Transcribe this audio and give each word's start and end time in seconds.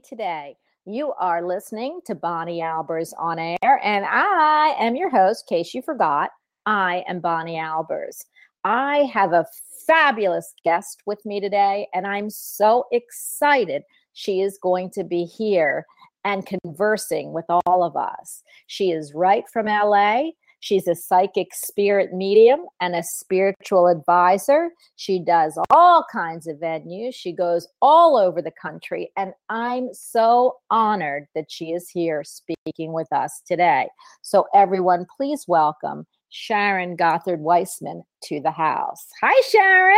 today. 0.00 0.56
You 0.86 1.12
are 1.18 1.46
listening 1.46 2.00
to 2.06 2.14
Bonnie 2.14 2.60
Albers 2.60 3.12
on 3.18 3.38
air, 3.38 3.80
and 3.82 4.04
I 4.06 4.74
am 4.78 4.96
your 4.96 5.10
host, 5.10 5.44
in 5.50 5.58
case 5.58 5.74
you 5.74 5.82
forgot. 5.82 6.30
I 6.66 7.04
am 7.06 7.20
Bonnie 7.20 7.56
Albers. 7.56 8.24
I 8.64 9.10
have 9.12 9.32
a 9.32 9.46
fabulous 9.86 10.54
guest 10.64 11.02
with 11.06 11.24
me 11.24 11.40
today, 11.40 11.88
and 11.94 12.06
I'm 12.06 12.30
so 12.30 12.86
excited 12.92 13.82
she 14.12 14.40
is 14.40 14.58
going 14.62 14.90
to 14.90 15.04
be 15.04 15.24
here 15.24 15.86
and 16.24 16.46
conversing 16.46 17.32
with 17.32 17.46
all 17.48 17.82
of 17.82 17.96
us. 17.96 18.42
She 18.66 18.90
is 18.90 19.14
right 19.14 19.44
from 19.48 19.66
LA. 19.66 20.30
She's 20.60 20.86
a 20.86 20.94
psychic 20.94 21.54
spirit 21.54 22.12
medium 22.12 22.60
and 22.80 22.94
a 22.94 23.02
spiritual 23.02 23.88
advisor. 23.88 24.70
She 24.96 25.18
does 25.18 25.58
all 25.70 26.06
kinds 26.12 26.46
of 26.46 26.58
venues. 26.58 27.14
She 27.14 27.32
goes 27.32 27.66
all 27.80 28.16
over 28.16 28.42
the 28.42 28.52
country. 28.60 29.10
And 29.16 29.32
I'm 29.48 29.92
so 29.92 30.56
honored 30.70 31.26
that 31.34 31.50
she 31.50 31.72
is 31.72 31.88
here 31.88 32.22
speaking 32.24 32.92
with 32.92 33.10
us 33.12 33.42
today. 33.46 33.88
So, 34.22 34.46
everyone, 34.54 35.06
please 35.16 35.46
welcome 35.48 36.06
Sharon 36.28 36.94
Gothard 36.94 37.40
Weisman 37.40 38.02
to 38.24 38.40
the 38.40 38.50
house. 38.50 39.06
Hi, 39.22 39.40
Sharon. 39.48 39.96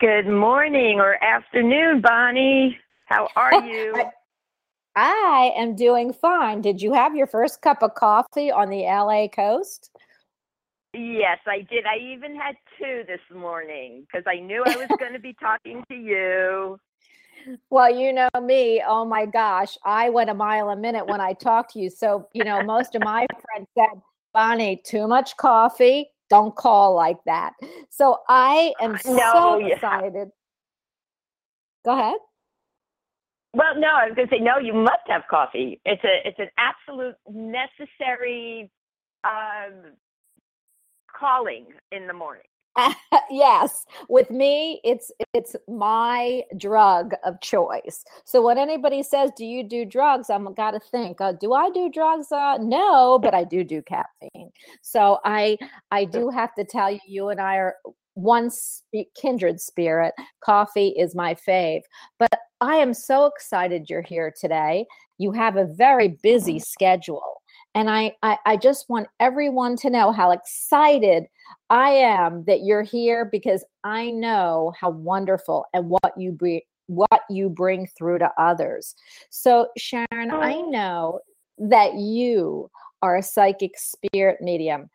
Good 0.00 0.28
morning 0.28 1.00
or 1.00 1.22
afternoon, 1.22 2.00
Bonnie. 2.00 2.78
How 3.06 3.28
are 3.36 3.54
oh, 3.54 3.64
you? 3.64 3.94
I 5.00 5.52
am 5.56 5.76
doing 5.76 6.12
fine. 6.12 6.60
Did 6.60 6.82
you 6.82 6.92
have 6.92 7.14
your 7.14 7.28
first 7.28 7.62
cup 7.62 7.84
of 7.84 7.94
coffee 7.94 8.50
on 8.50 8.68
the 8.68 8.82
LA 8.82 9.28
coast? 9.28 9.90
yes, 10.92 11.38
I 11.46 11.60
did. 11.70 11.84
I 11.86 11.98
even 11.98 12.34
had 12.34 12.56
two 12.78 13.04
this 13.06 13.20
morning 13.32 14.06
because 14.06 14.24
I 14.26 14.40
knew 14.40 14.64
I 14.64 14.74
was 14.76 14.88
going 14.98 15.12
to 15.12 15.20
be 15.20 15.34
talking 15.40 15.84
to 15.88 15.94
you. 15.94 16.80
Well, 17.70 17.94
you 17.94 18.12
know 18.12 18.28
me. 18.42 18.82
Oh 18.84 19.04
my 19.04 19.24
gosh, 19.24 19.78
I 19.84 20.10
went 20.10 20.30
a 20.30 20.34
mile 20.34 20.70
a 20.70 20.76
minute 20.76 21.06
when 21.06 21.20
I 21.20 21.32
talked 21.32 21.74
to 21.74 21.78
you. 21.78 21.90
So, 21.90 22.28
you 22.32 22.42
know, 22.42 22.60
most 22.64 22.96
of 22.96 23.02
my 23.02 23.24
friends 23.52 23.68
said, 23.78 24.02
Bonnie, 24.34 24.82
too 24.84 25.06
much 25.06 25.36
coffee. 25.36 26.10
Don't 26.28 26.56
call 26.56 26.96
like 26.96 27.18
that. 27.24 27.52
So 27.90 28.18
I 28.28 28.74
am 28.80 28.98
No, 29.06 29.30
so 29.32 29.60
yeah. 29.60 29.74
excited. 29.74 30.28
Go 31.84 31.96
ahead. 31.96 32.16
Well, 33.54 33.78
no, 33.78 33.88
I 33.88 34.06
was 34.06 34.14
going 34.14 34.28
to 34.28 34.34
say 34.34 34.40
no. 34.40 34.58
You 34.58 34.74
must 34.74 35.06
have 35.06 35.22
coffee. 35.30 35.80
It's 35.84 36.04
a 36.04 36.28
it's 36.28 36.38
an 36.38 36.50
absolute 36.58 37.16
necessary 37.28 38.70
um, 39.24 39.92
calling 41.18 41.66
in 41.92 42.06
the 42.06 42.12
morning. 42.12 42.42
yes. 43.30 43.84
With 44.08 44.30
me 44.30 44.80
it's 44.84 45.10
it's 45.34 45.56
my 45.66 46.42
drug 46.56 47.14
of 47.24 47.40
choice. 47.40 48.04
So 48.24 48.42
when 48.42 48.58
anybody 48.58 49.02
says 49.02 49.30
do 49.36 49.44
you 49.44 49.64
do 49.64 49.84
drugs? 49.84 50.30
I'm 50.30 50.52
got 50.54 50.72
to 50.72 50.80
think 50.80 51.20
uh, 51.20 51.32
do 51.32 51.52
i 51.52 51.70
do 51.70 51.90
drugs? 51.90 52.30
Uh, 52.30 52.58
no 52.60 53.18
but 53.18 53.34
i 53.34 53.44
do 53.44 53.64
do 53.64 53.82
caffeine. 53.82 54.50
So 54.82 55.18
i 55.24 55.56
i 55.90 56.04
do 56.04 56.30
have 56.30 56.54
to 56.54 56.64
tell 56.64 56.90
you 56.90 57.00
you 57.06 57.28
and 57.30 57.40
i 57.40 57.56
are 57.56 57.76
one 58.14 58.50
spe- 58.50 59.12
kindred 59.14 59.60
spirit. 59.60 60.12
Coffee 60.40 60.88
is 60.88 61.14
my 61.14 61.34
fave. 61.34 61.82
But 62.18 62.36
i 62.60 62.76
am 62.76 62.94
so 62.94 63.26
excited 63.26 63.88
you're 63.88 64.02
here 64.02 64.32
today 64.38 64.86
you 65.18 65.32
have 65.32 65.56
a 65.56 65.64
very 65.64 66.08
busy 66.22 66.56
mm. 66.56 66.64
schedule 66.64 67.42
and 67.74 67.90
I, 67.90 68.16
I 68.22 68.38
i 68.46 68.56
just 68.56 68.88
want 68.88 69.08
everyone 69.20 69.76
to 69.76 69.90
know 69.90 70.12
how 70.12 70.30
excited 70.30 71.26
I 71.70 71.90
am 71.90 72.44
that 72.44 72.62
you're 72.62 72.82
here 72.82 73.24
because 73.24 73.64
I 73.84 74.10
know 74.10 74.72
how 74.78 74.90
wonderful 74.90 75.66
and 75.74 75.88
what 75.88 76.12
you 76.16 76.32
bring 76.32 76.60
what 76.86 77.20
you 77.28 77.50
bring 77.50 77.86
through 77.86 78.18
to 78.18 78.30
others. 78.38 78.94
So 79.28 79.68
Sharon, 79.76 80.30
I 80.30 80.54
oh. 80.54 80.70
know 80.70 81.20
that 81.58 81.94
you 81.94 82.70
are 83.02 83.16
a 83.16 83.22
psychic 83.22 83.72
spirit 83.76 84.40
medium. 84.40 84.88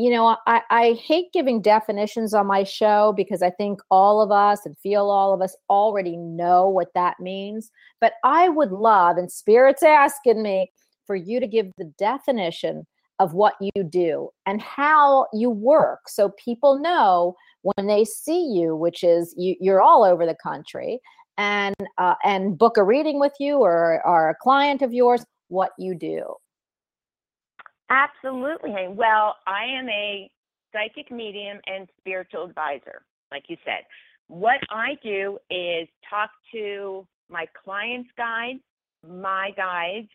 You 0.00 0.08
know, 0.08 0.36
I, 0.46 0.62
I 0.70 0.92
hate 0.92 1.30
giving 1.32 1.60
definitions 1.60 2.32
on 2.32 2.46
my 2.46 2.64
show 2.64 3.12
because 3.14 3.42
I 3.42 3.50
think 3.50 3.80
all 3.90 4.22
of 4.22 4.30
us 4.30 4.64
and 4.64 4.78
feel 4.78 5.10
all 5.10 5.34
of 5.34 5.42
us 5.42 5.54
already 5.68 6.16
know 6.16 6.68
what 6.68 6.94
that 6.94 7.20
means. 7.20 7.70
But 8.00 8.14
I 8.24 8.48
would 8.48 8.72
love, 8.72 9.18
and 9.18 9.30
Spirit's 9.30 9.82
asking 9.82 10.42
me, 10.42 10.70
for 11.10 11.16
you 11.16 11.40
to 11.40 11.46
give 11.48 11.72
the 11.76 11.92
definition 11.98 12.86
of 13.18 13.34
what 13.34 13.54
you 13.60 13.82
do 13.82 14.30
and 14.46 14.62
how 14.62 15.26
you 15.32 15.50
work 15.50 16.08
so 16.08 16.30
people 16.42 16.78
know 16.78 17.34
when 17.62 17.88
they 17.88 18.04
see 18.04 18.46
you 18.46 18.76
which 18.76 19.02
is 19.02 19.34
you, 19.36 19.56
you're 19.60 19.82
all 19.82 20.04
over 20.04 20.24
the 20.24 20.36
country 20.40 21.00
and 21.36 21.74
uh, 21.98 22.14
and 22.22 22.56
book 22.56 22.76
a 22.76 22.84
reading 22.84 23.18
with 23.18 23.32
you 23.40 23.56
or 23.56 24.00
are 24.06 24.30
a 24.30 24.36
client 24.36 24.82
of 24.82 24.94
yours 24.94 25.24
what 25.48 25.72
you 25.78 25.96
do 25.96 26.32
Absolutely. 27.90 28.86
Well, 28.88 29.36
I 29.46 29.64
am 29.64 29.88
a 29.88 30.30
psychic 30.72 31.10
medium 31.10 31.58
and 31.66 31.88
spiritual 31.98 32.44
advisor, 32.44 33.02
like 33.32 33.44
you 33.48 33.56
said. 33.64 33.84
What 34.28 34.60
I 34.70 34.96
do 35.02 35.38
is 35.50 35.88
talk 36.08 36.30
to 36.52 37.06
my 37.28 37.46
clients' 37.64 38.08
guides, 38.16 38.60
my 39.06 39.50
guides, 39.56 40.08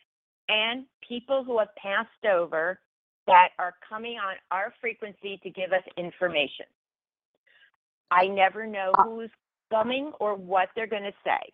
and 0.48 0.86
people 1.06 1.44
who 1.44 1.60
have 1.60 1.76
passed 1.76 2.26
over 2.26 2.80
that 3.28 3.50
are 3.60 3.74
coming 3.88 4.18
on 4.18 4.36
our 4.52 4.74
frequency 4.80 5.40
to 5.44 5.50
give 5.50 5.74
us 5.74 5.84
information. 5.98 6.66
I 8.10 8.28
never 8.28 8.66
know 8.66 8.92
ah. 8.98 9.04
who's 9.04 9.32
coming 9.70 10.14
or 10.22 10.36
what 10.36 10.70
they're 10.76 10.88
going 10.88 11.04
to 11.04 11.14
say. 11.26 11.52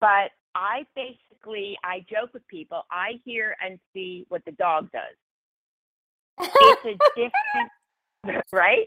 But 0.00 0.30
I 0.54 0.86
basically 0.94 1.76
I 1.84 2.06
joke 2.08 2.32
with 2.32 2.46
people. 2.46 2.82
I 2.90 3.20
hear 3.24 3.54
and 3.62 3.78
see 3.92 4.24
what 4.28 4.44
the 4.46 4.52
dog 4.52 4.90
does 4.92 5.16
it's 6.40 6.84
a 6.84 6.98
different 7.16 8.44
right? 8.52 8.86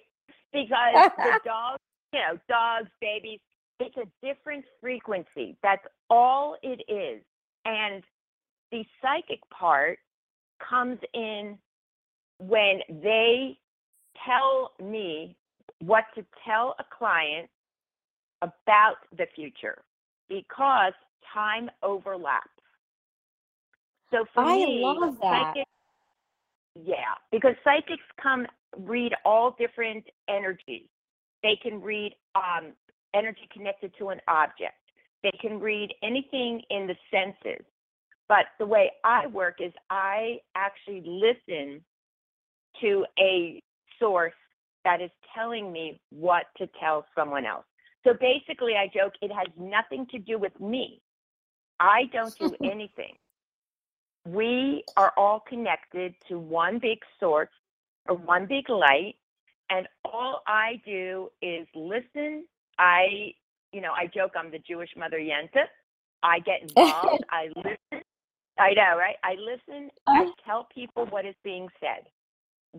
Because 0.53 1.11
the 1.17 1.39
dogs 1.45 1.79
you 2.13 2.19
know 2.19 2.39
dogs 2.47 2.89
babies 3.01 3.39
it's 3.79 3.95
a 3.97 4.25
different 4.25 4.63
frequency. 4.81 5.57
That's 5.61 5.85
all 6.09 6.55
it 6.63 6.81
is. 6.87 7.21
And 7.65 8.03
the 8.71 8.85
psychic 9.01 9.39
part 9.49 9.99
comes 10.67 10.99
in 11.13 11.57
when 12.39 12.79
they 12.89 13.57
tell 14.25 14.71
me 14.81 15.35
what 15.79 16.05
to 16.15 16.25
tell 16.45 16.75
a 16.79 16.85
client 16.97 17.49
about 18.41 18.95
the 19.17 19.25
future 19.35 19.81
because 20.29 20.93
time 21.33 21.69
overlaps. 21.83 22.47
So 24.11 24.25
for 24.33 24.45
I 24.45 24.55
me 24.55 24.81
love 24.83 25.17
that. 25.21 25.53
psychic 25.53 25.67
yeah, 26.75 27.15
because 27.31 27.55
psychics 27.63 28.03
come 28.21 28.45
read 28.77 29.13
all 29.23 29.55
different 29.57 30.05
energies. 30.29 30.87
They 31.41 31.57
can 31.61 31.81
read 31.81 32.13
um, 32.35 32.73
energy 33.13 33.47
connected 33.53 33.93
to 33.99 34.09
an 34.09 34.19
object. 34.27 34.75
They 35.23 35.31
can 35.41 35.59
read 35.59 35.93
anything 36.03 36.61
in 36.69 36.87
the 36.87 36.95
senses. 37.11 37.65
But 38.27 38.45
the 38.59 38.65
way 38.65 38.91
I 39.03 39.27
work 39.27 39.57
is 39.59 39.71
I 39.89 40.39
actually 40.55 41.03
listen 41.05 41.81
to 42.81 43.05
a 43.19 43.61
source 43.99 44.33
that 44.83 45.01
is 45.01 45.11
telling 45.35 45.71
me 45.71 45.99
what 46.09 46.45
to 46.57 46.67
tell 46.79 47.05
someone 47.15 47.45
else. 47.45 47.65
So 48.03 48.13
basically, 48.19 48.73
I 48.75 48.87
joke, 48.93 49.13
it 49.21 49.31
has 49.31 49.47
nothing 49.57 50.05
to 50.11 50.19
do 50.19 50.37
with 50.37 50.59
me. 50.59 51.01
I 51.79 52.03
don't 52.11 52.37
do 52.37 52.53
anything 52.63 53.15
we 54.25 54.83
are 54.97 55.13
all 55.17 55.39
connected 55.39 56.15
to 56.27 56.39
one 56.39 56.79
big 56.79 56.99
source 57.19 57.49
or 58.07 58.15
one 58.15 58.45
big 58.47 58.69
light 58.69 59.15
and 59.69 59.87
all 60.03 60.41
i 60.47 60.81
do 60.85 61.29
is 61.41 61.67
listen. 61.75 62.45
I 62.77 63.33
you 63.71 63.81
know 63.81 63.91
i 63.91 64.07
joke 64.07 64.31
i'm 64.35 64.51
the 64.51 64.59
jewish 64.59 64.89
mother 64.97 65.17
yenta. 65.17 65.65
I 66.23 66.39
get 66.39 66.61
involved. 66.69 67.23
I 67.29 67.49
listen. 67.55 68.03
I 68.57 68.73
know 68.73 68.97
right? 68.97 69.15
I 69.23 69.35
listen 69.35 69.89
i 70.07 70.21
uh-huh. 70.21 70.31
tell 70.45 70.67
people 70.73 71.05
what 71.07 71.25
is 71.25 71.35
being 71.43 71.67
said 71.79 72.07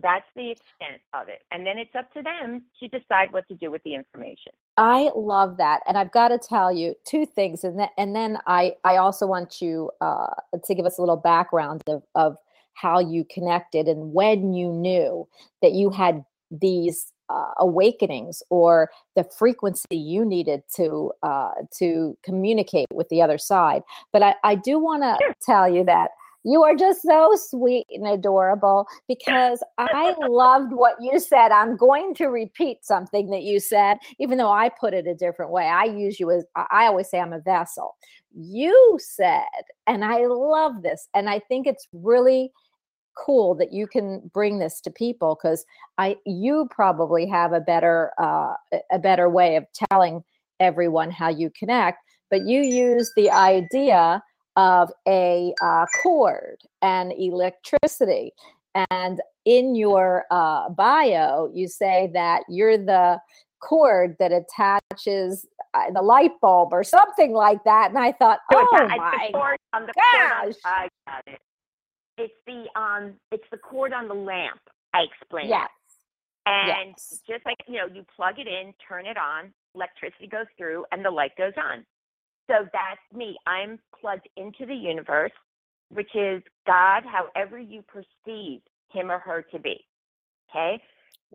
that's 0.01 0.27
the 0.35 0.51
extent 0.51 1.01
of 1.13 1.27
it 1.27 1.43
and 1.51 1.65
then 1.65 1.77
it's 1.77 1.95
up 1.95 2.11
to 2.13 2.21
them 2.21 2.63
to 2.79 2.87
decide 2.87 3.31
what 3.31 3.47
to 3.47 3.55
do 3.55 3.71
with 3.71 3.81
the 3.83 3.93
information 3.93 4.51
I 4.77 5.09
love 5.15 5.57
that, 5.57 5.81
and 5.87 5.97
I've 5.97 6.11
got 6.11 6.27
to 6.27 6.37
tell 6.37 6.71
you 6.71 6.93
two 7.03 7.25
things, 7.25 7.63
and 7.63 7.79
then 7.79 7.89
and 7.97 8.15
then 8.15 8.37
I 8.45 8.75
I 8.83 8.97
also 8.97 9.25
want 9.25 9.59
you 9.59 9.89
uh, 10.01 10.27
to 10.63 10.75
give 10.75 10.85
us 10.85 10.99
a 10.99 11.01
little 11.01 11.17
background 11.17 11.81
of 11.87 12.03
of 12.13 12.37
how 12.73 12.99
you 12.99 13.25
connected 13.25 13.87
and 13.87 14.13
when 14.13 14.53
you 14.53 14.71
knew 14.71 15.27
that 15.63 15.71
you 15.71 15.89
had 15.89 16.23
these 16.51 17.11
uh, 17.29 17.51
awakenings 17.57 18.43
or 18.51 18.91
the 19.15 19.23
frequency 19.23 19.97
you 19.97 20.23
needed 20.23 20.61
to 20.75 21.11
uh, 21.23 21.53
to 21.79 22.15
communicate 22.23 22.85
with 22.93 23.09
the 23.09 23.21
other 23.21 23.39
side. 23.39 23.81
But 24.13 24.21
I, 24.21 24.35
I 24.43 24.55
do 24.55 24.77
want 24.77 25.01
to 25.01 25.17
tell 25.41 25.67
you 25.67 25.83
that 25.85 26.11
you 26.47 26.63
are 26.63 26.75
just 26.75 27.01
so 27.01 27.33
sweet 27.35 27.85
and 27.91 28.07
adorable 28.07 28.87
because 29.05 29.61
I 29.77 30.15
loved 30.29 30.71
what 30.71 30.95
you 31.01 31.19
said. 31.19 31.51
I'm 31.51 31.75
going 31.75 32.13
to 32.15 32.27
repeat 32.27 32.85
something 32.85 33.29
that 33.31 33.43
you 33.43 33.59
said, 33.59 33.97
even 34.17 34.37
though 34.37 34.51
I 34.51 34.69
put 34.69 34.93
it 34.93 35.07
a 35.07 35.13
different 35.13 35.51
way. 35.51 35.65
I 35.65 35.83
use 35.83 36.21
you 36.21 36.31
as 36.31 36.45
I 36.55 36.85
always 36.85 37.09
say 37.09 37.19
I'm 37.19 37.33
a 37.33 37.41
vessel. 37.41 37.97
You 38.33 38.97
said, 39.01 39.43
and 39.87 40.05
I 40.05 40.25
love 40.27 40.83
this, 40.83 41.09
and 41.13 41.29
I 41.29 41.39
think 41.39 41.67
it's 41.67 41.87
really 41.91 42.51
cool 43.17 43.53
that 43.55 43.73
you 43.73 43.85
can 43.85 44.21
bring 44.33 44.59
this 44.59 44.79
to 44.81 44.91
people 44.91 45.37
because 45.41 45.65
I 45.97 46.15
you 46.25 46.69
probably 46.71 47.27
have 47.27 47.51
a 47.51 47.59
better 47.59 48.11
uh, 48.21 48.53
a 48.91 48.99
better 48.99 49.29
way 49.29 49.57
of 49.57 49.65
telling 49.91 50.23
everyone 50.61 51.11
how 51.11 51.27
you 51.27 51.51
connect. 51.59 51.99
But 52.29 52.45
you 52.45 52.61
use 52.61 53.11
the 53.17 53.31
idea 53.31 54.21
of 54.57 54.91
a 55.07 55.53
uh, 55.63 55.85
cord 56.03 56.57
and 56.81 57.13
electricity. 57.13 58.33
And 58.91 59.21
in 59.45 59.75
your 59.75 60.25
uh, 60.29 60.69
bio, 60.69 61.49
you 61.53 61.67
say 61.69 62.09
that 62.13 62.41
you're 62.49 62.77
the 62.77 63.19
cord 63.61 64.15
that 64.19 64.31
attaches 64.31 65.47
uh, 65.73 65.91
the 65.93 66.01
light 66.01 66.31
bulb 66.41 66.73
or 66.73 66.83
something 66.83 67.31
like 67.33 67.63
that. 67.63 67.89
And 67.89 67.97
I 67.97 68.11
thought, 68.11 68.39
So 68.51 68.59
oh 68.59 68.77
it's, 68.81 68.97
my 68.97 69.29
the 69.31 69.33
cord 69.37 69.57
on 69.73 69.85
the 69.87 69.93
cord 69.93 70.31
on. 70.31 70.53
I 70.65 70.89
got 71.07 71.23
it. 71.27 71.39
It's 72.17 72.33
the 72.45 72.65
um 72.79 73.13
it's 73.31 73.43
the 73.51 73.57
cord 73.57 73.93
on 73.93 74.07
the 74.07 74.13
lamp. 74.15 74.59
I 74.93 75.03
explained. 75.03 75.49
yes, 75.49 75.69
And 76.45 76.89
yes. 76.97 77.21
just 77.29 77.45
like 77.45 77.57
you 77.67 77.75
know, 77.77 77.85
you 77.93 78.03
plug 78.15 78.39
it 78.39 78.47
in, 78.47 78.73
turn 78.87 79.05
it 79.05 79.17
on. 79.17 79.53
electricity 79.75 80.27
goes 80.27 80.47
through 80.57 80.85
and 80.91 81.05
the 81.05 81.11
light 81.11 81.31
goes 81.37 81.53
on. 81.57 81.85
So 82.47 82.67
that's 82.73 83.01
me. 83.13 83.37
I'm 83.45 83.79
plugged 83.99 84.27
into 84.37 84.65
the 84.65 84.75
universe, 84.75 85.31
which 85.89 86.09
is 86.15 86.41
God, 86.65 87.03
however 87.05 87.59
you 87.59 87.83
perceive 87.83 88.61
him 88.91 89.11
or 89.11 89.19
her 89.19 89.41
to 89.51 89.59
be. 89.59 89.85
Okay? 90.49 90.81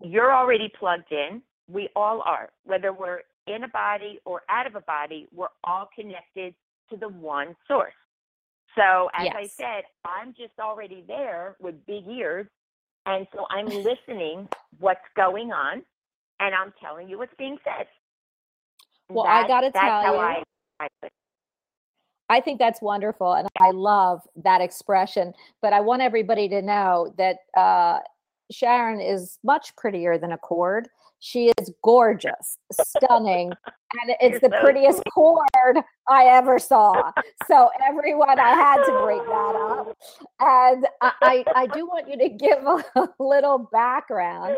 You're 0.03 0.35
already 0.35 0.73
plugged 0.79 1.13
in. 1.13 1.43
We 1.69 1.89
all 1.95 2.23
are. 2.23 2.51
Whether 2.65 2.93
we're 2.93 3.21
in 3.47 3.65
a 3.65 3.69
body 3.69 4.21
or 4.25 4.43
out 4.49 4.67
of 4.67 4.75
a 4.75 4.81
body, 4.83 5.29
we're 5.33 5.49
all 5.65 5.89
connected 5.95 6.55
to 6.91 6.97
the 6.97 7.09
one 7.09 7.55
source. 7.69 7.95
So, 8.75 9.11
as 9.15 9.29
I 9.35 9.51
said, 9.59 9.85
I'm 10.05 10.33
just 10.33 10.59
already 10.59 11.05
there 11.07 11.57
with 11.61 11.85
big 11.87 12.07
ears. 12.09 12.47
And 13.05 13.27
so 13.35 13.47
I'm 13.51 13.67
listening 13.67 14.49
what's 14.79 15.01
going 15.17 15.53
on 15.53 15.83
and 16.41 16.55
I'm 16.55 16.73
telling 16.81 17.09
you 17.09 17.19
what's 17.19 17.35
being 17.39 17.59
said. 17.65 17.87
Well, 19.11 19.27
I 19.27 19.47
gotta 19.47 19.73
tell 19.73 20.03
how 20.03 20.15
you- 20.15 20.21
I, 20.21 20.43
I 20.83 21.09
I 22.29 22.41
think 22.41 22.59
that's 22.59 22.81
wonderful, 22.81 23.35
and 23.35 23.47
I 23.61 23.73
love 23.73 24.23
that 24.37 24.63
expression. 24.63 25.35
But 25.61 25.73
I 25.75 25.81
want 25.81 26.01
everybody 26.03 26.49
to 26.49 26.63
know 26.63 27.15
that 27.19 27.37
uh, 27.57 27.99
Sharon 28.51 29.01
is 29.01 29.39
much 29.45 29.77
prettier 29.77 30.17
than 30.17 30.33
a 30.33 30.39
cord. 30.39 30.89
She 31.21 31.53
is 31.59 31.71
gorgeous, 31.85 32.59
stunning, 32.73 33.53
and 33.53 34.17
it's 34.21 34.41
You're 34.41 34.51
the 34.51 34.57
so 34.57 34.61
prettiest 34.63 35.03
cord 35.13 35.79
I 36.09 36.25
ever 36.25 36.59
saw. 36.59 37.13
So 37.49 37.71
everyone, 37.87 38.39
I 38.39 38.55
had 38.55 38.83
to 38.85 38.93
break 39.03 39.23
that 39.27 39.57
up, 39.57 39.97
and 40.41 40.87
I, 41.01 41.13
I, 41.21 41.45
I 41.57 41.67
do 41.67 41.87
want 41.87 42.09
you 42.09 42.17
to 42.17 42.29
give 42.29 42.59
a 42.65 43.09
little 43.23 43.69
background 43.73 44.57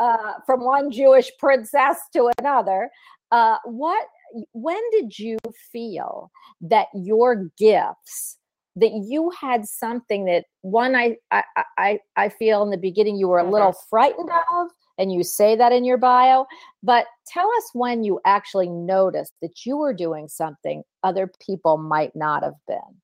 uh, 0.00 0.32
from 0.44 0.64
one 0.64 0.90
Jewish 0.90 1.30
princess 1.38 1.98
to 2.14 2.30
another. 2.38 2.90
Uh, 3.30 3.58
what? 3.64 4.06
When 4.52 4.80
did 4.92 5.18
you 5.18 5.38
feel 5.72 6.30
that 6.60 6.88
your 6.94 7.50
gifts? 7.58 8.38
That 8.74 8.92
you 9.06 9.30
had 9.38 9.66
something 9.66 10.24
that 10.24 10.46
one 10.62 10.96
I 10.96 11.16
I 11.30 11.42
I, 11.76 11.98
I 12.16 12.28
feel 12.30 12.62
in 12.62 12.70
the 12.70 12.78
beginning 12.78 13.16
you 13.16 13.28
were 13.28 13.40
a 13.40 13.50
little 13.50 13.74
frightened 13.90 14.30
of, 14.50 14.68
and 14.96 15.12
you 15.12 15.22
say 15.22 15.56
that 15.56 15.72
in 15.72 15.84
your 15.84 15.98
bio. 15.98 16.46
But 16.82 17.04
tell 17.26 17.50
us 17.58 17.70
when 17.74 18.02
you 18.02 18.18
actually 18.24 18.70
noticed 18.70 19.34
that 19.42 19.66
you 19.66 19.76
were 19.76 19.92
doing 19.92 20.26
something 20.26 20.84
other 21.02 21.30
people 21.44 21.76
might 21.76 22.16
not 22.16 22.42
have 22.42 22.56
been. 22.66 23.02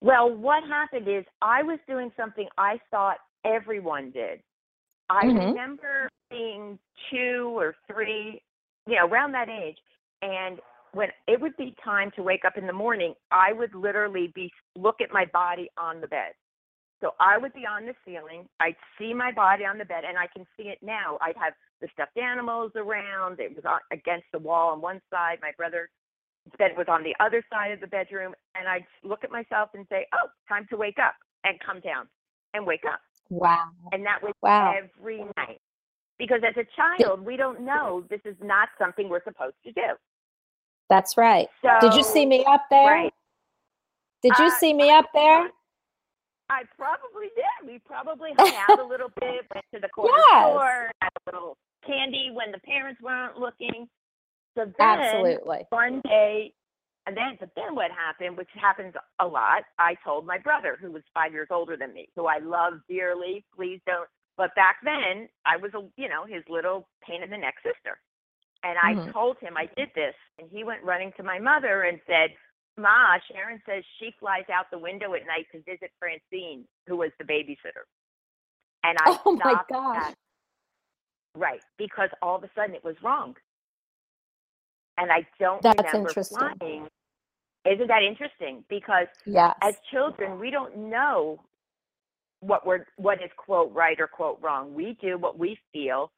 Well, 0.00 0.34
what 0.34 0.64
happened 0.64 1.08
is 1.08 1.24
I 1.42 1.62
was 1.62 1.78
doing 1.86 2.10
something 2.16 2.48
I 2.56 2.80
thought 2.90 3.18
everyone 3.44 4.10
did. 4.12 4.42
I 5.10 5.26
Mhm. 5.26 5.48
remember 5.48 6.08
being 6.30 6.78
two 7.10 7.52
or 7.56 7.76
three, 7.86 8.42
you 8.86 8.96
know, 8.96 9.06
around 9.06 9.32
that 9.32 9.48
age, 9.48 9.78
and 10.22 10.60
when 10.92 11.08
it 11.28 11.40
would 11.40 11.56
be 11.56 11.74
time 11.84 12.10
to 12.16 12.22
wake 12.22 12.44
up 12.46 12.56
in 12.58 12.66
the 12.66 12.72
morning, 12.72 13.14
I 13.30 13.52
would 13.52 13.74
literally 13.74 14.32
be 14.34 14.50
look 14.76 14.96
at 15.00 15.12
my 15.12 15.24
body 15.32 15.70
on 15.78 16.00
the 16.00 16.06
bed. 16.08 16.32
So 17.00 17.12
I 17.20 17.38
would 17.38 17.52
be 17.54 17.66
on 17.66 17.86
the 17.86 17.94
ceiling. 18.04 18.46
I'd 18.60 18.76
see 18.98 19.14
my 19.14 19.32
body 19.32 19.64
on 19.64 19.78
the 19.78 19.84
bed, 19.84 20.04
and 20.08 20.18
I 20.18 20.26
can 20.34 20.46
see 20.56 20.64
it 20.64 20.78
now. 20.82 21.18
I'd 21.20 21.36
have 21.36 21.54
the 21.80 21.88
stuffed 21.92 22.16
animals 22.18 22.72
around. 22.76 23.40
It 23.40 23.54
was 23.56 23.64
on, 23.66 23.80
against 23.92 24.26
the 24.32 24.38
wall 24.38 24.72
on 24.72 24.80
one 24.80 25.00
side. 25.10 25.38
My 25.42 25.52
brother's 25.56 25.90
bed 26.58 26.72
was 26.76 26.86
on 26.88 27.04
the 27.04 27.14
other 27.20 27.44
side 27.52 27.72
of 27.72 27.80
the 27.80 27.88
bedroom, 27.88 28.34
and 28.56 28.68
I'd 28.68 28.86
look 29.04 29.24
at 29.24 29.30
myself 29.32 29.70
and 29.74 29.86
say, 29.90 30.06
"Oh, 30.14 30.28
time 30.48 30.66
to 30.70 30.76
wake 30.76 30.98
up," 30.98 31.16
and 31.44 31.58
come 31.60 31.80
down 31.80 32.08
and 32.54 32.66
wake 32.66 32.84
up. 32.86 33.00
Wow! 33.30 33.72
And 33.92 34.06
that 34.06 34.22
was 34.22 34.34
Wow! 34.42 34.80
every 34.84 35.24
night. 35.36 35.60
Because 36.22 36.40
as 36.48 36.54
a 36.56 36.66
child, 36.76 37.26
we 37.26 37.36
don't 37.36 37.62
know 37.62 38.04
this 38.08 38.20
is 38.24 38.36
not 38.40 38.68
something 38.78 39.08
we're 39.08 39.24
supposed 39.24 39.56
to 39.64 39.72
do. 39.72 39.82
That's 40.88 41.16
right. 41.16 41.48
So 41.64 41.70
Did 41.80 41.94
you 41.94 42.04
see 42.04 42.26
me 42.26 42.44
up 42.46 42.62
there? 42.70 42.84
Right. 42.92 43.14
Did 44.22 44.38
you 44.38 44.46
Uh, 44.46 44.50
see 44.50 44.72
me 44.72 44.90
up 44.90 45.06
there? 45.14 45.50
I 46.48 46.62
probably 46.78 47.28
did. 47.34 47.66
We 47.66 47.80
probably 47.80 48.30
hung 48.38 48.54
out 48.54 48.78
a 48.78 48.86
little 48.86 49.08
bit, 49.20 49.46
went 49.54 49.64
to 49.74 49.80
the 49.80 49.88
corner 49.88 50.12
Yes. 50.32 50.44
store, 50.44 50.90
had 51.00 51.10
a 51.26 51.30
little 51.32 51.56
candy 51.86 52.30
when 52.32 52.52
the 52.52 52.58
parents 52.60 53.00
weren't 53.02 53.36
looking. 53.38 53.88
So 54.56 54.66
then 54.78 54.78
Absolutely. 54.80 55.66
one 55.70 56.00
day, 56.04 56.52
and 57.06 57.16
then 57.16 57.36
but 57.40 57.50
then 57.56 57.74
what 57.74 57.90
happened, 57.90 58.36
which 58.36 58.50
happens 58.54 58.94
a 59.18 59.26
lot, 59.26 59.64
I 59.78 59.96
told 60.04 60.26
my 60.26 60.38
brother, 60.38 60.78
who 60.80 60.92
was 60.92 61.02
five 61.14 61.32
years 61.32 61.48
older 61.50 61.76
than 61.76 61.92
me, 61.94 62.08
who 62.14 62.26
I 62.26 62.38
love 62.38 62.74
dearly. 62.88 63.44
Please 63.56 63.80
don't. 63.86 64.08
But 64.42 64.56
back 64.56 64.78
then, 64.82 65.30
I 65.46 65.56
was 65.56 65.70
a 65.78 65.86
you 65.96 66.10
know 66.10 66.26
his 66.26 66.42
little 66.50 66.88
pain 67.06 67.22
in 67.22 67.30
the 67.30 67.38
neck 67.38 67.54
sister, 67.62 67.94
and 68.64 68.76
I 68.76 68.98
Mhm. 68.98 69.14
told 69.14 69.38
him 69.38 69.56
I 69.56 69.66
did 69.76 69.90
this, 69.94 70.16
and 70.40 70.50
he 70.50 70.64
went 70.64 70.82
running 70.82 71.12
to 71.16 71.22
my 71.22 71.38
mother 71.38 71.84
and 71.84 72.00
said, 72.08 72.34
"Ma, 72.76 73.18
Sharon 73.30 73.62
says 73.66 73.84
she 74.00 74.10
flies 74.18 74.50
out 74.52 74.66
the 74.72 74.80
window 74.80 75.14
at 75.14 75.26
night 75.26 75.46
to 75.52 75.62
visit 75.62 75.92
Francine, 76.00 76.66
who 76.88 76.96
was 76.96 77.12
the 77.18 77.24
babysitter." 77.24 77.86
And 78.82 78.98
I 78.98 79.20
Oh 79.24 79.38
my 79.42 79.54
stopped 79.54 79.70
gosh. 79.70 80.02
that. 80.02 80.14
Right, 81.36 81.62
because 81.78 82.10
all 82.20 82.36
of 82.36 82.44
a 82.44 82.50
sudden 82.56 82.74
it 82.74 82.84
was 82.84 82.96
wrong. 83.02 83.36
And 84.98 85.12
I 85.12 85.26
don't 85.38 85.62
That's 85.62 85.78
remember 85.78 86.16
interesting. 86.16 86.60
flying. 86.60 86.88
Isn't 87.64 87.88
that 87.88 88.02
interesting? 88.02 88.64
Because 88.68 89.08
Yes. 89.26 89.56
as 89.62 89.74
children, 89.92 90.40
we 90.40 90.50
don't 90.50 90.76
know 90.90 91.40
what 92.42 92.66
we're 92.66 92.84
what 92.96 93.22
is 93.22 93.30
quote 93.36 93.72
right 93.72 93.98
or 94.00 94.08
quote 94.08 94.38
wrong. 94.42 94.74
We 94.74 94.98
do 95.00 95.16
what 95.16 95.38
we 95.38 95.56
feel 95.72 96.10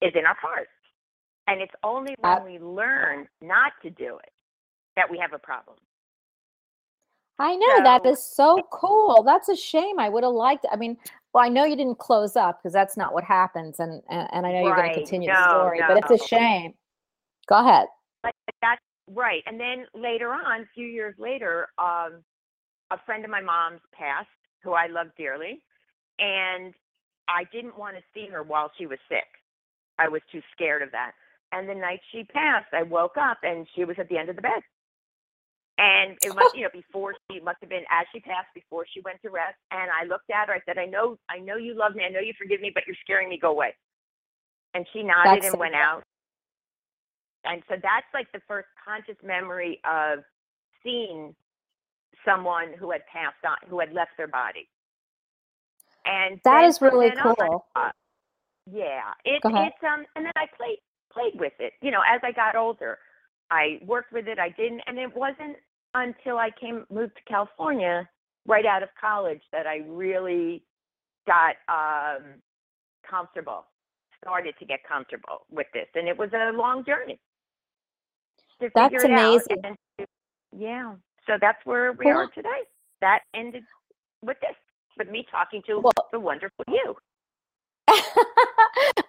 is 0.00 0.12
in 0.14 0.24
our 0.24 0.36
hearts. 0.40 0.70
And 1.48 1.60
it's 1.60 1.74
only 1.82 2.14
when 2.20 2.44
we 2.44 2.58
learn 2.58 3.28
not 3.40 3.72
to 3.82 3.90
do 3.90 4.18
it 4.22 4.32
that 4.96 5.10
we 5.10 5.18
have 5.18 5.32
a 5.32 5.38
problem. 5.38 5.76
I 7.38 7.54
know 7.54 7.82
that 7.84 8.02
So- 8.04 8.08
is 8.10 8.24
so 8.24 8.62
cool. 8.72 9.22
That's 9.22 9.48
a 9.48 9.56
shame. 9.56 9.98
I 9.98 10.08
would 10.08 10.24
have 10.24 10.32
liked. 10.32 10.64
I 10.72 10.76
mean, 10.76 10.96
well, 11.32 11.44
I 11.44 11.48
know 11.48 11.64
you 11.64 11.76
didn't 11.76 11.98
close 11.98 12.34
up 12.34 12.58
because 12.58 12.72
that's 12.72 12.96
not 12.96 13.12
what 13.12 13.24
happens, 13.24 13.78
and 13.78 14.02
and, 14.08 14.28
and 14.32 14.46
I 14.46 14.52
know 14.52 14.62
you're 14.62 14.76
going 14.76 14.88
to 14.88 14.94
continue 14.94 15.28
the 15.28 15.34
No, 15.34 15.48
story, 15.50 15.80
but 15.86 15.98
it's 15.98 16.22
a 16.22 16.26
shame. 16.26 16.72
Go 17.46 17.56
ahead. 17.56 17.88
But 18.22 18.34
that's 18.62 18.80
right. 19.08 19.42
And 19.46 19.60
then 19.60 19.86
later 19.94 20.32
on, 20.32 20.62
a 20.62 20.66
few 20.74 20.86
years 20.86 21.14
later, 21.18 21.68
um, 21.78 22.24
a 22.90 22.98
friend 23.04 23.24
of 23.24 23.30
my 23.30 23.42
mom's 23.42 23.82
passed, 23.92 24.28
who 24.62 24.72
I 24.72 24.86
love 24.86 25.08
dearly, 25.16 25.62
and 26.18 26.74
I 27.28 27.44
didn't 27.52 27.78
want 27.78 27.96
to 27.96 28.02
see 28.14 28.28
her 28.30 28.42
while 28.42 28.70
she 28.78 28.86
was 28.86 28.98
sick. 29.08 29.26
I 29.98 30.08
was 30.08 30.22
too 30.30 30.42
scared 30.52 30.82
of 30.82 30.90
that. 30.92 31.12
And 31.52 31.68
the 31.68 31.74
night 31.74 32.00
she 32.12 32.24
passed, 32.24 32.72
I 32.72 32.82
woke 32.82 33.16
up 33.16 33.38
and 33.42 33.66
she 33.74 33.84
was 33.84 33.96
at 33.98 34.08
the 34.08 34.18
end 34.18 34.28
of 34.28 34.36
the 34.36 34.42
bed. 34.42 34.60
And 35.78 36.16
it 36.22 36.34
must, 36.34 36.56
you 36.56 36.62
know, 36.62 36.70
before 36.72 37.14
she 37.30 37.40
must 37.40 37.58
have 37.60 37.70
been 37.70 37.84
as 37.90 38.06
she 38.12 38.20
passed, 38.20 38.48
before 38.54 38.86
she 38.92 39.00
went 39.04 39.20
to 39.22 39.30
rest. 39.30 39.56
And 39.70 39.90
I 39.90 40.06
looked 40.06 40.30
at 40.30 40.48
her. 40.48 40.54
I 40.54 40.60
said, 40.66 40.78
"I 40.78 40.86
know, 40.86 41.18
I 41.28 41.38
know 41.38 41.56
you 41.56 41.74
love 41.74 41.94
me. 41.94 42.04
I 42.04 42.08
know 42.08 42.20
you 42.20 42.32
forgive 42.38 42.60
me, 42.60 42.70
but 42.72 42.84
you're 42.86 42.96
scaring 43.02 43.28
me. 43.28 43.38
Go 43.38 43.50
away." 43.50 43.74
And 44.74 44.86
she 44.92 45.02
nodded 45.02 45.36
That's 45.36 45.46
and 45.46 45.52
so 45.52 45.58
went 45.58 45.74
good. 45.74 45.80
out 45.80 46.02
and 47.46 47.62
so 47.68 47.76
that's 47.80 48.06
like 48.12 48.30
the 48.32 48.40
first 48.46 48.68
conscious 48.84 49.16
memory 49.22 49.80
of 49.84 50.20
seeing 50.82 51.34
someone 52.26 52.68
who 52.78 52.90
had 52.92 53.02
passed 53.06 53.42
on 53.46 53.56
who 53.70 53.80
had 53.80 53.92
left 53.94 54.12
their 54.18 54.28
body. 54.28 54.68
And 56.06 56.40
That 56.44 56.64
is 56.64 56.80
really 56.82 57.10
on, 57.10 57.34
cool. 57.36 57.66
uh, 57.76 57.90
yeah 58.70 59.12
it, 59.24 59.42
it's 59.44 59.76
um 59.84 60.04
and 60.16 60.24
then 60.26 60.32
i 60.36 60.46
played 60.56 60.78
played 61.12 61.38
with 61.40 61.52
it. 61.60 61.72
You 61.82 61.92
know 61.92 62.02
as 62.12 62.20
i 62.24 62.32
got 62.32 62.56
older 62.56 62.98
i 63.50 63.78
worked 63.86 64.12
with 64.12 64.28
it 64.28 64.38
i 64.40 64.50
didn't 64.50 64.82
and 64.88 64.98
it 64.98 65.14
wasn't 65.16 65.56
until 65.94 66.38
i 66.38 66.50
came 66.60 66.84
moved 66.90 67.16
to 67.16 67.22
california 67.28 68.08
right 68.46 68.66
out 68.66 68.82
of 68.82 68.88
college 69.00 69.42
that 69.52 69.66
i 69.66 69.82
really 69.88 70.64
got 71.26 71.56
um 71.68 72.34
comfortable 73.08 73.64
started 74.22 74.54
to 74.58 74.64
get 74.66 74.80
comfortable 74.88 75.46
with 75.50 75.66
this. 75.72 75.86
And 75.94 76.08
it 76.08 76.18
was 76.18 76.30
a 76.34 76.52
long 76.56 76.84
journey 76.84 77.20
That's 78.74 78.90
figure 78.90 79.04
it 79.04 79.10
out 79.12 79.44
amazing. 79.48 79.62
to- 79.98 80.06
yeah 80.56 80.94
so 81.26 81.34
that's 81.40 81.64
where 81.64 81.92
we 81.92 82.06
Well- 82.06 82.18
are 82.18 82.28
today 82.28 82.62
that 83.00 83.20
ended 83.34 83.64
with 84.22 84.38
this 84.40 84.56
with 84.98 85.08
me 85.10 85.26
talking 85.30 85.62
to 85.66 85.80
Well- 85.80 85.92
the 86.12 86.20
wonderful 86.20 86.64
you 86.68 86.96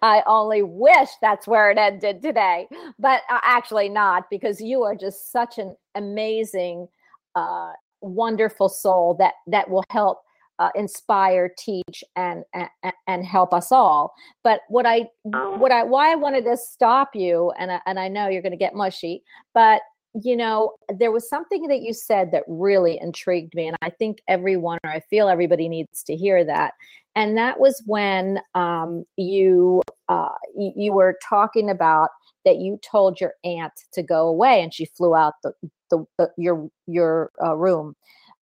I 0.01 0.21
only 0.27 0.62
wish 0.62 1.09
that's 1.21 1.47
where 1.47 1.71
it 1.71 1.77
ended 1.79 2.21
today, 2.21 2.67
but 3.00 3.21
uh, 3.29 3.39
actually 3.43 3.89
not 3.89 4.29
because 4.29 4.62
you 4.62 4.83
are 4.83 4.95
just 4.95 5.31
such 5.31 5.57
an 5.57 5.75
amazing, 5.95 6.88
uh, 7.36 7.71
wonderful 8.01 8.69
soul 8.69 9.15
that 9.15 9.33
that 9.47 9.67
will 9.69 9.83
help 9.89 10.19
uh, 10.59 10.69
inspire, 10.75 11.51
teach, 11.57 12.03
and, 12.15 12.43
and 12.53 12.69
and 13.07 13.25
help 13.25 13.53
us 13.53 13.71
all. 13.71 14.13
But 14.43 14.62
what 14.69 14.86
I 14.86 15.07
Oh. 15.33 15.57
what 15.57 15.71
I 15.71 15.83
why 15.83 16.12
I 16.12 16.15
wanted 16.15 16.45
to 16.45 16.55
stop 16.57 17.15
you, 17.15 17.51
and 17.57 17.71
I, 17.71 17.81
and 17.88 18.00
I 18.00 18.07
know 18.07 18.27
you're 18.27 18.43
going 18.43 18.51
to 18.51 18.57
get 18.57 18.75
mushy, 18.75 19.24
but 19.55 19.81
you 20.24 20.36
know 20.36 20.74
there 20.89 21.12
was 21.12 21.29
something 21.29 21.67
that 21.67 21.81
you 21.81 21.93
said 21.93 22.31
that 22.31 22.43
really 22.47 23.00
intrigued 23.01 23.53
me, 23.55 23.67
and 23.67 23.77
I 23.81 23.89
think 23.89 24.19
everyone, 24.27 24.79
or 24.83 24.89
I 24.89 25.00
feel 25.01 25.29
everybody 25.29 25.69
needs 25.69 26.03
to 26.03 26.15
hear 26.15 26.43
that 26.45 26.74
and 27.17 27.36
that 27.36 27.59
was 27.59 27.81
when 27.88 28.39
um, 28.53 29.03
you 29.17 29.81
uh, 30.07 30.29
you 30.55 30.93
were 30.93 31.17
talking 31.27 31.69
about 31.69 32.09
that 32.45 32.57
you 32.57 32.79
told 32.89 33.19
your 33.19 33.33
aunt 33.43 33.74
to 33.91 34.03
go 34.03 34.27
away 34.27 34.62
and 34.62 34.74
she 34.74 34.86
flew 34.86 35.15
out 35.15 35.33
the, 35.43 35.51
the, 35.89 36.05
the 36.17 36.29
your 36.38 36.69
your 36.86 37.31
uh, 37.43 37.55
room 37.55 37.95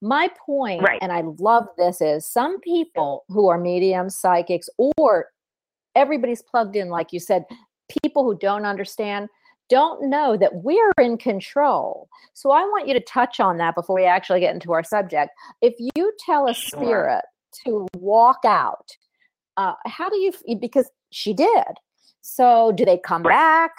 my 0.02 0.28
point 0.44 0.82
Right. 0.82 0.98
and 1.00 1.12
i 1.12 1.22
love 1.38 1.66
this 1.78 2.00
is 2.00 2.26
some 2.26 2.60
people 2.60 3.24
who 3.28 3.48
are 3.48 3.58
mediums 3.58 4.18
psychics 4.18 4.68
or 4.98 5.28
everybody's 5.94 6.42
plugged 6.42 6.76
in 6.76 6.88
like 6.88 7.12
you 7.12 7.20
said 7.20 7.44
people 8.02 8.24
who 8.24 8.36
don't 8.36 8.66
understand 8.66 9.28
don't 9.68 10.08
know 10.08 10.36
that 10.36 10.54
we're 10.56 10.92
in 11.00 11.16
control. 11.16 12.08
So 12.34 12.50
i 12.50 12.62
want 12.62 12.86
you 12.86 12.94
to 12.94 13.00
touch 13.00 13.40
on 13.40 13.56
that 13.58 13.74
before 13.74 13.96
we 13.96 14.04
actually 14.04 14.40
get 14.40 14.54
into 14.54 14.72
our 14.72 14.84
subject. 14.84 15.30
If 15.62 15.74
you 15.78 16.12
tell 16.24 16.48
a 16.48 16.54
Sure. 16.54 16.80
spirit 16.80 17.24
to 17.64 17.86
walk 17.96 18.40
out 18.44 18.90
uh, 19.56 19.74
how 19.86 20.08
do 20.08 20.16
you 20.16 20.32
because 20.60 20.90
she 21.10 21.32
did. 21.32 21.64
So 22.20 22.72
do 22.72 22.84
they 22.84 22.98
come 22.98 23.22
back? 23.22 23.72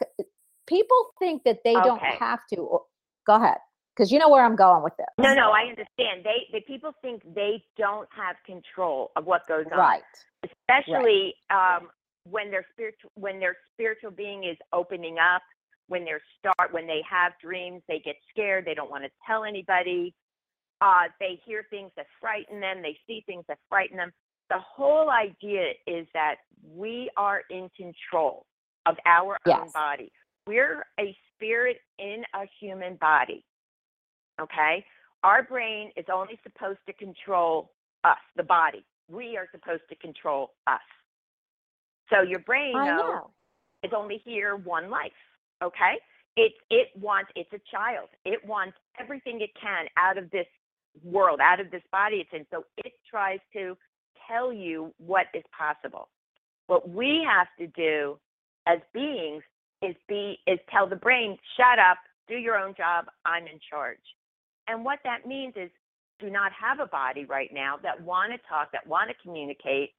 People 0.68 1.10
think 1.20 1.44
that 1.44 1.60
they 1.64 1.74
don't 1.74 2.02
have 2.02 2.40
to 2.54 2.80
go 3.26 3.36
ahead 3.36 3.58
because 3.96 4.12
you 4.12 4.20
know 4.20 4.30
where 4.30 4.44
i'm 4.46 4.56
going 4.56 4.84
with 4.84 4.96
this. 4.98 5.08
No, 5.20 5.34
no, 5.34 5.52
I 5.52 5.62
understand. 5.70 6.24
They, 6.24 6.48
the 6.52 6.62
people 6.62 6.92
think 7.02 7.22
they 7.34 7.64
don't 7.78 8.08
have 8.16 8.36
control 8.46 9.12
of 9.16 9.26
what 9.26 9.48
goes 9.48 9.66
on, 9.72 9.78
right. 9.78 10.04
especially 10.44 11.36
um, 11.50 11.90
when 12.30 12.52
their 12.52 12.66
spiritual 12.74 13.12
when 13.16 13.40
their 13.40 13.56
spiritual 13.74 14.12
being 14.12 14.44
is 14.44 14.58
opening 14.74 15.18
up. 15.18 15.42
When 15.88 16.04
they 16.06 16.14
start, 16.40 16.74
when 16.74 16.88
they 16.88 17.02
have 17.10 17.34
dreams, 17.42 17.82
they 17.88 18.00
get 18.00 18.16
scared. 18.30 18.66
They 18.66 18.74
don't 18.74 18.90
want 18.90 19.04
to 19.04 19.10
tell 19.26 19.44
anybody. 19.44 20.14
Uh, 20.82 21.04
they 21.20 21.40
hear 21.46 21.66
things 21.70 21.92
that 21.96 22.08
frighten 22.20 22.60
them. 22.60 22.82
They 22.82 22.98
see 23.08 23.24
things 23.26 23.46
that 23.48 23.60
frighten 23.70 23.98
them. 23.98 24.12
The 24.50 24.60
whole 24.60 25.10
idea 25.10 25.72
is 25.88 26.08
that 26.14 26.36
we 26.64 27.10
are 27.18 27.44
in 27.50 27.70
control 27.76 28.46
of 28.86 28.98
our 29.06 29.38
own 29.48 29.66
Yes. 29.66 29.72
body. 29.74 30.12
We're 30.48 30.86
a 31.00 31.18
spirit 31.34 31.82
in 31.98 32.24
a 32.34 32.46
human 32.60 32.98
body. 32.98 33.44
Okay? 34.40 34.86
Our 35.24 35.44
brain 35.44 35.92
is 35.96 36.06
only 36.14 36.40
supposed 36.44 36.80
to 36.86 36.94
control 36.94 37.72
us, 38.04 38.20
the 38.36 38.44
body. 38.44 38.86
We 39.10 39.38
are 39.38 39.48
supposed 39.52 39.84
to 39.90 39.96
control 39.96 40.54
us. 40.68 40.82
So 42.12 42.22
your 42.22 42.40
brain 42.40 42.74
though, 42.74 43.32
is 43.84 43.92
only 43.96 44.22
here 44.24 44.56
one 44.56 44.90
life. 44.90 45.12
Okay? 45.64 46.00
It 46.38 46.54
it 46.70 46.90
wants 47.00 47.32
it's 47.36 47.52
a 47.54 47.62
child. 47.72 48.10
It 48.26 48.46
wants 48.46 48.78
everything 49.00 49.42
it 49.42 49.52
can 49.60 49.86
out 49.98 50.18
of 50.18 50.30
this 50.32 50.48
world, 51.04 51.40
out 51.42 51.60
of 51.60 51.72
this 51.72 51.84
body 51.92 52.18
it's 52.18 52.30
in. 52.34 52.46
So 52.52 52.66
it 52.78 52.94
tries 53.10 53.40
to 53.54 53.78
tell 54.28 54.52
you 54.52 54.94
what 54.98 55.28
is 55.34 55.44
possible. 55.58 56.10
What 56.68 56.90
we 56.90 57.26
have 57.30 57.48
to 57.60 57.68
do 57.68 58.18
as 58.68 58.80
beings 58.94 59.44
is 59.82 59.96
be 60.08 60.40
is 60.48 60.60
tell 60.70 60.88
the 60.88 60.96
brain, 60.96 61.38
shut 61.58 61.80
up, 61.80 61.98
do 62.28 62.36
your 62.36 62.58
own 62.58 62.74
job, 62.76 63.06
I'm 63.26 63.44
in 63.44 63.60
charge. 63.70 63.98
And 64.68 64.84
what 64.84 65.00
that 65.04 65.28
means 65.28 65.54
is 65.56 65.70
do 66.20 66.30
not 66.30 66.52
have 66.54 66.80
a 66.80 66.88
body 66.88 67.26
right 67.26 67.50
now 67.54 67.76
that 67.84 68.02
want 68.02 68.32
to 68.32 68.40
talk, 68.50 68.72
that 68.72 68.88
want 68.88 69.10
to 69.10 69.16
communicate, 69.22 69.92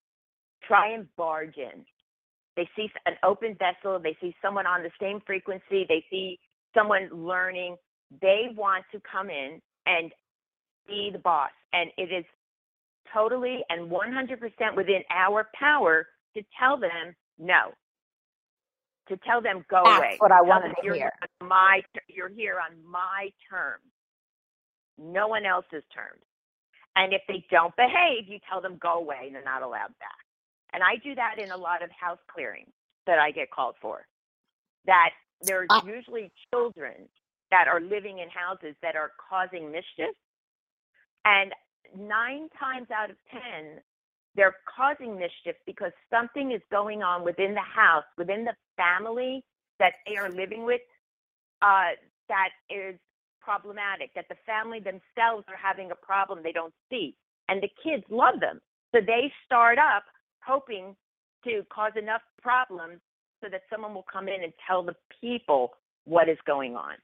try 0.67 0.93
and 0.93 1.07
barge 1.17 1.57
in. 1.57 1.85
They 2.57 2.69
see 2.77 2.89
an 3.07 3.15
open 3.25 3.57
vessel, 3.59 4.01
they 4.01 4.17
see 4.21 4.35
someone 4.43 4.67
on 4.67 4.83
the 4.83 4.91
same 5.01 5.21
frequency, 5.27 5.87
they 5.89 6.05
see 6.11 6.39
someone 6.75 7.09
learning. 7.13 7.77
They 8.23 8.49
want 8.57 8.85
to 8.93 9.01
come 9.11 9.31
in 9.31 9.61
and 9.87 10.13
be 10.89 11.11
the 11.13 11.19
boss. 11.19 11.51
And 11.73 11.91
it 11.99 12.13
is 12.13 12.25
totally 13.15 13.61
and 13.71 13.91
100% 13.91 14.77
within 14.77 15.03
our 15.11 15.49
power 15.59 16.07
to 16.37 16.43
tell 16.59 16.79
them 16.79 17.15
no. 17.39 17.73
To 19.09 19.19
tell 19.27 19.43
them 19.43 19.65
go 19.71 19.79
away. 19.79 19.89
That's 19.89 20.01
away. 20.01 20.17
what 20.19 20.33
I 20.33 20.43
wanted 20.43 20.75
to 20.77 20.83
hear. 20.83 21.13
My, 21.43 21.83
you're 22.09 22.29
here 22.31 22.57
on 22.61 22.77
my 22.91 23.31
terms, 23.51 23.85
no 24.99 25.29
one 25.29 25.47
else's 25.47 25.85
terms. 25.95 26.23
And 26.97 27.13
if 27.15 27.23
they 27.29 27.45
don't 27.51 27.75
behave, 27.77 28.29
you 28.29 28.39
tell 28.51 28.63
them 28.63 28.79
go 28.83 28.95
away 28.95 29.25
and 29.27 29.35
they're 29.37 29.45
not 29.45 29.63
allowed 29.63 29.95
back. 30.01 30.26
And 30.77 30.85
I 30.85 30.99
do 31.05 31.17
that 31.17 31.41
in 31.43 31.53
a 31.53 31.59
lot 31.59 31.83
of 31.83 31.91
house 31.93 32.21
clearings 32.35 32.73
that 33.09 33.19
I 33.19 33.33
get 33.33 33.51
called 33.51 33.77
for. 33.83 34.07
That 34.87 35.11
there's 35.43 35.71
I- 35.71 35.83
usually 35.83 36.33
children 36.53 37.09
that 37.51 37.69
are 37.69 37.81
living 37.81 38.21
in 38.21 38.29
houses 38.31 38.77
that 38.83 38.97
are 38.97 39.13
causing 39.31 39.73
mischief. 39.73 40.15
And 41.25 41.53
nine 41.97 42.49
times 42.59 42.89
out 42.95 43.11
of 43.11 43.17
10, 43.33 43.81
they're 44.37 44.57
causing 44.77 45.17
mischief 45.19 45.57
because 45.67 45.93
something 46.11 46.53
is 46.53 46.63
going 46.73 47.03
on 47.03 47.25
within 47.25 47.55
the 47.55 47.61
house, 47.63 48.05
within 48.19 48.45
the 48.45 48.55
family 48.77 49.45
that 49.81 49.95
they 50.07 50.17
are 50.17 50.31
living 50.31 50.65
with, 50.65 50.83
uh, 51.63 51.93
that 52.29 52.51
is 52.71 52.97
problematic, 53.41 54.13
that 54.15 54.27
the 54.29 54.37
family 54.47 54.81
themselves 54.81 55.45
are 55.49 55.57
having 55.61 55.91
a 55.93 55.97
problem 55.97 56.41
they 56.43 56.53
don't 56.53 56.75
see. 56.91 57.17
And 57.49 57.63
the 57.63 57.71
kids 57.85 58.05
love 58.11 58.41
them. 58.41 58.61
So 58.95 59.01
they 59.07 59.33
start 59.47 59.79
up 59.79 60.05
hoping 60.47 60.97
to 61.45 61.63
cause 61.73 61.93
enough 61.97 62.23
problems 62.43 63.01
so 63.43 63.49
that 63.51 63.63
someone 63.71 63.95
will 63.95 64.07
come 64.11 64.29
in 64.29 64.43
and 64.45 64.53
tell 64.67 64.83
the 64.83 64.95
people 65.21 65.73
what 66.05 66.29
is 66.29 66.39
going 66.47 66.77
on. 66.77 66.95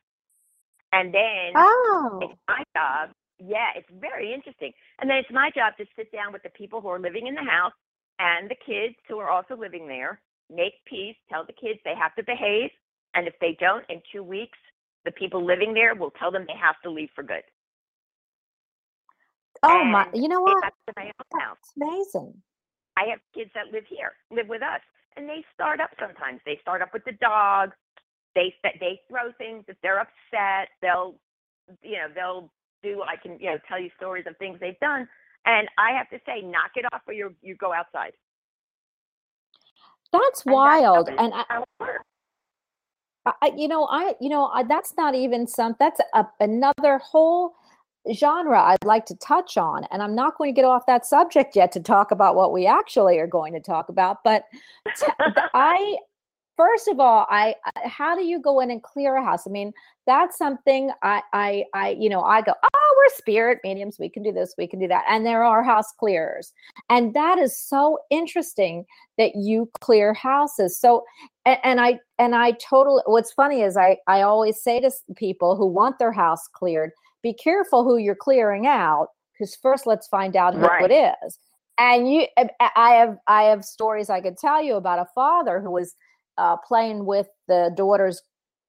And 0.93 1.13
then 1.15 1.53
oh 1.57 2.19
it's 2.23 2.39
my 2.49 2.63
job. 2.77 3.11
Yeah, 3.39 3.71
it's 3.77 3.89
very 4.01 4.33
interesting. 4.33 4.73
And 5.01 5.11
then 5.11 5.19
it's 5.19 5.33
my 5.33 5.51
job 5.55 5.75
to 5.79 5.87
sit 5.97 6.13
down 6.13 6.33
with 6.33 6.43
the 6.45 6.51
people 6.51 6.81
who 6.81 6.89
are 6.89 7.01
living 7.01 7.27
in 7.27 7.35
the 7.35 7.43
house 7.43 7.73
and 8.19 8.51
the 8.51 8.57
kids 8.67 8.95
who 9.09 9.19
are 9.19 9.31
also 9.31 9.57
living 9.57 9.89
there, 9.89 10.21
make 10.51 10.75
peace, 10.87 11.17
tell 11.29 11.45
the 11.45 11.53
kids 11.55 11.81
they 11.85 11.95
have 11.99 12.15
to 12.17 12.23
behave. 12.25 12.71
And 13.15 13.27
if 13.27 13.35
they 13.41 13.57
don't, 13.61 13.85
in 13.91 14.01
two 14.13 14.23
weeks, 14.23 14.59
the 15.05 15.13
people 15.13 15.45
living 15.45 15.75
there 15.75 15.95
will 15.95 16.13
tell 16.13 16.31
them 16.31 16.45
they 16.47 16.59
have 16.61 16.77
to 16.85 16.91
leave 16.91 17.11
for 17.15 17.25
good. 17.25 17.43
oh 19.63 19.85
my 19.85 20.07
you 20.15 20.29
know 20.29 20.41
what 20.41 20.65
have 20.65 20.73
my 20.97 21.05
own 21.07 21.41
house. 21.41 21.59
that's 21.77 21.91
amazing 21.91 22.35
I 22.97 23.05
have 23.11 23.21
kids 23.35 23.51
that 23.55 23.73
live 23.73 23.85
here, 23.89 24.13
live 24.31 24.49
with 24.49 24.63
us, 24.63 24.81
and 25.17 25.29
they 25.29 25.45
start 25.55 25.81
up 25.81 25.91
sometimes. 25.99 26.41
They 26.45 26.59
start 26.61 26.83
up 26.83 26.93
with 26.93 27.05
the 27.05 27.13
dog. 27.13 27.71
They 28.35 28.55
they 28.81 29.01
throw 29.09 29.33
things. 29.39 29.65
If 29.69 29.77
they're 29.83 30.01
upset, 30.01 30.69
they'll 30.81 31.15
you 31.83 31.93
know 31.99 32.09
they'll 32.15 32.53
do. 32.83 33.03
I 33.03 33.17
can 33.17 33.39
you 33.41 33.51
know 33.51 33.59
tell 33.69 33.81
you 33.81 33.91
stories 33.97 34.25
of 34.27 34.37
things 34.39 34.59
they've 34.61 34.79
done, 34.81 35.09
and 35.47 35.69
I 35.79 35.93
have 35.97 36.09
to 36.11 36.19
say, 36.27 36.43
knock 36.43 36.73
it 36.77 36.85
off, 36.93 37.03
or 37.07 37.15
you 37.15 37.35
you 37.43 37.55
go 37.57 37.73
outside. 37.73 38.13
that's 40.13 40.43
And 40.47 40.55
wild 40.55 41.09
it- 41.09 41.15
and. 41.19 41.33
I, 43.27 43.35
I- 43.43 43.53
you 43.57 43.69
know, 43.69 43.87
I, 43.87 44.15
you 44.21 44.29
know, 44.29 44.47
I, 44.47 44.65
that's 44.65 44.95
not 44.97 45.15
even 45.15 45.47
some. 45.47 45.77
That's 45.79 46.01
a, 46.15 46.27
another 46.41 46.99
whole 46.99 47.55
genre 48.15 48.61
I'd 48.61 48.85
like 48.85 49.07
to 49.07 49.17
touch 49.17 49.57
on, 49.57 49.85
and 49.91 50.03
I'm 50.03 50.15
not 50.15 50.37
going 50.39 50.53
to 50.55 50.59
get 50.59 50.65
off 50.65 50.87
that 50.87 51.07
subject 51.07 51.55
yet 51.57 51.73
to 51.73 51.81
talk 51.81 52.11
about 52.11 52.35
what 52.35 52.53
we 52.53 52.67
actually 52.67 53.19
are 53.19 53.27
going 53.27 53.53
to 53.53 53.61
talk 53.61 53.89
about. 53.89 54.25
But 54.25 54.45
t- 54.97 55.07
I, 55.55 55.97
first 56.57 56.89
of 56.89 56.99
all, 57.01 57.27
I, 57.31 57.55
I- 57.65 57.89
how 57.89 58.17
do 58.17 58.25
you 58.25 58.41
go 58.41 58.61
in 58.61 58.71
and 58.71 58.83
clear 58.83 59.17
a 59.17 59.25
house? 59.25 59.47
I 59.47 59.51
mean, 59.51 59.73
that's 60.07 60.37
something 60.37 60.91
I, 61.03 61.23
I, 61.33 61.65
I, 61.75 61.91
you 61.91 62.09
know, 62.09 62.23
I 62.23 62.43
go, 62.43 62.53
oh, 62.63 62.95
we're 62.97 63.17
spirit 63.17 63.61
mediums. 63.63 63.99
We 64.01 64.09
can 64.09 64.25
do 64.25 64.33
this, 64.33 64.55
we 64.59 64.67
can 64.67 64.81
do 64.81 64.89
that, 64.89 65.05
and 65.09 65.25
there 65.25 65.45
are 65.45 65.63
house 65.63 65.93
clearers, 65.99 66.53
and 66.91 67.15
that 67.15 67.39
is 67.39 67.57
so 67.57 67.99
interesting 68.11 68.85
that 69.19 69.37
you 69.37 69.71
clear 69.81 70.13
houses. 70.15 70.79
So 70.79 71.05
and, 71.45 71.59
and 71.63 71.81
I 71.81 72.01
and 72.19 72.35
I 72.35 72.53
totally. 72.53 73.03
What's 73.07 73.33
funny 73.33 73.63
is 73.63 73.77
I 73.77 73.99
I 74.07 74.23
always 74.23 74.61
say 74.61 74.81
to 74.81 74.91
people 75.15 75.57
who 75.57 75.67
want 75.67 75.99
their 75.99 76.13
house 76.13 76.49
cleared, 76.49 76.91
be 77.23 77.33
careful 77.33 77.85
who 77.85 77.97
you're 77.97 78.15
clearing 78.15 78.67
out 78.67 79.09
because 79.33 79.55
first 79.57 79.87
let's 79.87 80.09
find 80.09 80.37
out 80.37 80.55
who 80.55 80.61
Right. 80.61 80.91
it 80.91 81.17
is. 81.25 81.39
And 81.79 82.13
you, 82.13 82.27
I 82.61 82.91
have 82.91 83.17
I 83.27 83.45
have 83.45 83.65
stories 83.65 84.11
I 84.11 84.21
could 84.21 84.37
tell 84.37 84.63
you 84.63 84.75
about 84.77 84.99
a 84.99 85.09
father 85.15 85.61
who 85.61 85.71
was 85.71 85.95
uh, 86.39 86.57
playing 86.57 87.07
with 87.07 87.29
the 87.49 87.73
daughter's 87.77 88.23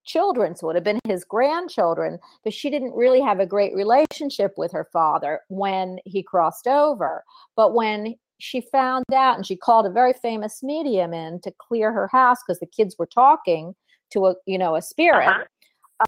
children, 0.06 0.56
so 0.56 0.66
it 0.66 0.68
would 0.68 0.76
have 0.76 0.84
been 0.84 1.00
his 1.08 1.24
grandchildren, 1.24 2.20
but 2.44 2.54
she 2.54 2.70
didn't 2.70 2.94
really 2.96 3.22
have 3.22 3.40
a 3.40 3.46
great 3.46 3.74
relationship 3.76 4.54
with 4.58 4.72
her 4.72 4.88
father 4.92 5.42
when 5.50 5.98
he 6.06 6.22
crossed 6.24 6.68
over. 6.68 7.24
But 7.56 7.74
when 7.74 8.16
she 8.40 8.62
found 8.62 9.06
out 9.14 9.38
and 9.38 9.46
she 9.46 9.56
called 9.56 9.86
a 9.86 9.92
very 9.92 10.14
famous 10.14 10.62
medium 10.64 11.14
in 11.14 11.40
to 11.42 11.54
clear 11.58 11.92
her 11.94 12.10
house 12.12 12.40
because 12.46 12.60
the 12.60 12.66
kids 12.66 12.96
were 12.98 13.06
talking 13.06 13.76
to 14.12 14.28
a 14.28 14.36
you 14.46 14.58
know 14.58 14.76
a 14.76 14.82
spirit 14.82 15.28
Uh-huh. 15.28 15.44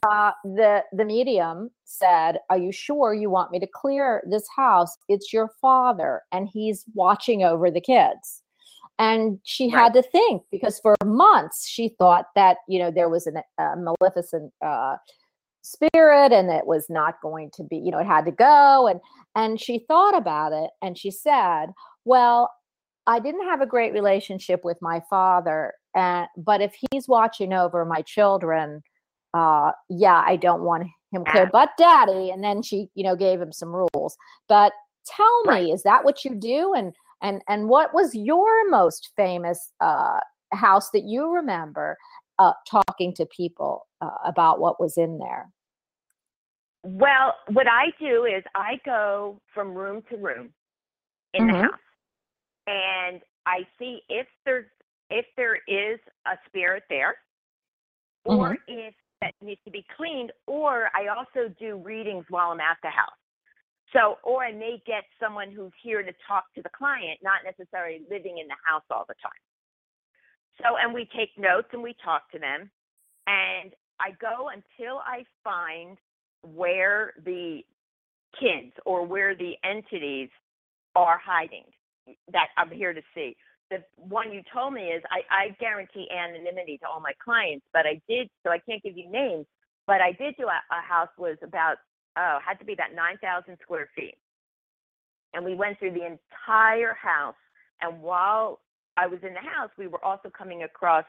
Uh, 0.03 0.31
the 0.43 0.84
the 0.93 1.05
medium 1.05 1.69
said 1.84 2.39
are 2.49 2.58
you 2.58 2.71
sure 2.71 3.13
you 3.13 3.29
want 3.29 3.51
me 3.51 3.60
to 3.60 3.67
clear 3.67 4.23
this 4.29 4.47
house? 4.55 4.97
It's 5.10 5.34
your 5.34 5.49
father 5.62 6.21
and 6.31 6.47
he's 6.47 6.86
watching 6.93 7.43
over 7.43 7.69
the 7.69 7.81
kids. 7.81 8.41
And 8.97 9.39
she 9.43 9.67
had 9.67 9.93
to 9.93 10.01
think 10.01 10.43
because 10.51 10.79
for 10.79 10.95
months 11.03 11.67
she 11.67 11.89
thought 11.99 12.27
that 12.36 12.58
you 12.67 12.79
know 12.79 12.91
there 12.91 13.10
was 13.10 13.27
an, 13.27 13.38
a 13.58 13.75
maleficent 13.75 14.53
uh, 14.65 14.95
spirit 15.65 16.31
and 16.31 16.49
it 16.49 16.67
was 16.67 16.86
not 16.89 17.19
going 17.21 17.49
to 17.51 17.63
be 17.63 17.77
you 17.77 17.89
know 17.89 17.97
it 17.97 18.05
had 18.05 18.23
to 18.23 18.31
go 18.31 18.88
and 18.88 18.99
and 19.36 19.60
she 19.60 19.79
thought 19.79 20.15
about 20.15 20.53
it 20.53 20.69
and 20.84 20.95
she 20.95 21.10
said 21.10 21.67
well 22.03 22.51
i 23.08 23.19
didn't 23.19 23.45
have 23.45 23.62
a 23.62 23.65
great 23.65 23.91
relationship 23.91 24.63
with 24.63 24.77
my 24.79 25.01
father 25.10 25.73
and 25.95 26.27
but 26.38 26.62
if 26.62 26.75
he's 26.91 27.08
watching 27.08 27.51
over 27.51 27.84
my 27.84 28.03
children 28.03 28.84
uh 29.36 29.71
yeah 29.89 30.24
i 30.26 30.36
don't 30.36 30.63
want 30.63 30.88
him 31.12 31.24
killed 31.32 31.50
but 31.52 31.69
daddy 31.78 32.32
and 32.32 32.43
then 32.43 32.63
she 32.63 32.89
you 32.95 33.04
know 33.04 33.15
gave 33.15 33.39
him 33.41 33.52
some 33.52 33.69
rules. 33.69 34.17
But 34.48 34.74
tell 35.06 35.43
me 35.45 35.71
Right. 35.71 35.74
is 35.74 35.84
that 35.84 36.04
what 36.04 36.26
you 36.26 36.36
do? 36.36 36.74
And 36.76 36.93
and 37.21 37.41
and 37.48 37.69
what 37.69 37.93
was 37.93 38.15
your 38.15 38.69
most 38.69 39.12
famous 39.15 39.71
uh 39.82 40.19
house 40.54 40.89
that 40.91 41.04
you 41.06 41.30
remember 41.34 41.98
uh 42.39 42.54
talking 42.69 43.13
to 43.15 43.26
people 43.26 43.88
uh, 44.02 44.10
about 44.26 44.60
what 44.60 44.80
was 44.80 44.98
in 44.98 45.19
there? 45.19 45.50
Well, 46.84 47.36
what 47.52 47.67
I 47.67 47.86
do 48.00 48.26
is 48.26 48.43
I 48.54 48.80
go 48.86 49.41
from 49.54 49.74
room 49.74 50.04
to 50.10 50.17
room 50.17 50.54
in 51.34 51.45
Mhm. 51.45 51.52
the 51.52 51.63
house, 51.63 51.80
and 52.67 53.21
I 53.45 53.67
see 53.80 54.02
if 54.10 54.28
there's 54.45 54.67
if 55.10 55.26
there 55.38 55.56
is 55.67 56.00
a 56.26 56.38
spirit 56.48 56.84
there, 56.89 57.15
or 58.24 58.58
if 58.67 58.93
that 59.25 59.33
needs 59.45 59.61
to 59.65 59.71
be 59.71 59.85
cleaned. 59.97 60.31
Or 60.47 60.89
I 60.93 61.07
also 61.07 61.53
do 61.59 61.77
readings 61.77 62.25
while 62.29 62.51
I'm 62.51 62.59
at 62.59 62.77
the 62.83 62.89
house. 62.89 63.17
So, 63.93 64.17
or 64.23 64.43
I 64.43 64.51
may 64.51 64.81
get 64.85 65.03
someone 65.19 65.51
who's 65.51 65.71
here 65.81 66.03
to 66.03 66.11
talk 66.27 66.45
to 66.55 66.61
the 66.61 66.69
client, 66.75 67.19
not 67.23 67.41
necessarily 67.45 68.01
living 68.09 68.38
in 68.39 68.47
the 68.47 68.55
house 68.65 68.83
all 68.91 69.05
the 69.07 69.15
time. 69.21 69.31
So, 70.61 70.77
and 70.81 70.93
we 70.93 71.07
take 71.15 71.29
notes 71.38 71.67
and 71.73 71.81
we 71.83 71.95
talk 72.03 72.29
to 72.31 72.39
them, 72.39 72.69
and 73.27 73.73
I 73.99 74.11
go 74.19 74.49
until 74.49 74.99
I 74.99 75.23
find 75.43 75.97
where 76.41 77.13
the 77.23 77.61
kids 78.39 78.73
or 78.85 79.05
where 79.05 79.35
the 79.35 79.53
entities 79.63 80.29
are 80.95 81.19
hiding 81.23 81.65
that 82.31 82.47
I'm 82.57 82.71
here 82.71 82.93
to 82.93 83.01
see. 83.13 83.35
The 83.71 83.84
one 83.95 84.32
you 84.32 84.41
told 84.54 84.73
me 84.73 84.89
is 84.93 85.01
I, 85.10 85.21
I 85.34 85.49
guarantee 85.60 86.08
anonymity 86.12 86.78
to 86.80 86.88
all 86.88 86.99
my 86.99 87.13
clients, 87.23 87.65
but 87.73 87.86
I 87.86 87.99
did, 88.08 88.30
so 88.43 88.51
I 88.51 88.60
can't 88.60 88.84
give 88.84 88.95
you 88.95 89.10
names, 89.10 89.45
but 89.88 90.01
I 90.01 90.12
did 90.12 90.36
do 90.38 90.45
a, 90.45 90.62
a 90.71 90.82
house 90.82 91.10
was 91.17 91.38
about, 91.43 91.78
oh, 92.17 92.38
had 92.45 92.60
to 92.60 92.65
be 92.65 92.73
about 92.73 92.93
9,000 92.93 93.58
square 93.62 93.89
feet. 93.95 94.15
And 95.34 95.43
we 95.43 95.56
went 95.56 95.80
through 95.80 95.91
the 95.91 96.06
entire 96.06 96.93
house. 96.93 97.36
And 97.82 98.01
while 98.01 98.60
I 98.97 99.08
was 99.08 99.19
in 99.23 99.34
the 99.34 99.41
house, 99.41 99.69
we 99.78 99.88
were 99.88 100.04
also 100.04 100.30
coming 100.30 100.63
across 100.63 101.06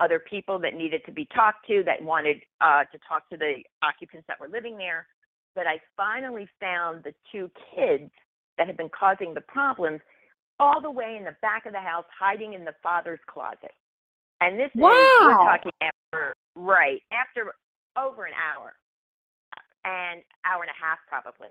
other 0.00 0.18
people 0.18 0.58
that 0.60 0.74
needed 0.74 1.02
to 1.06 1.12
be 1.12 1.26
talked 1.34 1.66
to, 1.68 1.82
that 1.84 2.02
wanted 2.02 2.38
uh, 2.60 2.84
to 2.84 2.98
talk 3.06 3.28
to 3.30 3.36
the 3.36 3.62
occupants 3.82 4.26
that 4.28 4.40
were 4.40 4.48
living 4.48 4.76
there. 4.76 5.06
But 5.54 5.66
I 5.66 5.80
finally 5.96 6.48
found 6.60 7.04
the 7.04 7.14
two 7.32 7.50
kids 7.74 8.10
that 8.56 8.66
had 8.66 8.76
been 8.76 8.90
causing 8.90 9.34
the 9.34 9.40
problems 9.40 10.00
all 10.60 10.80
the 10.80 10.90
way 10.90 11.16
in 11.18 11.24
the 11.24 11.36
back 11.42 11.66
of 11.66 11.72
the 11.72 11.80
house, 11.80 12.04
hiding 12.18 12.54
in 12.54 12.64
the 12.64 12.74
father's 12.82 13.20
closet. 13.26 13.72
And 14.40 14.58
this 14.58 14.70
is, 14.74 14.80
we're 14.80 15.34
talking 15.34 15.72
after, 15.80 16.34
right, 16.54 17.02
after 17.12 17.52
over 17.96 18.24
an 18.24 18.32
hour, 18.34 18.74
and 19.84 20.22
hour 20.44 20.62
and 20.62 20.70
a 20.70 20.78
half 20.78 20.98
probably. 21.08 21.48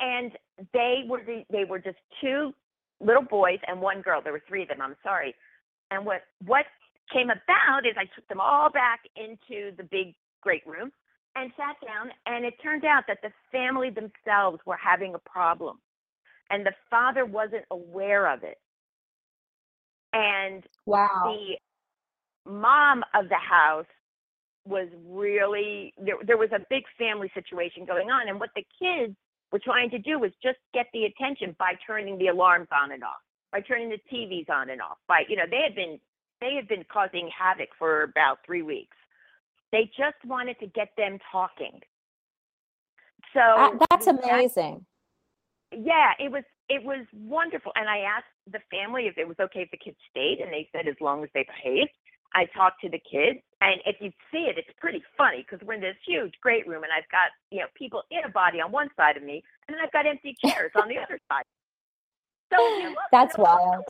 And 0.00 0.32
they 0.72 1.04
were 1.08 1.22
the, 1.24 1.44
they 1.50 1.64
were 1.64 1.78
just 1.78 1.98
two 2.20 2.54
little 3.00 3.22
boys 3.22 3.58
and 3.66 3.80
one 3.80 4.00
girl. 4.00 4.20
There 4.22 4.32
were 4.32 4.42
three 4.48 4.62
of 4.62 4.68
them. 4.68 4.80
I'm 4.80 4.96
sorry. 5.02 5.34
And 5.90 6.06
what 6.06 6.22
what 6.46 6.66
came 7.12 7.28
about 7.30 7.86
is 7.86 7.94
I 7.98 8.06
took 8.14 8.26
them 8.28 8.40
all 8.40 8.70
back 8.70 9.00
into 9.16 9.74
the 9.76 9.82
big 9.82 10.14
great 10.40 10.66
room 10.66 10.92
and 11.36 11.50
sat 11.56 11.76
down. 11.86 12.10
And 12.26 12.44
it 12.44 12.54
turned 12.62 12.84
out 12.84 13.04
that 13.08 13.18
the 13.22 13.30
family 13.52 13.90
themselves 13.90 14.60
were 14.64 14.78
having 14.82 15.14
a 15.14 15.18
problem, 15.18 15.78
and 16.50 16.66
the 16.66 16.72
father 16.90 17.24
wasn't 17.24 17.64
aware 17.70 18.32
of 18.32 18.42
it. 18.42 18.58
And 20.12 20.64
wow. 20.86 21.08
the 21.24 22.50
mom 22.50 23.02
of 23.14 23.28
the 23.28 23.36
house 23.36 23.86
was 24.66 24.88
really 25.08 25.94
there, 25.98 26.16
there 26.26 26.36
was 26.36 26.50
a 26.52 26.60
big 26.68 26.82
family 26.98 27.30
situation 27.34 27.84
going 27.86 28.10
on 28.10 28.28
and 28.28 28.38
what 28.38 28.50
the 28.54 28.64
kids 28.78 29.14
were 29.52 29.60
trying 29.62 29.88
to 29.90 29.98
do 29.98 30.18
was 30.18 30.30
just 30.42 30.58
get 30.74 30.86
the 30.92 31.04
attention 31.04 31.56
by 31.58 31.72
turning 31.86 32.18
the 32.18 32.26
alarms 32.26 32.68
on 32.72 32.92
and 32.92 33.02
off 33.02 33.22
by 33.52 33.60
turning 33.60 33.88
the 33.88 33.98
tvs 34.12 34.50
on 34.50 34.68
and 34.68 34.82
off 34.82 34.98
by 35.08 35.22
you 35.28 35.36
know 35.36 35.44
they 35.50 35.62
had 35.64 35.74
been 35.74 35.98
they 36.40 36.54
had 36.54 36.68
been 36.68 36.84
causing 36.90 37.30
havoc 37.36 37.68
for 37.78 38.02
about 38.02 38.38
three 38.44 38.62
weeks. 38.62 38.96
They 39.72 39.90
just 39.96 40.16
wanted 40.24 40.58
to 40.60 40.66
get 40.66 40.88
them 40.96 41.18
talking. 41.30 41.80
So 43.34 43.78
that's 43.90 44.06
that- 44.06 44.24
amazing 44.24 44.84
yeah, 45.72 46.12
it 46.18 46.30
was 46.30 46.44
it 46.68 46.84
was 46.84 47.06
wonderful. 47.12 47.72
And 47.74 47.88
I 47.88 47.98
asked 47.98 48.32
the 48.50 48.60
family 48.70 49.06
if 49.06 49.18
it 49.18 49.26
was 49.26 49.36
okay 49.40 49.62
if 49.62 49.70
the 49.70 49.76
kids 49.76 49.96
stayed, 50.10 50.38
and 50.40 50.52
they 50.52 50.68
said 50.72 50.88
as 50.88 50.96
long 51.00 51.22
as 51.22 51.30
they 51.34 51.44
behaved. 51.44 51.92
I 52.32 52.46
talked 52.54 52.80
to 52.82 52.88
the 52.88 53.00
kids, 53.10 53.40
and 53.60 53.80
if 53.84 53.96
you 53.98 54.12
see 54.30 54.46
it, 54.46 54.56
it's 54.56 54.70
pretty 54.78 55.02
funny 55.18 55.44
because 55.44 55.66
we're 55.66 55.74
in 55.74 55.80
this 55.80 55.96
huge 56.06 56.32
great 56.40 56.64
room, 56.68 56.84
and 56.84 56.92
I've 56.92 57.10
got 57.10 57.34
you 57.50 57.58
know 57.58 57.66
people 57.74 58.02
in 58.12 58.20
a 58.24 58.28
body 58.28 58.60
on 58.60 58.70
one 58.70 58.88
side 58.96 59.16
of 59.16 59.24
me, 59.24 59.42
and 59.66 59.74
then 59.76 59.84
I've 59.84 59.90
got 59.92 60.06
empty 60.06 60.36
chairs 60.44 60.70
on 60.76 60.88
the 60.88 60.98
other 60.98 61.18
side. 61.30 61.42
So 62.52 62.78
you 62.78 62.90
look, 62.90 62.98
that's 63.10 63.36
you 63.36 63.44
know, 63.44 63.50
wild 63.50 63.84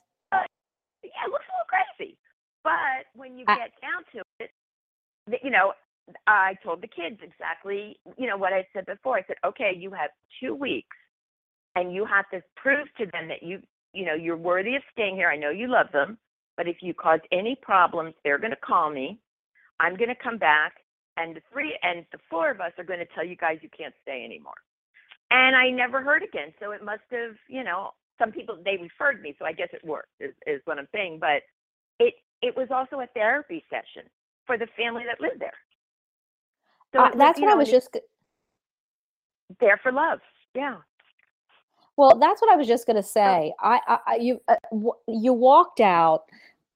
yeah, 1.05 1.27
it 1.27 1.31
looks 1.31 1.45
a 1.49 1.53
little 1.53 1.69
crazy. 1.69 2.17
But 2.63 3.09
when 3.15 3.39
you 3.39 3.45
I- 3.49 3.57
get 3.57 3.73
down 3.81 4.05
to 4.13 4.23
it, 4.41 4.51
you 5.43 5.51
know, 5.51 5.73
I 6.27 6.57
told 6.65 6.83
the 6.83 6.89
kids 6.89 7.21
exactly, 7.23 7.99
you 8.19 8.27
know, 8.27 8.37
what 8.37 8.53
I 8.53 8.67
said 8.73 8.87
before. 8.87 9.17
I 9.17 9.23
said, 9.27 9.37
okay, 9.45 9.73
you 9.77 9.91
have 9.93 10.11
two 10.41 10.55
weeks, 10.55 10.97
and 11.77 11.95
you 11.95 12.05
have 12.07 12.29
to 12.31 12.43
prove 12.57 12.89
to 12.99 13.07
them 13.07 13.29
that 13.29 13.43
you, 13.43 13.61
you 13.93 14.05
know, 14.05 14.15
you're 14.15 14.37
worthy 14.37 14.77
of 14.77 14.83
staying 14.93 15.17
here. 15.17 15.29
I 15.29 15.37
know 15.37 15.51
you 15.51 15.69
love 15.69 15.89
them, 15.93 16.19
but 16.57 16.69
if 16.69 16.79
you 16.83 16.95
cause 16.95 17.21
any 17.33 17.57
problems, 17.63 18.15
they're 18.25 18.39
going 18.39 18.53
to 18.53 18.57
call 18.57 18.91
me. 18.91 19.19
I'm 19.81 19.97
going 19.97 20.11
to 20.11 20.17
come 20.23 20.39
back, 20.39 20.75
and 21.17 21.37
the 21.37 21.41
three 21.53 21.79
and 21.83 22.05
the 22.13 22.19
four 22.31 22.51
of 22.51 22.61
us 22.61 22.73
are 22.79 22.85
going 22.85 22.99
to 23.01 23.07
tell 23.15 23.25
you 23.27 23.37
guys 23.37 23.59
you 23.63 23.71
can't 23.77 23.95
stay 24.03 24.25
anymore. 24.25 24.55
And 25.31 25.57
I 25.57 25.71
never 25.71 26.03
heard 26.03 26.23
again. 26.23 26.53
So 26.61 26.73
it 26.73 26.85
must 26.85 27.03
have, 27.13 27.37
you 27.49 27.65
know, 27.65 27.93
some 28.19 28.33
people 28.33 28.59
they 28.65 28.77
referred 28.77 29.23
me, 29.23 29.35
so 29.39 29.47
I 29.47 29.53
guess 29.53 29.69
it 29.73 29.85
worked. 29.85 30.11
Is, 30.21 30.33
is 30.47 30.61
what 30.67 30.79
I'm 30.79 30.89
saying. 30.93 31.19
But 31.21 31.43
it 31.99 32.15
it 32.43 32.57
was 32.57 32.69
also 32.71 33.01
a 33.01 33.07
therapy 33.15 33.65
session 33.71 34.09
for 34.47 34.59
the 34.59 34.67
family 34.77 35.05
that 35.07 35.21
lived 35.21 35.41
there. 35.41 35.55
So 36.95 37.01
Uh, 37.01 37.11
was, 37.11 37.19
that's 37.19 37.41
what 37.41 37.51
i 37.51 37.55
was 37.55 37.71
just 37.71 37.97
there 39.61 39.79
for 39.83 39.93
love. 39.93 40.21
Yeah. 40.55 40.77
Well, 42.01 42.19
that's 42.19 42.41
what 42.41 42.51
I 42.51 42.57
was 42.57 42.67
just 42.67 42.87
going 42.87 42.97
to 42.97 43.03
say. 43.03 43.53
I, 43.61 44.01
I, 44.07 44.17
you, 44.17 44.41
uh, 44.49 44.57
w- 44.71 44.95
you 45.07 45.35
walked 45.35 45.81
out 45.81 46.23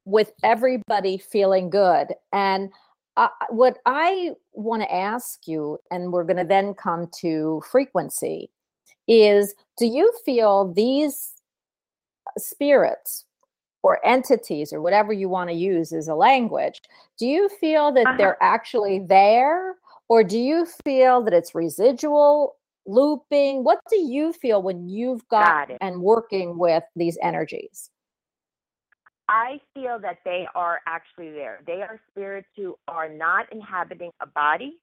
with 0.05 0.33
everybody 0.43 1.17
feeling 1.17 1.71
good, 1.71 2.09
and 2.35 2.69
uh, 3.17 3.29
what 3.49 3.79
I 3.87 4.33
want 4.53 4.83
to 4.83 4.95
ask 4.95 5.49
you, 5.49 5.79
and 5.91 6.13
we're 6.13 6.25
going 6.25 6.37
to 6.37 6.45
then 6.45 6.75
come 6.75 7.09
to 7.21 7.63
frequency, 7.73 8.51
is: 9.09 9.55
Do 9.79 9.87
you 9.87 10.13
feel 10.27 10.71
these 10.75 11.33
spirits 12.37 13.25
or 13.83 14.05
entities 14.05 14.75
or 14.75 14.83
whatever 14.83 15.15
you 15.15 15.31
want 15.31 15.49
to 15.49 15.57
use 15.57 15.95
as 15.95 16.09
a 16.09 16.15
language? 16.15 16.83
Do 17.19 17.27
you 17.27 17.49
feel 17.49 17.93
that 17.93 18.07
Uh-huh. 18.09 18.17
they're 18.19 18.43
actually 18.43 18.99
there, 18.99 19.77
or 20.09 20.23
do 20.23 20.39
you 20.39 20.67
feel 20.85 21.23
that 21.23 21.33
it's 21.33 21.55
residual? 21.55 22.57
Looping 22.87 23.65
what 23.65 23.81
do 23.91 23.97
you 23.99 24.33
feel 24.33 24.63
when 24.63 24.89
you've 24.89 25.27
got, 25.29 25.69
Got 25.69 25.71
it. 25.71 25.79
and 25.81 26.01
working 26.03 26.59
with 26.59 26.85
these 26.97 27.19
energies 27.23 27.91
I 29.27 29.59
feel 29.75 29.99
that 30.01 30.19
they 30.27 30.47
are 30.55 30.81
actually 30.87 31.31
there. 31.31 31.61
They 31.67 31.81
are 31.81 31.99
spirits 32.11 32.49
who 32.59 32.77
are 32.89 33.09
not 33.09 33.51
inhabiting 33.53 34.11
a 34.21 34.27
body, 34.27 34.79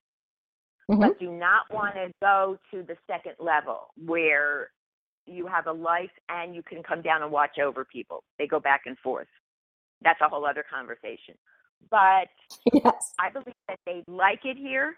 Mhm. 0.89 0.99
but 0.99 1.19
do 1.19 1.31
not 1.31 1.71
want 1.71 1.93
to 1.93 2.11
go 2.23 2.57
to 2.71 2.81
the 2.81 2.97
second 3.05 3.35
level 3.37 3.89
where 3.97 4.71
you 5.27 5.45
have 5.45 5.67
a 5.67 5.71
life 5.71 6.09
and 6.29 6.55
you 6.55 6.63
can 6.63 6.81
come 6.81 7.03
down 7.03 7.21
and 7.21 7.31
watch 7.31 7.59
over 7.59 7.85
people. 7.85 8.23
They 8.39 8.47
go 8.47 8.59
back 8.59 8.81
and 8.87 8.97
forth. 8.99 9.27
That's 10.01 10.19
a 10.21 10.27
whole 10.27 10.43
other 10.45 10.63
conversation. 10.63 11.37
But 11.91 12.27
yes 12.73 13.13
I 13.19 13.29
believe 13.29 13.53
that 13.67 13.79
they 13.85 14.03
like 14.07 14.43
it 14.45 14.57
here. 14.57 14.97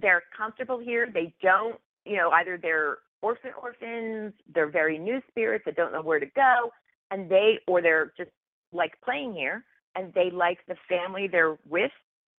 They're 0.00 0.22
comfortable 0.36 0.78
here. 0.78 1.08
They 1.12 1.34
don't, 1.42 1.76
you 2.04 2.16
know, 2.16 2.30
either 2.30 2.58
they're 2.60 2.98
orphan 3.22 3.50
orphans, 3.60 4.32
they're 4.54 4.68
very 4.68 4.98
new 4.98 5.20
spirits 5.28 5.64
that 5.66 5.76
don't 5.76 5.92
know 5.92 6.02
where 6.02 6.20
to 6.20 6.26
go, 6.26 6.70
and 7.10 7.30
they, 7.30 7.58
or 7.66 7.80
they're 7.82 8.12
just 8.16 8.30
like 8.72 8.92
playing 9.04 9.34
here, 9.34 9.64
and 9.94 10.12
they 10.14 10.30
like 10.30 10.58
the 10.68 10.76
family 10.88 11.28
they're 11.28 11.56
with. 11.68 11.92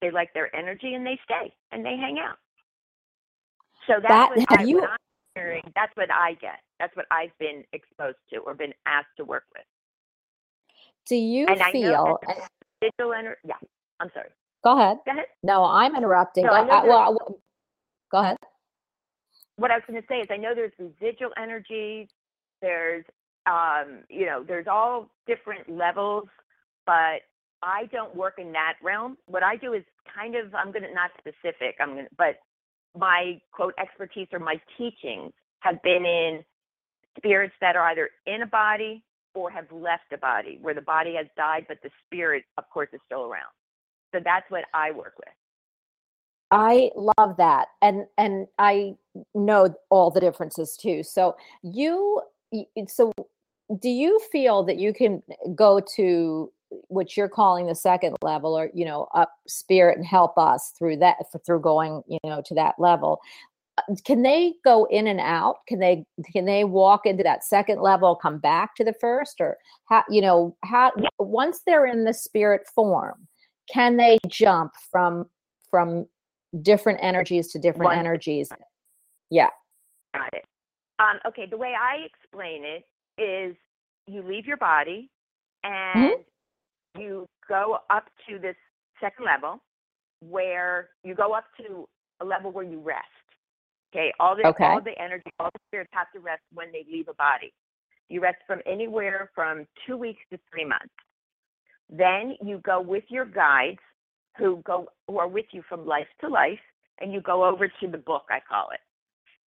They 0.03 0.11
like 0.11 0.33
their 0.35 0.55
energy, 0.55 0.95
and 0.95 1.07
they 1.07 1.19
stay 1.25 1.53
and 1.73 1.85
they 1.85 1.97
hang 1.97 2.19
out. 2.19 2.37
So 3.87 3.95
that's 4.01 4.09
That- 4.09 4.37
what, 4.37 4.61
I, 4.61 4.63
you- 4.65 4.81
what 4.81 4.91
I'm 4.91 4.97
hearing. 5.35 5.63
That's 5.75 5.97
what 5.97 6.11
I 6.13 6.35
get. 6.35 6.61
That's 6.79 6.95
what 6.97 7.07
I've 7.11 7.37
been 7.39 7.65
exposed 7.73 8.19
to 8.31 8.39
or 8.41 8.55
been 8.55 8.75
asked 8.85 9.09
to 9.17 9.25
work 9.25 9.45
with. 9.55 9.65
do 11.07 11.17
you 11.17 11.47
And 11.47 11.63
I 11.63 11.67
know 11.67 11.73
feel 11.73 12.19
Digital 12.83 13.15
energy. 13.15 13.41
Yeah, 13.47 13.55
I'm 14.01 14.11
sorry. 14.13 14.29
go 14.63 14.77
ahead 14.79 14.99
Go 15.07 15.13
ahead. 15.13 15.25
no 15.43 15.65
i'm 15.65 15.97
interrupting 15.97 16.47
I 16.47 16.65
there's- 16.65 16.85
well, 16.87 17.39
go 18.17 18.23
ahead 18.23 18.39
what 19.57 19.71
I 19.71 19.77
was 19.77 19.85
going 19.87 20.01
to 20.01 20.09
say 20.09 20.21
is 20.21 20.29
I 20.31 20.37
know 20.37 20.55
there's 20.55 20.73
residual 20.79 21.33
energy. 21.37 22.09
there's 22.63 23.05
um, 23.47 24.01
you 24.11 24.27
know, 24.27 24.45
there's 24.47 24.67
all 24.69 25.09
different 25.27 25.69
levels, 25.69 26.25
but 26.85 27.23
I 27.63 27.87
don't 27.93 28.15
work 28.15 28.35
in 28.39 28.53
that 28.53 28.75
realm. 28.83 29.19
What 29.27 29.43
I 29.45 29.57
do 29.57 29.73
is 29.75 29.85
kind 30.15 30.37
of 30.37 30.55
I'm 30.55 30.73
gonna 30.73 30.93
not 30.95 31.11
specific. 31.19 31.77
I'm 31.81 31.91
gonna 31.91 32.09
but 32.19 32.37
my 32.99 33.41
quote 33.53 33.75
expertise 33.81 34.29
or 34.33 34.41
my 34.41 34.61
teachings 34.79 35.33
have 35.61 35.83
been 35.83 36.07
in 36.07 36.45
spirits 37.19 37.55
that 37.61 37.77
are 37.77 37.91
either 37.91 38.11
in 38.27 38.43
a 38.43 38.47
body 38.47 39.03
or 39.35 39.51
have 39.51 39.71
left 39.73 40.13
a 40.13 40.19
body, 40.19 40.59
where 40.63 40.75
the 40.75 40.83
body 40.83 41.15
has 41.17 41.27
died, 41.37 41.67
but 41.69 41.79
the 41.83 41.91
spirit, 42.07 42.45
of 42.59 42.65
course, 42.71 42.89
is 42.93 43.01
still 43.07 43.25
around. 43.25 43.53
So 44.15 44.21
that's 44.25 44.47
what 44.51 44.65
I 44.75 44.93
work 44.93 45.15
with. 45.19 45.29
I 46.51 46.91
love 46.95 47.37
that. 47.39 47.69
And 47.83 48.07
and 48.19 48.47
I 48.59 48.95
know 49.35 49.75
all 49.91 50.11
the 50.11 50.21
differences 50.21 50.77
too. 50.77 51.03
So 51.03 51.37
you 51.63 52.23
so 52.87 53.13
do 53.81 53.89
you 53.89 54.21
feel 54.31 54.63
that 54.65 54.79
you 54.79 54.93
can 54.93 55.23
go 55.55 55.81
to 55.97 56.53
what 56.89 57.17
you're 57.17 57.29
calling 57.29 57.67
the 57.67 57.75
second 57.75 58.17
level 58.23 58.57
or 58.57 58.71
you 58.75 58.85
know 58.85 59.09
up 59.15 59.33
spirit 59.47 59.97
and 59.97 60.07
help 60.07 60.37
us 60.39 60.73
through 60.79 60.97
that 60.97 61.17
through 61.45 61.61
going 61.61 62.03
you 62.09 62.19
know 62.25 62.43
to 62.45 62.55
that 62.55 62.75
level 62.79 63.21
Uh, 63.79 63.95
can 64.05 64.23
they 64.23 64.53
go 64.65 64.85
in 64.87 65.07
and 65.07 65.21
out 65.21 65.59
can 65.69 65.79
they 65.79 66.05
can 66.33 66.45
they 66.45 66.65
walk 66.65 67.07
into 67.07 67.23
that 67.23 67.45
second 67.45 67.81
level 67.81 68.17
come 68.17 68.39
back 68.39 68.75
to 68.75 68.85
the 68.85 68.95
first 68.95 69.41
or 69.41 69.57
how 69.85 70.03
you 70.09 70.21
know 70.21 70.57
how 70.65 70.91
once 71.19 71.61
they're 71.67 71.87
in 71.87 72.05
the 72.05 72.15
spirit 72.15 72.63
form 72.75 73.27
can 73.73 73.97
they 73.97 74.19
jump 74.29 74.73
from 74.91 75.27
from 75.71 76.07
different 76.63 76.99
energies 77.03 77.51
to 77.53 77.59
different 77.59 77.85
One- 77.91 77.99
energies 77.99 78.51
yeah 79.31 79.49
Got 80.15 80.33
it. 80.33 80.45
Um, 80.99 81.19
okay, 81.27 81.45
the 81.51 81.59
way 81.59 81.75
I 81.79 82.07
explain 82.07 82.65
it 82.65 82.85
is 83.21 83.55
you 84.07 84.23
leave 84.23 84.47
your 84.47 84.57
body 84.57 85.11
and 85.65 86.15
you 86.99 87.27
go 87.47 87.79
up 87.91 88.09
to 88.29 88.39
this 88.39 88.57
second 89.01 89.27
level 89.27 89.61
where 90.21 90.89
you 91.05 91.15
go 91.15 91.35
up 91.35 91.45
to 91.59 91.87
a 92.21 92.25
level 92.25 92.51
where 92.51 92.65
you 92.65 92.81
rest. 92.81 93.05
Okay, 93.93 94.11
all 94.19 94.35
the 94.35 94.47
Okay. 94.47 94.65
all 94.65 94.81
the 94.81 94.99
energy, 94.99 95.31
all 95.39 95.51
the 95.53 95.61
spirits 95.69 95.91
have 95.93 96.11
to 96.15 96.21
rest 96.21 96.41
when 96.55 96.73
they 96.73 96.87
leave 96.91 97.09
a 97.09 97.15
body. 97.15 97.53
You 98.09 98.21
rest 98.23 98.39
from 98.47 98.63
anywhere 98.65 99.31
from 99.35 99.67
two 99.87 99.99
weeks 99.99 100.23
to 100.31 100.39
three 100.51 100.65
months. 100.65 100.95
Then 101.91 102.37
you 102.43 102.59
go 102.59 102.81
with 102.81 103.05
your 103.11 103.27
guides 103.27 103.81
who 104.39 104.63
go 104.65 104.89
who 105.09 105.19
are 105.19 105.29
with 105.29 105.47
you 105.53 105.63
from 105.69 105.87
life 105.87 106.09
to 106.21 106.29
life, 106.29 106.61
and 107.01 107.13
you 107.13 107.21
go 107.21 107.45
over 107.45 107.69
to 107.69 107.87
the 107.89 107.99
book. 107.99 108.25
I 108.31 108.41
call 108.41 108.71
it. 108.71 108.81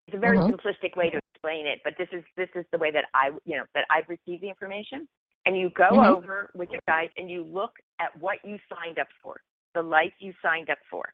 It's 0.07 0.17
a 0.17 0.21
very 0.21 0.39
Mhm. 0.39 0.51
simplistic 0.51 0.97
way 0.97 1.11
to 1.11 1.19
explain 1.33 1.67
it, 1.67 1.81
but 1.85 1.97
this 1.99 2.09
is 2.13 2.25
this 2.37 2.49
is 2.55 2.65
the 2.73 2.79
way 2.79 2.91
that 2.91 3.07
I 3.15 3.31
you 3.45 3.57
know 3.57 3.65
that 3.75 3.87
I've 3.91 4.09
received 4.09 4.43
the 4.43 4.49
information. 4.49 5.09
And 5.47 5.57
you 5.57 5.71
go 5.71 5.91
Mhm. 5.91 6.05
over 6.05 6.51
with 6.55 6.71
your 6.71 6.83
guides 6.87 7.13
and 7.17 7.31
you 7.31 7.43
look 7.43 7.79
at 8.01 8.15
what 8.17 8.45
you 8.45 8.59
signed 8.69 8.99
up 8.99 9.09
for, 9.23 9.41
the 9.75 9.83
life 9.83 10.13
you 10.19 10.35
signed 10.43 10.69
up 10.69 10.79
for, 10.91 11.11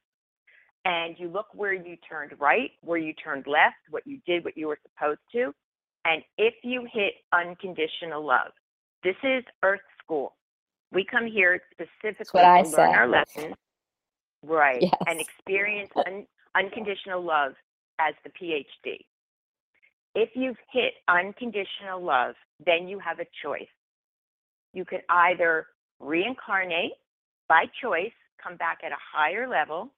and 0.85 1.19
you 1.21 1.29
look 1.29 1.55
where 1.55 1.73
you 1.73 1.97
turned 1.97 2.39
right, 2.41 2.73
where 2.81 2.99
you 2.99 3.13
turned 3.13 3.47
left, 3.47 3.77
what 3.91 4.05
you 4.07 4.19
did, 4.27 4.45
what 4.45 4.57
you 4.57 4.67
were 4.67 4.79
supposed 4.83 5.21
to, 5.33 5.55
and 6.05 6.23
if 6.37 6.55
you 6.63 6.87
hit 6.93 7.15
unconditional 7.33 8.25
love, 8.25 8.53
this 9.03 9.17
is 9.23 9.45
Earth 9.63 9.81
School. 10.03 10.37
We 10.93 11.05
come 11.05 11.27
here 11.27 11.61
specifically 11.73 12.43
to 12.43 12.63
learn 12.63 12.73
say. 12.73 12.95
our 12.95 13.07
lessons, 13.09 13.55
right, 14.47 14.83
Yes. 14.83 14.93
and 15.07 15.21
experience 15.21 15.91
un- 16.07 16.27
unconditional 16.55 17.23
love 17.23 17.53
as 17.99 18.15
the 18.25 18.31
PhD. 18.31 18.99
If 20.15 20.31
you've 20.35 20.59
hit 20.73 20.95
unconditional 21.09 22.01
love, 22.03 22.35
then 22.65 22.89
you 22.89 22.99
have 23.01 23.21
a 23.21 23.27
choice. 23.43 23.69
You 24.73 24.85
can 24.85 25.01
either 25.09 25.67
reincarnate 26.01 26.93
by 27.49 27.67
choice, 27.83 28.13
come 28.43 28.57
back 28.57 28.79
at 28.85 28.93
a 28.93 28.99
higher 29.13 29.49
level, 29.49 29.93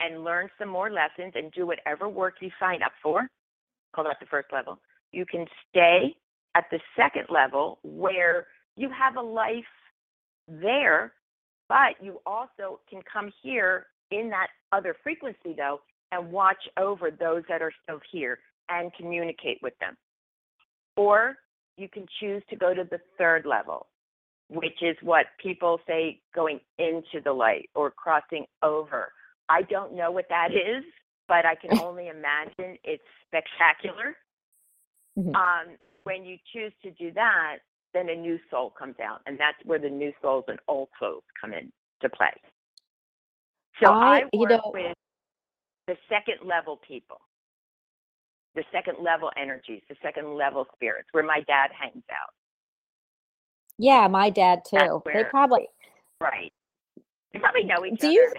and 0.00 0.24
learn 0.24 0.48
some 0.58 0.68
more 0.68 0.90
lessons 0.90 1.32
and 1.34 1.50
do 1.52 1.66
whatever 1.66 2.08
work 2.08 2.34
you 2.40 2.50
sign 2.60 2.82
up 2.82 2.92
for. 3.02 3.28
Call 3.94 4.04
that 4.04 4.18
the 4.20 4.26
first 4.26 4.48
level. 4.52 4.78
You 5.12 5.26
can 5.26 5.46
stay 5.70 6.16
at 6.54 6.64
the 6.70 6.80
second 6.96 7.26
level 7.30 7.78
where 7.82 8.46
you 8.76 8.90
have 8.90 9.16
a 9.16 9.20
life 9.22 9.64
there, 10.46 11.12
but 11.68 11.94
you 12.00 12.20
also 12.26 12.80
can 12.88 13.00
come 13.10 13.32
here 13.42 13.86
in 14.10 14.30
that 14.30 14.48
other 14.72 14.96
frequency, 15.02 15.54
though, 15.56 15.80
and 16.12 16.32
watch 16.32 16.68
over 16.78 17.10
those 17.10 17.42
that 17.48 17.62
are 17.62 17.72
still 17.82 18.00
here 18.10 18.38
and 18.68 18.92
communicate 18.94 19.58
with 19.62 19.74
them. 19.80 19.96
Or 20.96 21.36
you 21.76 21.88
can 21.88 22.06
choose 22.20 22.42
to 22.50 22.56
go 22.56 22.74
to 22.74 22.84
the 22.84 22.98
third 23.18 23.46
level, 23.46 23.86
which 24.48 24.82
is 24.82 24.96
what 25.02 25.26
people 25.42 25.80
say 25.86 26.20
going 26.34 26.60
into 26.78 27.20
the 27.22 27.32
light 27.32 27.68
or 27.74 27.90
crossing 27.90 28.46
over. 28.62 29.12
I 29.48 29.62
don't 29.62 29.94
know 29.94 30.10
what 30.10 30.26
that 30.30 30.48
is, 30.52 30.84
but 31.28 31.44
I 31.44 31.54
can 31.54 31.78
only 31.82 32.08
imagine 32.08 32.78
it's 32.84 33.02
spectacular. 33.26 34.16
Mhm. 35.18 35.34
Um, 35.34 35.76
when 36.04 36.24
you 36.24 36.38
choose 36.52 36.72
to 36.82 36.90
do 36.92 37.12
that, 37.12 37.58
then 37.94 38.08
a 38.08 38.14
new 38.14 38.38
soul 38.50 38.70
comes 38.78 38.96
out, 39.00 39.20
and 39.26 39.38
that's 39.38 39.56
where 39.64 39.78
the 39.78 39.88
new 39.88 40.12
souls 40.22 40.44
and 40.48 40.58
old 40.68 40.88
souls 41.00 41.24
come 41.40 41.52
into 41.52 42.08
play. 42.14 42.32
So 43.82 43.92
I- 43.92 44.20
I, 44.20 44.28
you 44.32 44.46
know- 44.46 44.70
with 44.74 44.96
the 45.86 45.96
second 46.08 46.42
level 46.46 46.76
people, 46.78 47.20
the 48.54 48.64
second 48.72 48.98
level 48.98 49.30
energies, 49.36 49.82
the 49.88 49.96
second 50.02 50.34
level 50.34 50.66
spirits, 50.74 51.08
where 51.12 51.22
my 51.24 51.40
dad 51.42 51.70
hangs 51.72 52.04
out. 52.10 52.34
yeah 53.80 54.08
my 54.08 54.28
dad 54.28 54.64
too 54.64 55.00
they 55.06 55.22
probably 55.24 55.68
Right. 56.20 56.52
You 57.32 57.38
probably 57.38 57.62
know 57.62 57.84
each 57.86 58.00
Do 58.00 58.08
other. 58.08 58.14
you- 58.14 58.32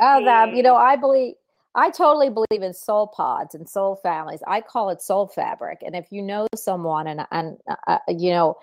Oh, 0.00 0.24
that 0.24 0.54
you 0.56 0.62
know. 0.62 0.74
I 0.76 0.96
believe 0.96 1.34
I 1.74 1.90
totally 1.90 2.28
believe 2.28 2.62
in 2.62 2.74
soul 2.74 3.06
pods 3.06 3.54
and 3.54 3.68
soul 3.68 3.96
families. 3.96 4.40
I 4.46 4.60
call 4.60 4.90
it 4.90 5.00
soul 5.00 5.28
fabric. 5.28 5.78
And 5.84 5.96
if 5.96 6.06
you 6.10 6.20
know 6.20 6.46
someone 6.54 7.06
and 7.06 7.26
and 7.30 7.56
uh, 7.86 7.98
you 8.08 8.30
know 8.30 8.56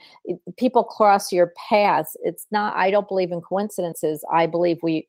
people 0.57 0.83
cross 0.83 1.31
your 1.31 1.53
paths, 1.69 2.15
it's 2.23 2.45
not. 2.51 2.75
I 2.75 2.91
don't 2.91 3.07
believe 3.07 3.31
in 3.31 3.41
coincidences. 3.41 4.23
I 4.31 4.45
believe 4.45 4.77
we 4.83 5.07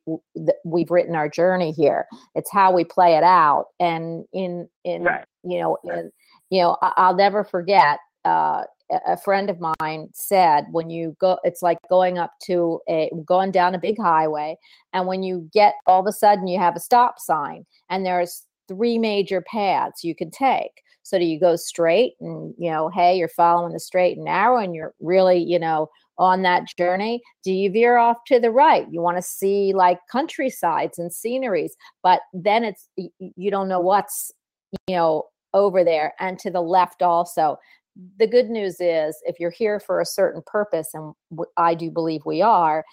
we've 0.65 0.89
written 0.89 1.15
our 1.15 1.29
journey 1.29 1.71
here. 1.71 2.07
It's 2.33 2.51
how 2.51 2.71
we 2.73 2.83
play 2.83 3.15
it 3.15 3.23
out. 3.23 3.67
And 3.79 4.25
in 4.33 4.67
in 4.83 5.03
Right. 5.03 5.25
you 5.43 5.59
know 5.59 5.77
in, 5.83 6.11
you 6.49 6.61
know 6.61 6.77
I, 6.81 6.93
I'll 6.97 7.15
never 7.15 7.43
forget. 7.43 7.99
Uh, 8.25 8.63
a 9.05 9.17
friend 9.17 9.49
of 9.49 9.59
mine 9.79 10.09
said 10.13 10.65
when 10.71 10.89
you 10.89 11.15
go 11.19 11.37
it's 11.43 11.61
like 11.61 11.77
going 11.89 12.17
up 12.17 12.33
to 12.43 12.79
a 12.89 13.09
going 13.25 13.51
down 13.51 13.75
a 13.75 13.79
big 13.79 13.97
highway 13.97 14.55
and 14.93 15.07
when 15.07 15.23
you 15.23 15.49
get 15.53 15.75
all 15.87 15.99
of 15.99 16.07
a 16.07 16.11
sudden 16.11 16.47
you 16.47 16.59
have 16.59 16.75
a 16.75 16.79
stop 16.79 17.19
sign 17.19 17.65
and 17.89 18.05
there's 18.05 18.45
three 18.67 18.97
major 18.97 19.41
paths 19.41 20.03
you 20.03 20.15
can 20.15 20.31
take. 20.31 20.71
So 21.03 21.17
do 21.17 21.25
you 21.25 21.39
go 21.39 21.55
straight 21.55 22.13
and 22.21 22.53
you 22.57 22.71
know 22.71 22.89
hey 22.89 23.17
you're 23.17 23.27
following 23.27 23.73
the 23.73 23.79
straight 23.79 24.17
and 24.17 24.25
narrow 24.25 24.57
and 24.57 24.75
you're 24.75 24.93
really 24.99 25.43
you 25.43 25.59
know 25.59 25.89
on 26.17 26.43
that 26.43 26.67
journey? 26.77 27.21
Do 27.43 27.51
you 27.51 27.71
veer 27.71 27.97
off 27.97 28.17
to 28.27 28.39
the 28.39 28.51
right? 28.51 28.87
You 28.91 29.01
want 29.01 29.17
to 29.17 29.23
see 29.23 29.73
like 29.73 29.99
countrysides 30.11 30.99
and 30.99 31.11
sceneries 31.11 31.75
but 32.03 32.21
then 32.33 32.63
it's 32.63 32.89
you 32.97 33.51
don't 33.51 33.67
know 33.67 33.79
what's 33.79 34.31
you 34.87 34.95
know 34.95 35.25
over 35.53 35.83
there 35.83 36.13
and 36.19 36.39
to 36.39 36.49
the 36.49 36.61
left 36.61 37.01
also 37.01 37.57
the 38.17 38.27
good 38.27 38.49
news 38.49 38.77
is 38.79 39.21
if 39.25 39.39
you're 39.39 39.51
here 39.51 39.79
for 39.79 39.99
a 39.99 40.05
certain 40.05 40.41
purpose 40.45 40.89
and 40.93 41.13
i 41.57 41.73
do 41.73 41.91
believe 41.91 42.21
we 42.25 42.41
are 42.41 42.83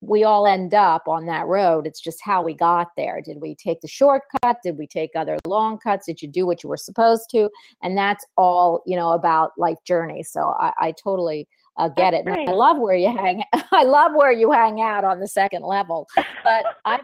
we 0.00 0.24
all 0.24 0.46
end 0.46 0.74
up 0.74 1.08
on 1.08 1.26
that 1.26 1.46
road. 1.46 1.86
It's 1.86 2.00
just 2.00 2.20
how 2.22 2.42
we 2.42 2.54
got 2.54 2.88
there. 2.96 3.20
Did 3.22 3.38
we 3.40 3.54
take 3.54 3.80
the 3.80 3.88
shortcut? 3.88 4.58
Did 4.62 4.78
we 4.78 4.86
take 4.86 5.10
other 5.14 5.38
long 5.46 5.78
cuts? 5.78 6.06
Did 6.06 6.20
you 6.20 6.28
do 6.28 6.46
what 6.46 6.62
you 6.62 6.68
were 6.68 6.76
supposed 6.76 7.30
to? 7.30 7.48
And 7.82 7.96
that's 7.96 8.24
all 8.36 8.82
you 8.86 8.96
know 8.96 9.12
about 9.12 9.52
life 9.56 9.78
journey. 9.84 10.22
So 10.22 10.54
i, 10.58 10.72
I 10.78 10.92
totally 11.02 11.48
uh, 11.78 11.88
get 11.88 12.14
it. 12.14 12.26
And 12.26 12.48
i 12.48 12.52
love 12.52 12.78
where 12.78 12.96
you 12.96 13.14
hang 13.16 13.42
i 13.72 13.84
love 13.84 14.12
where 14.14 14.32
you 14.32 14.50
hang 14.52 14.80
out 14.80 15.04
on 15.04 15.20
the 15.20 15.28
second 15.28 15.62
level. 15.64 16.06
But 16.44 16.64
i 16.84 17.00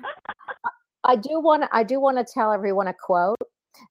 i 1.05 1.17
do 1.17 1.41
want 1.41 1.63
to 1.63 1.69
i 1.73 1.83
do 1.83 1.99
want 1.99 2.19
to 2.19 2.25
tell 2.25 2.53
everyone 2.53 2.89
a 2.89 2.95
quote 2.95 3.37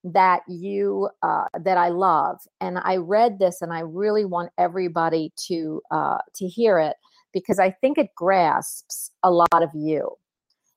that 0.04 0.42
you 0.48 1.10
uh, 1.22 1.46
that 1.64 1.78
I 1.78 1.90
love, 1.90 2.38
and 2.60 2.80
I 2.84 2.98
read 2.98 3.40
this, 3.40 3.62
and 3.62 3.74
I 3.74 3.82
really 3.82 4.26
want 4.26 4.52
everybody 4.58 5.32
to 5.48 5.82
uh, 5.92 6.18
to 6.36 6.48
hear 6.48 6.80
it 6.80 6.96
because 7.34 7.60
I 7.60 7.72
think 7.72 7.98
it 7.98 8.10
grasps 8.16 9.12
a 9.24 9.32
lot 9.32 9.48
of 9.64 9.70
you. 9.74 10.12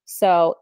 So 0.04 0.56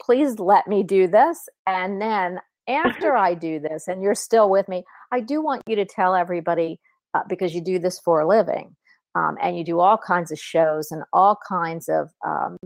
please 0.00 0.38
let 0.38 0.66
me 0.66 0.82
do 0.82 1.06
this, 1.06 1.48
and 1.66 2.00
then 2.00 2.40
after 2.68 3.16
I 3.16 3.34
do 3.34 3.58
this, 3.60 3.88
and 3.88 4.02
you're 4.02 4.14
still 4.14 4.48
with 4.48 4.68
me, 4.68 4.84
I 5.10 5.20
do 5.20 5.42
want 5.42 5.62
you 5.66 5.76
to 5.76 5.84
tell 5.84 6.14
everybody 6.14 6.80
uh, 7.14 7.22
because 7.28 7.54
you 7.54 7.62
do 7.62 7.78
this 7.78 7.98
for 7.98 8.20
a 8.20 8.28
living 8.28 8.74
um, 9.14 9.36
and 9.42 9.58
you 9.58 9.64
do 9.64 9.80
all 9.80 9.98
kinds 9.98 10.30
of 10.30 10.38
shows 10.38 10.90
and 10.90 11.02
all 11.12 11.38
kinds 11.46 11.88
of 11.88 12.10
um, 12.26 12.56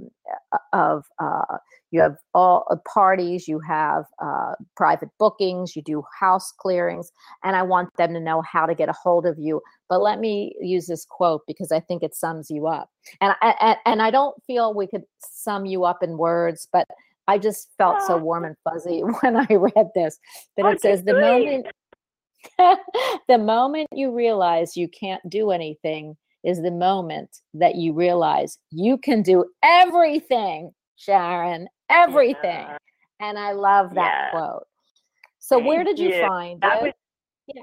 of 0.73 1.05
uh, 1.19 1.59
you 1.91 2.01
have 2.01 2.17
all 2.35 2.67
uh, 2.71 2.77
parties 2.93 3.49
you 3.49 3.59
have 3.61 4.05
uh, 4.23 4.53
private 4.77 5.09
bookings 5.19 5.75
you 5.75 5.83
do 5.83 6.03
house 6.19 6.53
clearings 6.53 7.11
and 7.45 7.57
i 7.57 7.63
want 7.63 7.89
them 7.97 8.13
to 8.13 8.21
know 8.21 8.43
how 8.43 8.67
to 8.67 8.75
get 8.75 8.89
a 8.89 8.93
hold 8.93 9.27
of 9.27 9.39
you. 9.39 9.61
But 9.89 10.03
let 10.03 10.19
me 10.19 10.53
use 10.61 10.87
this 10.87 11.05
quote 11.05 11.43
because 11.47 11.73
i 11.73 11.81
think 11.81 12.03
it 12.03 12.15
sums 12.15 12.51
you 12.51 12.67
up. 12.67 12.91
And 13.21 13.35
I, 13.43 13.77
and 13.85 14.03
i 14.03 14.11
don't 14.11 14.41
feel 14.47 14.75
we 14.75 14.87
could 14.87 15.05
sum 15.21 15.67
you 15.67 15.85
up 15.85 16.03
in 16.03 16.19
words 16.19 16.69
but 16.73 16.87
i 17.29 17.39
just 17.39 17.69
felt 17.79 18.03
so 18.03 18.17
warm 18.17 18.45
and 18.45 18.57
fuzzy 18.65 19.01
when 19.21 19.37
i 19.37 19.47
read 19.51 19.89
this 19.95 20.19
but 20.57 20.67
it 20.73 20.81
says 20.81 21.03
the 21.05 21.15
moment 21.15 21.67
the 23.29 23.39
moment 23.39 23.89
you 23.93 24.13
realize 24.13 24.77
you 24.77 24.89
can't 24.89 25.29
do 25.29 25.51
anything 25.51 26.17
is 26.47 26.63
the 26.63 26.71
moment 26.71 27.29
that 27.53 27.75
you 27.75 27.93
realize 27.93 28.57
you 28.71 28.97
can 28.97 29.21
do 29.21 29.45
everything, 29.63 30.71
Sharon, 30.97 31.69
everything. 31.91 32.67
Yeah. 32.69 32.79
And 33.21 33.39
I 33.39 33.53
love 33.53 33.95
that 33.95 34.15
Yeah. 34.15 34.31
quote. 34.31 34.67
So 35.41 35.59
where 35.59 35.85
did 35.85 35.99
you, 35.99 36.11
you. 36.15 36.21
find 36.27 36.61
That 36.63 36.79
it? 36.79 36.83
was- 36.85 36.93
Yeah. 37.49 37.63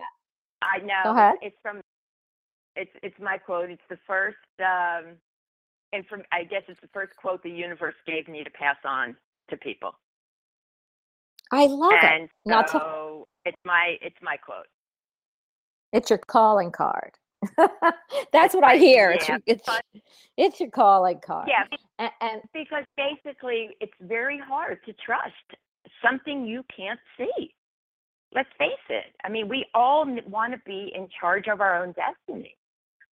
I 0.61 0.77
know. 0.79 1.01
Go 1.05 1.11
ahead. 1.11 1.35
It's 1.41 1.57
from 1.61 1.81
it's 2.75 2.91
it's 3.03 3.19
my 3.19 3.37
quote. 3.37 3.69
It's 3.69 3.83
the 3.89 3.97
first 4.07 4.37
um 4.59 5.17
and 5.93 6.05
from 6.07 6.23
I 6.31 6.43
guess 6.43 6.63
it's 6.67 6.79
the 6.81 6.87
first 6.93 7.15
quote 7.17 7.41
the 7.43 7.49
universe 7.51 7.95
gave 8.05 8.27
me 8.27 8.43
to 8.43 8.49
pass 8.51 8.77
on 8.85 9.15
to 9.49 9.57
people. 9.57 9.93
I 11.51 11.67
love 11.67 11.93
it. 11.93 12.03
and 12.03 12.29
Now 12.45 12.65
so 12.65 12.79
tell- 12.79 13.27
it's 13.45 13.57
my 13.65 13.97
it's 14.01 14.21
my 14.21 14.37
quote. 14.37 14.67
It's 15.93 16.09
your 16.09 16.19
calling 16.19 16.71
card. 16.71 17.17
That's 18.31 18.53
what 18.53 18.63
I 18.63 18.77
hear. 18.77 19.11
It's, 19.11 19.27
yeah, 19.27 19.35
your, 19.35 19.41
it's, 19.45 19.63
but- 19.65 19.85
it's 20.37 20.59
your 20.59 20.69
calling 20.69 21.19
card. 21.19 21.47
Yeah, 21.49 21.63
And, 21.99 22.11
and 22.21 22.41
because 22.53 22.83
basically 22.97 23.69
it's 23.79 23.93
very 24.01 24.39
hard 24.39 24.79
to 24.85 24.93
trust 25.05 25.33
something 26.03 26.45
you 26.45 26.63
can't 26.75 26.99
see. 27.17 27.53
Let's 28.33 28.49
face 28.57 28.71
it. 28.89 29.13
I 29.23 29.29
mean, 29.29 29.47
we 29.47 29.65
all 29.75 30.05
want 30.27 30.53
to 30.53 30.59
be 30.65 30.91
in 30.95 31.07
charge 31.19 31.47
of 31.47 31.61
our 31.61 31.83
own 31.83 31.93
destiny. 31.93 32.55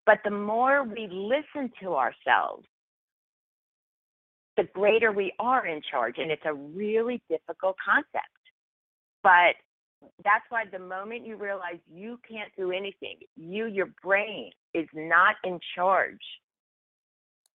But 0.04 0.18
the 0.24 0.30
more 0.30 0.82
we 0.82 1.06
listen 1.10 1.70
to 1.80 1.94
ourselves, 1.94 2.66
the 4.56 4.64
greater 4.74 5.12
we 5.12 5.32
are 5.38 5.66
in 5.66 5.80
charge. 5.88 6.16
And 6.18 6.30
it's 6.30 6.42
a 6.44 6.52
really 6.52 7.22
difficult 7.30 7.76
concept. 7.84 8.26
But 9.22 9.54
that's 10.24 10.44
why 10.48 10.64
the 10.70 10.78
moment 10.78 11.26
you 11.26 11.36
realize 11.36 11.78
you 11.92 12.18
can't 12.28 12.50
do 12.56 12.72
anything, 12.72 13.18
you, 13.36 13.66
your 13.66 13.88
brain, 14.02 14.50
is 14.74 14.88
not 14.94 15.36
in 15.44 15.58
charge. 15.74 16.22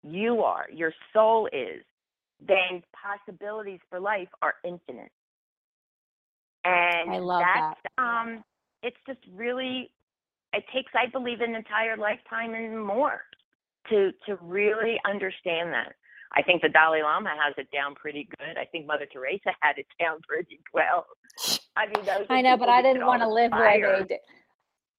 You 0.04 0.42
are, 0.42 0.66
your 0.72 0.94
soul 1.14 1.48
is, 1.52 1.84
then 2.46 2.84
possibilities 2.94 3.80
for 3.90 4.00
life 4.00 4.30
are 4.42 4.56
infinite. 4.64 5.12
And 6.64 7.12
I 7.12 7.20
love 7.20 7.44
that's 7.56 7.80
um 7.98 8.44
it's 8.84 8.98
just 9.08 9.20
really 9.34 9.92
it 10.54 10.64
takes, 10.74 10.92
I 10.96 11.10
believe, 11.12 11.42
an 11.42 11.56
entire 11.56 11.98
lifetime 11.98 12.54
and 12.54 12.86
more 12.86 13.22
to 13.90 14.12
to 14.26 14.38
really 14.42 14.98
understand 15.10 15.74
that. 15.74 15.94
I 16.34 16.42
think 16.42 16.62
the 16.62 16.70
Dalai 16.70 17.02
Lama 17.04 17.30
has 17.30 17.54
it 17.58 17.70
down 17.72 17.96
pretty 17.96 18.28
good. 18.38 18.58
I 18.58 18.66
think 18.66 18.86
Mother 18.86 19.08
Teresa 19.12 19.52
had 19.62 19.78
it 19.78 19.88
down 20.00 20.20
pretty 20.28 20.60
well. 20.74 21.06
I 21.78 21.86
mean, 21.86 22.06
those 22.06 22.26
I 22.30 22.42
know, 22.42 22.58
but 22.58 22.70
I 22.70 22.82
didn't 22.82 23.06
want 23.06 23.22
to 23.22 23.30
live 23.30 23.52
where 23.52 24.00
they 24.00 24.04
did. 24.06 24.20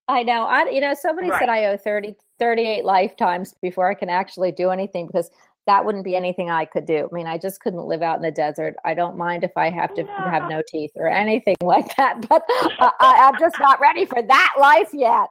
I 0.07 0.23
know. 0.23 0.45
I 0.45 0.71
you 0.71 0.81
know 0.81 0.95
somebody 0.95 1.29
said 1.39 1.49
I 1.49 1.67
owe 1.67 1.77
30, 1.77 2.15
38 2.39 2.85
lifetimes 2.85 3.55
before 3.61 3.91
I 3.91 3.95
can 3.95 4.09
actually 4.09 4.53
do 4.53 4.71
anything 4.71 5.07
because 5.07 5.31
that 5.67 5.85
wouldn't 5.85 6.05
be 6.05 6.17
anything 6.17 6.49
I 6.49 6.65
could 6.65 6.87
do. 6.87 7.09
I 7.13 7.15
mean, 7.15 7.27
I 7.27 7.37
just 7.37 7.61
couldn't 7.61 7.85
live 7.85 8.01
out 8.01 8.17
in 8.17 8.23
the 8.23 8.31
desert. 8.31 8.77
I 8.87 8.95
don't 8.95 9.19
mind 9.19 9.45
if 9.45 9.55
I 9.55 9.69
have 9.69 9.93
to 9.97 10.05
have 10.05 10.49
No. 10.49 10.63
teeth 10.67 10.93
or 10.97 11.09
anything 11.09 11.57
like 11.63 11.95
that, 11.97 12.27
but 12.27 12.43
I, 12.49 12.91
I, 13.01 13.29
I'm 13.29 13.39
just 13.39 13.61
not 13.61 13.79
ready 13.79 14.07
for 14.07 14.23
that 14.23 14.55
life 14.59 14.89
yet. 14.95 15.29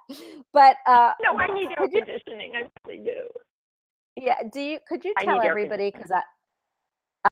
But 0.53 0.77
uh, 0.85 1.13
No, 1.23 1.39
I 1.39 1.47
need 1.47 1.69
air 1.79 1.87
conditioning. 1.87 2.51
I 2.55 2.69
really 2.85 3.03
do. 3.03 3.27
yeah, 4.15 4.35
do 4.53 4.61
you 4.61 4.79
could 4.87 5.03
you 5.03 5.15
tell 5.23 5.41
everybody 5.41 5.89
because 5.89 6.11
I 6.11 6.21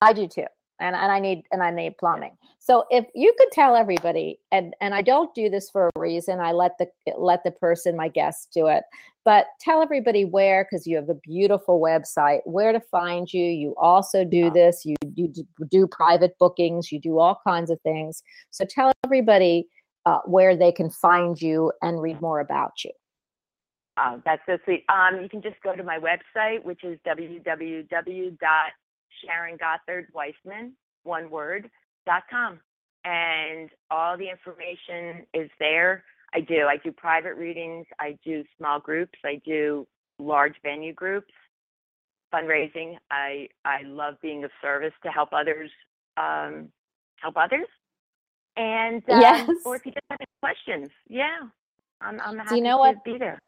I 0.02 0.14
do 0.14 0.28
too. 0.28 0.46
And, 0.80 0.96
and 0.96 1.12
I 1.12 1.20
need 1.20 1.44
and 1.52 1.64
I 1.64 1.72
need 1.72 1.98
plumbing. 1.98 2.38
So 2.60 2.86
if 2.90 3.06
you 3.16 3.34
could 3.38 3.52
tell 3.52 3.76
everybody, 3.76 4.40
and 4.52 4.76
and 4.82 4.94
I 4.94 5.02
don't 5.02 5.34
do 5.34 5.50
this 5.50 5.70
for 5.70 5.88
a 5.88 6.00
reason. 6.00 6.40
I 6.40 6.52
let 6.52 6.78
the 6.78 6.88
let 7.18 7.44
the 7.44 7.52
person, 7.52 7.96
my 7.96 8.10
guests, 8.10 8.48
do 8.54 8.68
it. 8.68 8.84
But 9.24 9.48
tell 9.60 9.82
everybody 9.82 10.26
where, 10.26 10.66
because 10.66 10.86
you 10.86 10.96
have 10.98 11.10
a 11.10 11.16
beautiful 11.16 11.80
website, 11.82 12.42
where 12.46 12.74
to 12.74 12.80
find 12.80 13.32
you. 13.34 13.46
You 13.46 13.74
also 13.78 14.26
do 14.26 14.50
this. 14.50 14.86
You 14.86 14.96
you 15.16 15.34
do 15.70 15.88
private 15.88 16.38
bookings. 16.40 16.92
You 16.92 17.00
do 17.00 17.20
all 17.20 17.40
kinds 17.48 17.70
of 17.70 17.80
things. 17.82 18.22
So 18.52 18.66
tell 18.66 18.92
everybody 19.04 19.68
uh, 20.06 20.20
where 20.26 20.56
they 20.58 20.72
can 20.72 20.90
find 20.90 21.42
you 21.42 21.72
and 21.82 22.02
read 22.02 22.22
more 22.22 22.40
about 22.40 22.84
you. 22.84 22.92
Oh, 23.98 24.22
that's 24.26 24.42
so 24.46 24.58
sweet. 24.66 24.84
Um, 24.90 25.22
you 25.22 25.30
can 25.30 25.42
just 25.42 25.56
go 25.64 25.74
to 25.74 25.84
my 25.84 26.00
website, 26.00 26.64
which 26.64 26.84
is 26.84 27.00
www.sharongothardweisman, 29.24 30.72
one 31.04 31.30
word, 31.30 31.70
dot 32.06 32.24
com. 32.30 32.60
And 33.06 33.70
all 33.92 34.18
the 34.18 34.30
information 34.30 35.26
is 35.34 35.50
there. 35.60 36.04
I 36.34 36.42
do. 36.42 36.66
I 36.68 36.78
do 36.84 36.92
private 36.92 37.36
readings. 37.36 37.86
I 38.00 38.18
do 38.26 38.44
small 38.58 38.80
groups. 38.80 39.18
I 39.24 39.42
do 39.46 39.88
large 40.20 40.56
venue 40.64 40.94
groups, 40.94 41.32
fundraising. 42.34 42.98
I 43.12 43.48
I 43.64 43.84
love 43.84 44.16
being 44.22 44.44
of 44.44 44.52
service 44.62 44.94
to 45.04 45.10
help 45.12 45.30
others 45.34 45.72
um, 46.18 46.70
help 47.22 47.38
others. 47.38 47.68
And 48.58 49.04
um, 49.10 49.20
Yes. 49.22 49.50
or 49.64 49.76
if 49.76 49.86
you 49.86 49.92
just 49.92 50.04
have 50.10 50.20
any 50.20 50.28
questions, 50.42 50.92
yeah, 51.08 51.40
I'm 52.02 52.20
I'm 52.22 52.38
happy 52.38 52.50
Do 52.50 52.56
you 52.56 52.62
know 52.62 52.78
to 52.78 52.80
what? 52.80 53.04
be 53.04 53.18
there. 53.20 53.40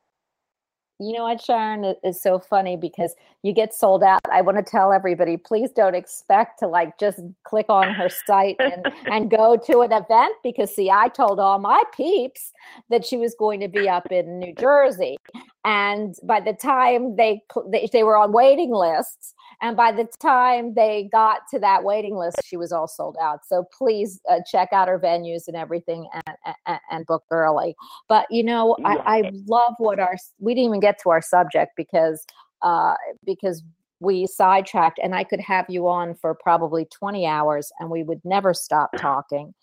You 1.00 1.14
know 1.14 1.24
what, 1.24 1.42
Sharon 1.42 1.84
it- 1.84 2.00
is 2.04 2.20
so 2.22 2.40
funny 2.40 2.76
because 2.76 3.14
you 3.44 3.54
get 3.54 3.74
sold 3.74 4.04
out. 4.04 4.20
I 4.32 4.42
want 4.42 4.58
to 4.58 4.64
tell 4.64 4.92
everybody, 4.92 5.38
please 5.38 5.72
don't 5.72 5.94
expect 5.94 6.58
to 6.60 6.68
like 6.68 6.98
just 6.98 7.20
click 7.44 7.68
on 7.70 7.94
her 7.94 8.10
site 8.10 8.56
and, 8.60 8.86
and 9.06 9.30
go 9.30 9.56
to 9.58 9.82
an 9.82 9.92
event 9.92 10.34
because 10.44 10.76
see, 10.76 10.90
I 10.90 11.10
told 11.10 11.40
all 11.40 11.60
my 11.60 11.84
peeps 11.96 12.52
that 12.90 13.06
she 13.06 13.18
was 13.18 13.36
going 13.38 13.60
to 13.60 13.68
be 13.68 13.88
up 13.88 14.12
in 14.12 14.40
New 14.40 14.54
Jersey, 14.56 15.18
and 15.67 16.15
by 16.23 16.39
the 16.39 16.53
time 16.53 17.17
they 17.17 17.41
they, 17.69 17.89
they 17.91 18.03
were 18.03 18.15
on 18.15 18.32
waiting 18.32 18.71
lists, 18.71 19.34
and 19.62 19.75
by 19.75 19.91
the 19.91 20.08
time 20.21 20.73
they 20.75 21.10
got 21.12 21.41
to 21.51 21.60
that 21.60 21.84
waiting 21.84 22.15
list, 22.15 22.38
she 22.45 22.56
was 22.56 22.71
all 22.71 22.88
sold 22.88 23.17
out. 23.21 23.45
So 23.45 23.65
please 23.77 24.21
uh, 24.30 24.39
check 24.49 24.69
out 24.71 24.88
her 24.88 24.97
venues 24.97 25.45
and 25.45 25.58
everything 25.58 26.08
and, 26.13 26.56
and, 26.65 26.80
and 26.89 27.06
book 27.06 27.25
early. 27.32 27.75
But 28.08 28.27
you 28.32 28.43
know, 28.43 28.77
I, 28.86 28.95
I 29.17 29.32
love 29.45 29.73
what 29.77 29.99
our 29.99 30.15
we 30.39 30.56
didn't 30.56 30.69
even 30.69 30.80
get 30.80 31.01
to 31.03 31.10
our 31.10 31.21
subject 31.21 31.73
because 31.75 32.25
uh, 32.62 32.95
because 33.25 33.62
we 33.99 34.25
sidetracked, 34.25 35.01
and 35.03 35.13
I 35.13 35.25
could 35.25 35.41
have 35.41 35.65
you 35.67 35.89
on 35.89 36.15
for 36.15 36.34
probably 36.34 36.86
twenty 36.86 37.25
hours, 37.25 37.73
and 37.82 37.89
we 37.89 38.03
would 38.03 38.21
never 38.23 38.53
stop 38.53 38.91
talking. 38.95 39.53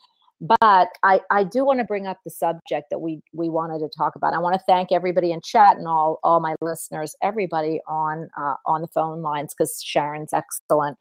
But 0.44 0.90
I, 1.02 1.22
I 1.30 1.42
do 1.44 1.64
want 1.64 1.78
to 1.78 1.84
bring 1.84 2.06
up 2.06 2.18
the 2.22 2.30
subject 2.30 2.90
that 2.90 2.98
we 2.98 3.22
we 3.32 3.48
wanted 3.48 3.78
to 3.78 3.88
talk 3.96 4.14
about. 4.14 4.34
I 4.34 4.38
want 4.38 4.52
to 4.54 4.60
thank 4.68 4.92
everybody 4.92 5.32
in 5.32 5.40
chat 5.42 5.78
and 5.78 5.88
all 5.88 6.18
all 6.22 6.38
my 6.38 6.54
listeners, 6.60 7.16
everybody 7.22 7.80
on 7.88 8.28
uh, 8.36 8.56
on 8.66 8.82
the 8.82 8.88
phone 8.88 9.22
lines 9.22 9.54
because 9.56 9.82
Sharon's 9.82 10.34
excellent. 10.34 10.98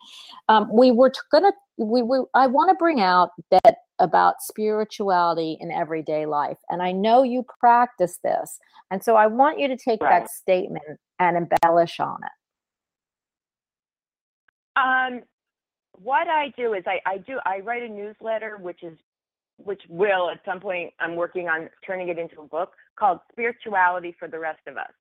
Um, 0.47 0.69
we 0.71 0.91
were 0.91 1.09
t- 1.09 1.19
gonna 1.29 1.51
we, 1.75 2.01
we 2.01 2.23
I 2.33 2.47
want 2.47 2.69
to 2.69 2.75
bring 2.75 3.01
out 3.01 3.31
that 3.51 3.79
about 3.99 4.35
spirituality 4.39 5.57
in 5.59 5.71
everyday 5.71 6.25
life, 6.25 6.59
and 6.69 6.81
I 6.81 6.93
know 6.93 7.23
you 7.23 7.45
practice 7.59 8.19
this, 8.23 8.59
and 8.91 9.03
so 9.03 9.17
I 9.17 9.27
want 9.27 9.59
you 9.59 9.67
to 9.67 9.75
take 9.75 10.01
Right. 10.01 10.21
that 10.21 10.29
statement 10.29 10.99
and 11.19 11.35
embellish 11.35 11.99
on 11.99 12.19
it. 12.23 12.31
Um, 14.79 15.23
what 15.91 16.29
I 16.29 16.53
do 16.55 16.73
is 16.75 16.83
I, 16.87 17.01
I 17.05 17.17
do 17.17 17.39
I 17.45 17.59
write 17.59 17.83
a 17.83 17.89
newsletter, 17.89 18.57
which 18.57 18.83
is 18.83 18.97
which 19.57 19.81
will 19.89 20.29
at 20.29 20.39
some 20.45 20.59
point 20.59 20.93
I'm 20.99 21.15
working 21.15 21.47
on 21.47 21.69
turning 21.85 22.09
it 22.09 22.17
into 22.17 22.41
a 22.41 22.47
book 22.47 22.71
called 22.97 23.19
Spirituality 23.31 24.15
for 24.19 24.27
the 24.27 24.39
Rest 24.39 24.61
of 24.67 24.77
Us. 24.77 24.91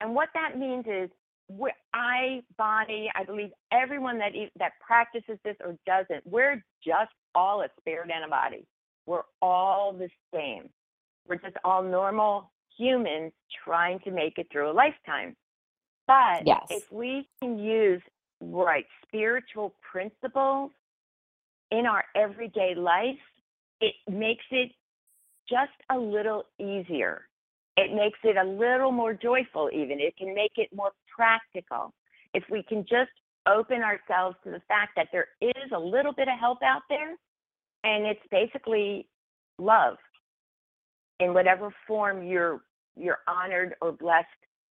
And 0.00 0.14
what 0.14 0.28
that 0.34 0.58
means 0.58 0.84
is 0.86 1.10
I, 1.94 2.42
Bonnie, 2.56 3.10
I 3.14 3.24
believe 3.24 3.50
everyone 3.72 4.18
that 4.18 4.32
that 4.58 4.72
practices 4.80 5.38
this 5.44 5.56
or 5.64 5.76
doesn't, 5.86 6.26
we're 6.26 6.64
just 6.84 7.12
all 7.34 7.62
a 7.62 7.68
spirit 7.80 8.10
and 8.14 8.24
a 8.24 8.28
body. 8.28 8.66
We're 9.06 9.22
all 9.40 9.92
the 9.92 10.08
same. 10.34 10.70
We're 11.28 11.36
just 11.36 11.56
all 11.64 11.82
normal 11.82 12.50
humans 12.78 13.32
trying 13.64 14.00
to 14.00 14.10
make 14.10 14.38
it 14.38 14.48
through 14.50 14.70
a 14.70 14.72
lifetime. 14.72 15.36
But 16.06 16.46
Yes. 16.46 16.66
if 16.70 16.90
we 16.90 17.28
can 17.40 17.58
use 17.58 18.02
right 18.40 18.86
spiritual 19.06 19.74
principles 19.82 20.72
in 21.70 21.86
our 21.86 22.04
everyday 22.14 22.74
life, 22.74 23.18
it 23.82 23.94
makes 24.10 24.44
it 24.52 24.72
just 25.50 25.72
a 25.90 25.98
little 25.98 26.44
easier. 26.58 27.28
it 27.76 27.94
makes 27.94 28.18
it 28.24 28.36
a 28.36 28.44
little 28.44 28.92
more 28.92 29.14
joyful, 29.14 29.70
even. 29.72 30.00
It 30.00 30.16
can 30.16 30.34
make 30.34 30.52
it 30.56 30.68
more 30.74 30.92
practical. 31.14 31.92
If 32.34 32.44
we 32.50 32.62
can 32.62 32.82
just 32.84 33.10
open 33.46 33.82
ourselves 33.82 34.36
to 34.44 34.50
the 34.50 34.62
fact 34.68 34.92
that 34.96 35.08
there 35.12 35.28
is 35.40 35.72
a 35.74 35.78
little 35.78 36.12
bit 36.12 36.28
of 36.28 36.38
help 36.38 36.60
out 36.62 36.82
there, 36.88 37.16
and 37.84 38.06
it's 38.06 38.20
basically 38.30 39.08
love 39.58 39.96
in 41.20 41.34
whatever 41.34 41.74
form 41.86 42.24
you're 42.24 42.62
you're 42.96 43.20
honored 43.26 43.74
or 43.80 43.92
blessed 43.92 44.26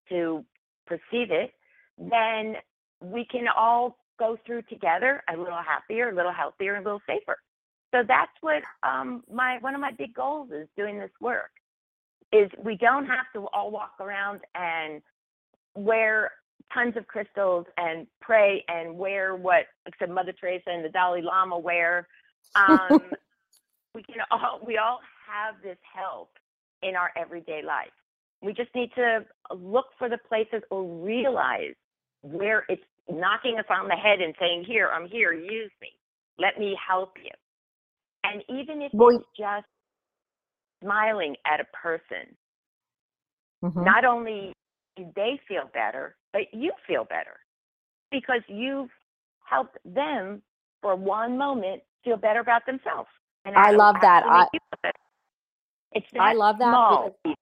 to 0.09 0.45
perceive 0.87 1.31
it, 1.31 1.53
then 1.99 2.57
we 3.03 3.27
can 3.27 3.47
all 3.55 3.99
go 4.19 4.39
through 4.47 4.63
together 4.63 5.23
a 5.33 5.37
little 5.37 5.63
happier, 5.63 6.11
a 6.11 6.15
little 6.15 6.33
healthier, 6.33 6.75
and 6.77 6.87
a 6.87 6.89
little 6.89 7.03
safer. 7.07 7.37
So 7.95 8.03
that's 8.07 8.33
what 8.41 8.63
um, 8.83 9.23
my 9.33 9.59
one 9.61 9.75
of 9.75 9.81
my 9.81 9.93
big 9.93 10.15
goals 10.15 10.51
is 10.51 10.69
doing 10.77 10.99
this 10.99 11.11
work. 11.21 11.51
Is 12.33 12.51
we 12.63 12.77
don't 12.77 13.07
have 13.07 13.27
to 13.35 13.47
all 13.53 13.71
walk 13.71 13.93
around 14.01 14.41
and 14.55 15.01
wear 15.75 16.33
tons 16.73 16.97
of 16.97 17.07
crystals 17.07 17.67
and 17.77 18.07
pray 18.21 18.65
and 18.69 18.97
wear 18.99 19.37
what 19.37 19.67
said 19.99 20.11
Mother 20.11 20.33
Teresa 20.33 20.71
and 20.71 20.85
the 20.85 20.89
Dalai 20.89 21.23
Lama 21.23 21.59
wear. 21.59 22.09
Um, 22.57 23.01
we 23.95 24.03
can 24.03 24.17
all 24.31 24.61
we 24.67 24.79
all 24.79 25.01
have 25.27 25.55
this 25.63 25.79
help 25.95 26.31
in 26.83 26.97
our 26.97 27.11
everyday 27.17 27.63
life. 27.63 27.93
We 28.43 28.53
just 28.53 28.75
need 28.75 28.91
to 28.97 29.25
look 29.55 29.87
for 29.99 30.09
the 30.09 30.19
places 30.19 30.63
or 30.71 30.85
realize 30.85 31.75
where 32.23 32.65
it's 32.69 32.83
knocking 33.09 33.59
us 33.59 33.65
on 33.71 33.89
the 33.89 33.95
head 33.95 34.21
and 34.21 34.35
saying, 34.39 34.65
Here, 34.67 34.91
I'm 34.93 35.09
here, 35.09 35.33
use 35.33 35.71
me. 35.81 35.89
Let 36.39 36.59
me 36.59 36.77
help 36.87 37.17
you. 37.23 37.31
And 38.25 38.43
even 38.49 38.83
if 38.83 38.93
Well, 38.93 39.17
it's 39.17 39.27
just 39.37 39.67
smiling 40.83 41.37
at 41.45 41.61
a 41.61 41.65
person, 41.65 42.37
Mhm. 43.63 43.85
not 43.85 44.05
only 44.05 44.53
do 44.97 45.11
they 45.15 45.39
feel 45.49 45.67
better, 45.69 46.17
but 46.33 46.53
you 46.53 46.73
feel 46.87 47.05
better 47.05 47.41
because 48.11 48.43
you've 48.49 48.91
helped 49.45 49.79
them 49.85 50.43
for 50.83 50.97
one 50.97 51.37
moment 51.39 51.83
feel 52.03 52.17
better 52.17 52.41
about 52.41 52.65
themselves. 52.67 53.09
And 53.45 53.57
I 53.57 53.63
that'll 53.65 53.79
love 53.79 54.01
that. 54.01 54.25
I- 54.25 54.49
you 54.53 54.61
feel 54.61 54.79
better. 54.83 54.99
It's 55.93 56.07
I 56.19 56.33
love 56.33 56.59
that 56.59 57.15
because- 57.23 57.37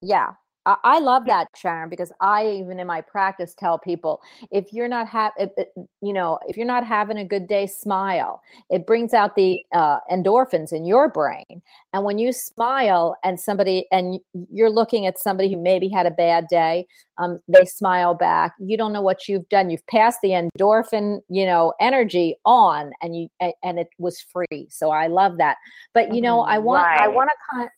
Yeah. 0.00 0.34
I, 0.66 0.76
I 0.84 0.98
love 1.00 1.24
that, 1.26 1.48
Sharon, 1.56 1.88
because 1.88 2.12
I 2.20 2.46
even 2.48 2.78
in 2.78 2.86
my 2.86 3.00
practice 3.00 3.54
tell 3.54 3.78
people 3.78 4.20
if 4.50 4.72
you're 4.72 4.88
not 4.88 5.08
ha- 5.08 5.32
if, 5.38 5.50
if- 5.56 5.68
you 6.00 6.12
know, 6.12 6.38
if 6.48 6.56
you're 6.56 6.66
not 6.66 6.84
having 6.86 7.18
a 7.18 7.24
good 7.24 7.46
day, 7.46 7.66
smile. 7.66 8.42
It 8.70 8.86
brings 8.86 9.14
out 9.14 9.36
the 9.36 9.60
uh, 9.74 9.98
endorphins 10.10 10.72
in 10.72 10.84
your 10.84 11.08
brain, 11.08 11.62
and 11.92 12.04
when 12.04 12.18
you 12.18 12.32
smile 12.32 13.16
and 13.24 13.38
somebody 13.38 13.86
and 13.92 14.18
you're 14.50 14.70
looking 14.70 15.06
at 15.06 15.18
somebody 15.18 15.52
who 15.52 15.60
maybe 15.60 15.88
had 15.88 16.06
a 16.06 16.10
bad 16.10 16.46
day, 16.48 16.86
um, 17.18 17.40
they 17.48 17.64
smile 17.64 18.14
back. 18.14 18.54
You 18.58 18.76
don't 18.76 18.92
know 18.92 19.02
what 19.02 19.28
you've 19.28 19.48
done. 19.48 19.70
You've 19.70 19.86
passed 19.86 20.18
the 20.22 20.30
endorphin, 20.30 21.20
you 21.28 21.46
know, 21.46 21.72
energy 21.80 22.36
on, 22.44 22.92
and 23.02 23.16
you 23.16 23.28
and 23.62 23.78
it 23.78 23.88
was 23.98 24.20
free. 24.20 24.66
So 24.70 24.90
I 24.90 25.06
love 25.06 25.38
that. 25.38 25.56
But 25.94 26.12
you 26.14 26.20
know, 26.20 26.42
I 26.42 26.58
Mhm, 26.58 26.64
want 26.64 26.88
I 26.98 27.08
want 27.08 27.30
to 27.30 27.56
kind 27.56 27.70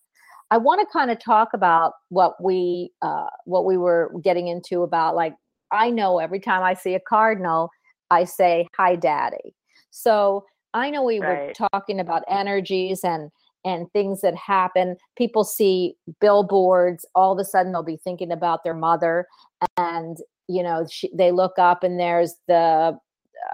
I 0.54 0.56
want 0.56 0.80
to 0.80 0.92
kind 0.92 1.10
of 1.10 1.18
talk 1.18 1.48
about 1.52 1.94
what 2.10 2.40
we 2.40 2.92
uh, 3.02 3.26
what 3.44 3.64
we 3.64 3.76
were 3.76 4.12
getting 4.22 4.46
into 4.46 4.84
about 4.84 5.16
like 5.16 5.34
I 5.72 5.90
know 5.90 6.20
every 6.20 6.38
time 6.38 6.62
I 6.62 6.74
see 6.74 6.94
a 6.94 7.00
cardinal, 7.00 7.70
I 8.12 8.22
say 8.22 8.68
hi, 8.76 8.94
daddy. 8.94 9.56
So 9.90 10.44
I 10.72 10.90
know 10.90 11.02
we 11.02 11.18
were 11.18 11.52
talking 11.72 11.98
about 11.98 12.22
energies 12.28 13.00
and 13.02 13.32
and 13.64 13.90
things 13.92 14.20
that 14.20 14.36
happen. 14.36 14.96
People 15.18 15.42
see 15.42 15.96
billboards, 16.20 17.04
all 17.16 17.32
of 17.32 17.40
a 17.40 17.44
sudden 17.44 17.72
they'll 17.72 17.82
be 17.82 17.96
thinking 17.96 18.30
about 18.30 18.62
their 18.62 18.74
mother, 18.74 19.26
and 19.76 20.18
you 20.46 20.62
know 20.62 20.86
she, 20.88 21.10
they 21.12 21.32
look 21.32 21.58
up 21.58 21.82
and 21.82 21.98
there's 21.98 22.36
the 22.46 22.96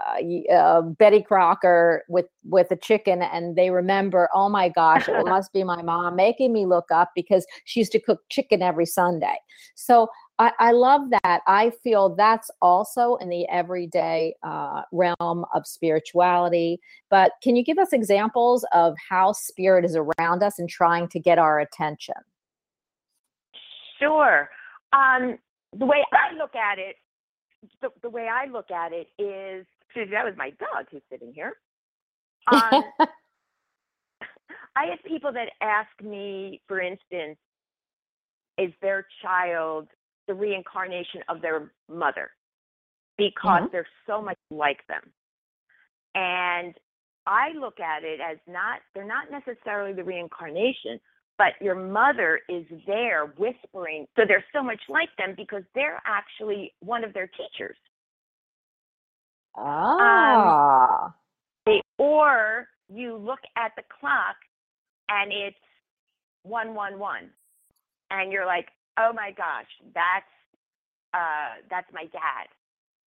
uh, 0.07 0.53
uh, 0.53 0.81
Betty 0.81 1.21
Crocker 1.21 2.03
with 2.07 2.27
with 2.43 2.71
a 2.71 2.75
chicken, 2.75 3.21
and 3.21 3.55
they 3.55 3.69
remember, 3.69 4.29
oh 4.33 4.49
my 4.49 4.69
gosh, 4.69 5.07
it 5.07 5.25
must 5.25 5.53
be 5.53 5.63
my 5.63 5.81
mom 5.81 6.15
making 6.15 6.53
me 6.53 6.65
look 6.65 6.91
up 6.91 7.11
because 7.15 7.45
she 7.65 7.79
used 7.79 7.91
to 7.93 7.99
cook 7.99 8.19
chicken 8.29 8.61
every 8.61 8.85
Sunday. 8.85 9.35
So 9.75 10.09
I, 10.39 10.51
I 10.59 10.71
love 10.71 11.01
that. 11.23 11.41
I 11.45 11.71
feel 11.83 12.15
that's 12.15 12.49
also 12.61 13.15
in 13.17 13.29
the 13.29 13.47
everyday 13.47 14.33
uh, 14.43 14.81
realm 14.91 15.45
of 15.53 15.67
spirituality. 15.67 16.79
But 17.09 17.33
can 17.43 17.55
you 17.55 17.63
give 17.63 17.77
us 17.77 17.93
examples 17.93 18.65
of 18.73 18.95
how 19.07 19.33
spirit 19.33 19.85
is 19.85 19.95
around 19.95 20.41
us 20.41 20.57
and 20.57 20.67
trying 20.67 21.07
to 21.09 21.19
get 21.19 21.37
our 21.37 21.59
attention? 21.59 22.15
Sure. 23.99 24.49
Um, 24.93 25.37
the 25.77 25.85
way 25.85 26.03
I 26.11 26.35
look 26.35 26.55
at 26.55 26.79
it, 26.79 26.95
the, 27.81 27.89
the 28.01 28.09
way 28.09 28.27
I 28.27 28.49
look 28.49 28.71
at 28.71 28.91
it 28.93 29.07
is, 29.21 29.65
Susie, 29.93 30.11
that 30.11 30.25
was 30.25 30.33
my 30.37 30.51
dog 30.51 30.87
who's 30.91 31.01
sitting 31.11 31.33
here. 31.33 31.53
Um, 32.51 32.83
I 34.75 34.85
have 34.85 34.99
people 35.05 35.31
that 35.33 35.49
ask 35.61 35.89
me, 36.01 36.61
for 36.67 36.79
instance, 36.79 37.37
is 38.57 38.71
their 38.81 39.05
child 39.21 39.87
the 40.27 40.33
reincarnation 40.33 41.21
of 41.29 41.41
their 41.41 41.71
mother? 41.89 42.31
Because 43.17 43.63
they're 43.71 43.87
so 44.07 44.21
much 44.21 44.37
like 44.49 44.79
them. 44.87 45.01
And 46.15 46.73
I 47.27 47.51
look 47.53 47.79
at 47.79 48.03
it 48.03 48.19
as 48.19 48.37
not, 48.47 48.79
they're 48.95 49.05
not 49.05 49.27
necessarily 49.29 49.93
the 49.93 50.03
reincarnation, 50.03 50.99
but 51.41 51.59
your 51.65 51.73
mother 51.73 52.39
is 52.49 52.65
there 52.85 53.33
whispering. 53.35 54.05
So 54.15 54.23
they're 54.27 54.45
so 54.53 54.61
much 54.61 54.79
like 54.89 55.09
them 55.17 55.33
because 55.35 55.63
they're 55.73 55.99
actually 56.05 56.71
one 56.81 57.03
of 57.03 57.15
their 57.15 57.29
teachers. 57.29 57.77
ah. 59.55 61.15
They, 61.65 61.81
or 61.97 62.67
you 62.93 63.17
look 63.17 63.39
at 63.57 63.71
the 63.75 63.83
clock 63.99 64.35
and 65.09 65.31
it's 65.33 65.57
111 66.43 67.31
and 68.11 68.31
you're 68.31 68.45
like, 68.45 68.67
"Oh 68.99 69.11
my 69.13 69.31
gosh, 69.31 69.69
that's 69.95 70.25
uh 71.15 71.61
that's 71.71 71.91
my 71.93 72.05
dad." 72.13 72.47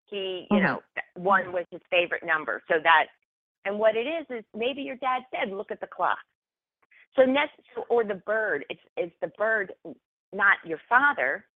He, 0.07 0.49
you 0.51 0.61
Mhm. 0.61 0.63
know, 0.63 0.83
one 1.15 1.53
was 1.53 1.67
his 1.71 1.83
favorite 1.91 2.25
number. 2.25 2.63
So 2.69 2.77
that 2.83 3.07
and 3.65 3.79
what 3.79 3.97
it 3.97 4.07
is 4.09 4.27
is 4.31 4.45
maybe 4.57 4.83
your 4.83 4.97
dad 4.97 5.23
said, 5.31 5.53
"Look 5.53 5.71
at 5.71 5.81
the 5.81 5.87
clock." 5.87 6.19
So 7.17 7.25
next 7.25 7.53
or 7.89 8.05
the 8.05 8.15
bird, 8.15 8.65
it's 8.71 8.81
it's 8.97 9.15
the 9.21 9.29
bird 9.39 9.73
not 10.33 10.59
your 10.67 10.81
father, 10.89 11.47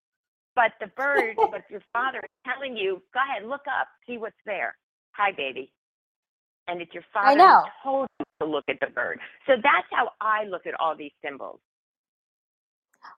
but 0.55 0.73
the 0.81 0.89
bird, 0.89 1.37
but 1.51 1.63
your 1.71 1.83
father 1.93 2.19
is 2.21 2.31
telling 2.47 2.77
you, 2.77 3.03
"Go 3.15 3.21
ahead, 3.21 3.49
look 3.49 3.63
up, 3.69 3.89
see 4.07 4.19
what's 4.19 4.37
there." 4.47 4.77
Hi, 5.13 5.33
baby. 5.33 5.73
And 6.69 6.81
it's 6.83 6.93
your 6.95 7.05
father 7.13 7.45
who 7.47 7.55
know. 7.55 7.65
told 7.83 8.09
you 8.21 8.25
to 8.41 8.47
look 8.47 8.65
at 8.69 8.79
the 8.81 8.89
bird. 8.89 9.21
So 9.47 9.55
that's 9.57 9.87
how 9.91 10.11
I 10.21 10.45
look 10.45 10.67
at 10.67 10.75
all 10.79 10.95
these 10.97 11.13
symbols. 11.25 11.61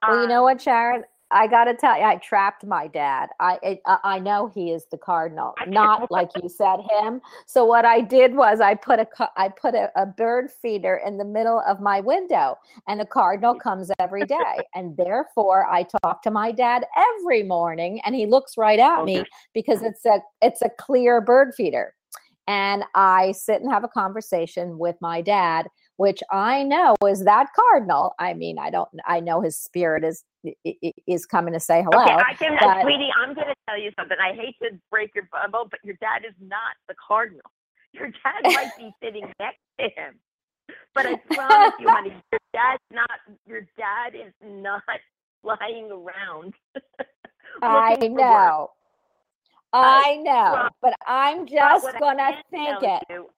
Well, 0.07 0.21
you 0.21 0.27
know 0.27 0.37
Um, 0.39 0.43
what, 0.43 0.61
Sharon? 0.61 1.03
I 1.31 1.47
got 1.47 1.65
to 1.65 1.73
tell 1.73 1.97
you, 1.97 2.03
I 2.03 2.17
trapped 2.17 2.65
my 2.65 2.87
dad. 2.87 3.29
I, 3.39 3.79
I 3.85 3.97
I 4.03 4.19
know 4.19 4.51
he 4.53 4.71
is 4.71 4.85
the 4.91 4.97
cardinal, 4.97 5.53
not 5.67 6.11
like 6.11 6.29
you 6.41 6.49
said 6.49 6.79
him. 6.89 7.21
So 7.45 7.65
what 7.65 7.85
I 7.85 8.01
did 8.01 8.35
was 8.35 8.59
I 8.59 8.75
put 8.75 8.99
a 8.99 9.07
I 9.37 9.49
put 9.49 9.73
a, 9.73 9.89
a 9.95 10.05
bird 10.05 10.51
feeder 10.51 11.01
in 11.05 11.17
the 11.17 11.25
middle 11.25 11.61
of 11.67 11.79
my 11.79 12.01
window, 12.01 12.57
and 12.87 12.99
the 12.99 13.05
cardinal 13.05 13.55
comes 13.55 13.91
every 13.99 14.25
day, 14.25 14.57
and 14.75 14.95
therefore 14.97 15.67
I 15.69 15.85
talk 16.03 16.21
to 16.23 16.31
my 16.31 16.51
dad 16.51 16.85
every 16.97 17.43
morning, 17.43 18.01
and 18.05 18.15
he 18.15 18.25
looks 18.25 18.57
right 18.57 18.79
at 18.79 19.03
me 19.05 19.23
because 19.53 19.81
it's 19.83 20.05
a 20.05 20.21
it's 20.41 20.61
a 20.61 20.69
clear 20.69 21.21
bird 21.21 21.53
feeder, 21.55 21.95
and 22.47 22.83
I 22.95 23.31
sit 23.31 23.61
and 23.61 23.71
have 23.71 23.83
a 23.83 23.89
conversation 23.89 24.77
with 24.77 24.95
my 25.01 25.21
dad, 25.21 25.67
which 25.97 26.21
I 26.31 26.63
know 26.63 26.95
is 27.07 27.23
that 27.25 27.47
cardinal. 27.55 28.13
I 28.19 28.33
mean, 28.33 28.57
I 28.57 28.69
don't 28.69 28.89
I 29.05 29.19
know 29.19 29.41
his 29.41 29.57
spirit 29.57 30.03
is 30.03 30.23
is 31.07 31.25
coming 31.25 31.53
to 31.53 31.59
say 31.59 31.83
hello. 31.83 32.03
Okay, 32.03 32.13
I 32.13 32.33
can, 32.33 32.57
but- 32.59 32.81
sweetie, 32.81 33.09
I'm 33.21 33.33
going 33.33 33.47
to 33.47 33.55
tell 33.67 33.79
you 33.79 33.91
something. 33.97 34.17
I 34.19 34.33
hate 34.33 34.55
to 34.63 34.77
break 34.89 35.13
your 35.15 35.27
bubble, 35.31 35.67
but 35.69 35.79
your 35.83 35.95
dad 36.01 36.23
is 36.27 36.33
not 36.41 36.75
the 36.87 36.95
cardinal. 37.07 37.41
Your 37.93 38.07
dad 38.07 38.41
might 38.43 38.71
be 38.77 38.91
sitting 39.03 39.31
next 39.39 39.59
to 39.79 39.85
him, 39.95 40.15
but 40.95 41.05
I 41.05 41.15
promise 41.35 41.73
you, 41.79 41.89
honey, 41.89 42.09
your 42.31 42.39
dad's 42.53 42.81
not. 42.91 43.19
Your 43.45 43.61
dad 43.77 44.15
is 44.15 44.33
not 44.43 44.81
flying 45.43 45.91
around. 45.91 46.53
I 47.61 47.91
looking 47.91 48.15
for 48.15 48.21
work. 48.21 48.27
know. 48.31 48.69
I 49.73 50.17
know, 50.21 50.69
but 50.81 50.93
I'm 51.07 51.45
just 51.45 51.85
gonna 51.99 52.31
think 52.49 52.81
it. 52.81 53.03
you- 53.09 53.29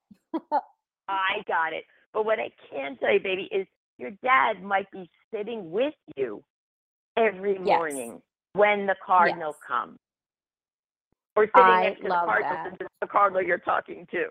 I 1.07 1.43
got 1.47 1.73
it. 1.73 1.83
But 2.13 2.25
what 2.25 2.39
I 2.39 2.51
can 2.69 2.97
tell 2.97 3.11
you, 3.11 3.19
baby, 3.19 3.49
is 3.51 3.67
your 3.97 4.11
dad 4.23 4.61
might 4.63 4.89
be 4.91 5.09
sitting 5.33 5.71
with 5.71 5.93
you 6.15 6.43
every 7.17 7.55
Yes. 7.55 7.77
morning 7.77 8.21
when 8.53 8.85
the 8.85 8.95
cardinal 9.05 9.53
Yes. 9.53 9.61
comes. 9.67 9.99
Or 11.35 11.45
sitting 11.47 11.65
I 11.65 11.83
next 11.83 12.01
to 12.01 12.09
the 12.09 12.09
cardinal 12.09 12.77
the 13.01 13.07
cardinal 13.07 13.41
you're 13.41 13.57
talking 13.57 14.05
to. 14.11 14.29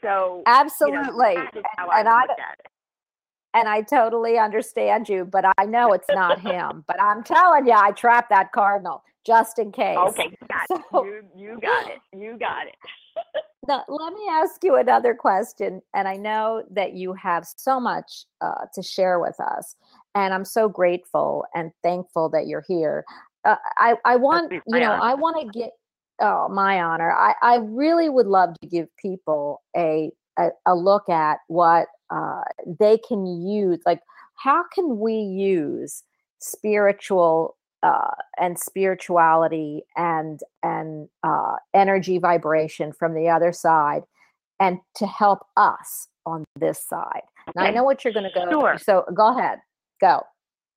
So 0.00 0.42
you 0.46 0.46
know, 0.46 0.46
Absolutely. 0.46 1.34
that 1.34 1.56
is 1.56 1.64
how 1.76 1.90
and 1.90 2.08
I 2.08 2.26
and 3.54 3.68
I 3.68 3.82
totally 3.82 4.38
understand 4.38 5.08
you, 5.08 5.24
but 5.24 5.44
I 5.58 5.64
know 5.64 5.92
it's 5.92 6.08
not 6.08 6.40
him. 6.40 6.84
But 6.86 7.00
I'm 7.02 7.22
telling 7.22 7.66
you, 7.66 7.72
I 7.72 7.90
trapped 7.92 8.30
that 8.30 8.52
cardinal 8.52 9.02
just 9.26 9.58
in 9.58 9.72
case. 9.72 9.98
Okay, 9.98 10.30
you 10.30 10.46
got 10.48 10.68
So- 10.92 11.04
it. 11.04 11.24
You, 11.36 11.52
you 11.52 11.60
got 11.60 11.90
it. 11.90 11.98
You 12.16 12.36
got 12.38 12.66
it. 12.66 12.74
Now, 13.68 13.84
let 13.88 14.14
me 14.14 14.26
ask 14.30 14.64
you 14.64 14.76
another 14.76 15.14
question. 15.14 15.82
And 15.94 16.08
I 16.08 16.16
know 16.16 16.64
that 16.70 16.94
you 16.94 17.12
have 17.12 17.44
so 17.44 17.78
much 17.78 18.24
uh, 18.40 18.64
to 18.74 18.82
share 18.82 19.20
with 19.20 19.38
us. 19.38 19.76
And 20.14 20.32
I'm 20.32 20.46
so 20.46 20.66
grateful 20.66 21.44
and 21.54 21.70
thankful 21.82 22.30
that 22.30 22.46
you're 22.46 22.64
here. 22.66 23.04
Uh, 23.44 23.56
I, 23.76 23.96
I 24.06 24.16
want, 24.16 24.50
you 24.50 24.62
know, 24.66 24.90
honor. 24.90 25.02
I 25.02 25.14
want 25.14 25.52
to 25.52 25.58
get, 25.58 25.70
oh, 26.20 26.48
my 26.48 26.80
honor. 26.80 27.12
I, 27.12 27.34
I 27.42 27.56
really 27.56 28.08
would 28.08 28.26
love 28.26 28.54
to 28.62 28.66
give 28.66 28.88
people 28.96 29.62
a, 29.76 30.10
a, 30.38 30.48
a 30.66 30.74
look 30.74 31.08
at 31.10 31.38
what 31.48 31.86
uh, 32.10 32.42
they 32.78 32.98
can 32.98 33.26
use. 33.26 33.80
Like, 33.86 34.00
how 34.34 34.64
can 34.74 34.98
we 34.98 35.14
use 35.14 36.02
spiritual 36.38 37.56
uh, 37.82 38.10
and 38.38 38.58
spirituality 38.58 39.82
and 39.96 40.40
and 40.62 41.08
uh, 41.22 41.56
energy 41.74 42.18
vibration 42.18 42.92
from 42.92 43.14
the 43.14 43.28
other 43.28 43.52
side, 43.52 44.02
and 44.58 44.78
to 44.96 45.06
help 45.06 45.46
us 45.56 46.08
on 46.26 46.44
this 46.58 46.84
side. 46.84 47.22
Now 47.56 47.62
I 47.62 47.70
know 47.70 47.84
what 47.84 48.04
you're 48.04 48.12
going 48.12 48.30
to 48.30 48.38
go. 48.38 48.48
Sure. 48.50 48.76
So 48.78 49.04
go 49.14 49.36
ahead, 49.36 49.60
go, 50.00 50.22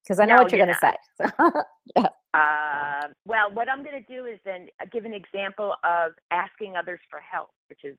because 0.04 0.20
I 0.20 0.26
know 0.26 0.38
No, 0.38 0.44
what 0.44 0.52
you're 0.52 0.60
you're 0.60 0.68
going 0.68 0.78
to 0.80 1.54
say. 1.98 2.04
Uh, 2.36 3.10
well, 3.28 3.54
what 3.54 3.70
I'm 3.70 3.84
going 3.84 4.04
to 4.04 4.12
do 4.12 4.26
is 4.26 4.40
then 4.44 4.66
uh, 4.82 4.86
give 4.92 5.06
an 5.06 5.14
example 5.14 5.76
of 5.84 6.14
asking 6.32 6.76
others 6.76 7.00
for 7.08 7.20
help, 7.20 7.50
which 7.70 7.82
is 7.84 7.96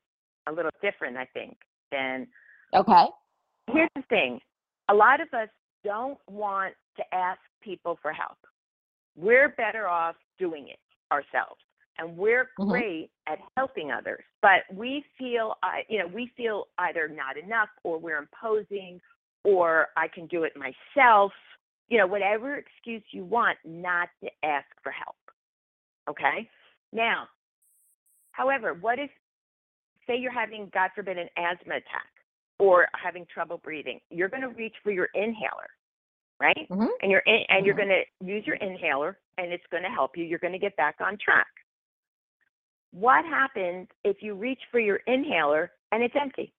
a 0.47 0.51
little 0.51 0.71
different, 0.81 1.15
I 1.15 1.25
think, 1.33 1.55
than 1.89 2.27
okay. 2.73 3.05
Here's 3.71 3.89
the 3.95 4.03
thing. 4.03 4.39
A 4.89 4.93
lot 4.93 5.21
of 5.21 5.27
us 5.33 5.49
don't 5.83 6.19
want 6.27 6.73
to 6.97 7.03
ask 7.13 7.39
people 7.61 7.97
for 8.01 8.11
help. 8.13 8.37
We're 9.15 9.49
better 9.49 9.87
off 9.87 10.15
doing 10.39 10.67
it 10.69 10.79
ourselves 11.11 11.61
and 11.97 12.17
we're 12.17 12.51
Mhm. 12.57 12.69
great 12.69 13.11
at 13.27 13.39
helping 13.55 13.91
others 13.91 14.23
but 14.41 14.69
we 14.71 15.01
feel 15.17 15.57
I 15.63 15.85
you 15.87 15.99
know 15.99 16.07
we 16.07 16.27
feel 16.27 16.67
either 16.79 17.07
not 17.07 17.37
enough 17.37 17.69
or 17.83 17.97
we're 17.97 18.17
imposing 18.17 19.01
or 19.43 19.89
i 19.95 20.07
can 20.07 20.27
do 20.27 20.43
it 20.43 20.53
myself 20.55 21.33
you 21.87 21.97
know 21.97 22.07
whatever 22.07 22.55
excuse 22.55 23.03
you 23.11 23.23
want 23.23 23.57
not 23.63 24.09
to 24.23 24.29
ask 24.43 24.67
for 24.81 24.91
help 24.91 25.15
okay? 26.09 26.49
Now 26.91 27.29
however 28.31 28.73
what 28.73 28.99
if 28.99 29.11
say 30.07 30.17
you're 30.17 30.31
having 30.31 30.69
god 30.73 30.91
forbid 30.95 31.17
an 31.17 31.29
asthma 31.37 31.75
attack 31.75 32.11
or 32.59 32.87
having 32.95 33.25
trouble 33.25 33.57
breathing, 33.57 33.99
you're 34.09 34.29
going 34.29 34.41
to 34.41 34.49
reach 34.49 34.75
for 34.83 34.91
your 34.91 35.09
inhaler, 35.13 35.69
right? 36.39 36.67
Mhm. 36.69 36.89
And 37.01 37.11
you're 37.11 37.21
in, 37.21 37.45
and 37.49 37.65
you're 37.65 37.75
Mhm. 37.75 37.87
going 37.87 38.05
to 38.19 38.25
use 38.25 38.47
your 38.47 38.55
inhaler, 38.57 39.19
and 39.37 39.51
it's 39.51 39.65
going 39.67 39.83
to 39.83 39.89
help 39.89 40.17
you. 40.17 40.23
You're 40.23 40.39
going 40.39 40.53
to 40.53 40.59
get 40.59 40.75
back 40.75 41.01
on 41.01 41.17
track. 41.17 41.47
What 42.91 43.25
happens 43.25 43.89
if 44.05 44.23
you 44.23 44.35
reach 44.35 44.61
for 44.71 44.79
your 44.79 44.97
inhaler 45.07 45.73
and 45.91 46.01
it's 46.01 46.15
empty? 46.15 46.53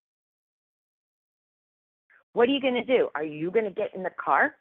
What 2.34 2.48
are 2.48 2.52
you 2.52 2.60
going 2.60 2.74
to 2.74 2.84
do? 2.84 3.08
Are 3.14 3.24
you 3.24 3.50
going 3.50 3.64
to 3.64 3.70
get 3.70 3.94
in 3.94 4.02
the 4.02 4.10
car 4.10 4.54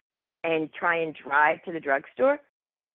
and 0.46 0.72
try 0.74 1.00
and 1.00 1.14
drive 1.14 1.62
to 1.64 1.74
the 1.74 1.80
drugstore? 1.82 2.40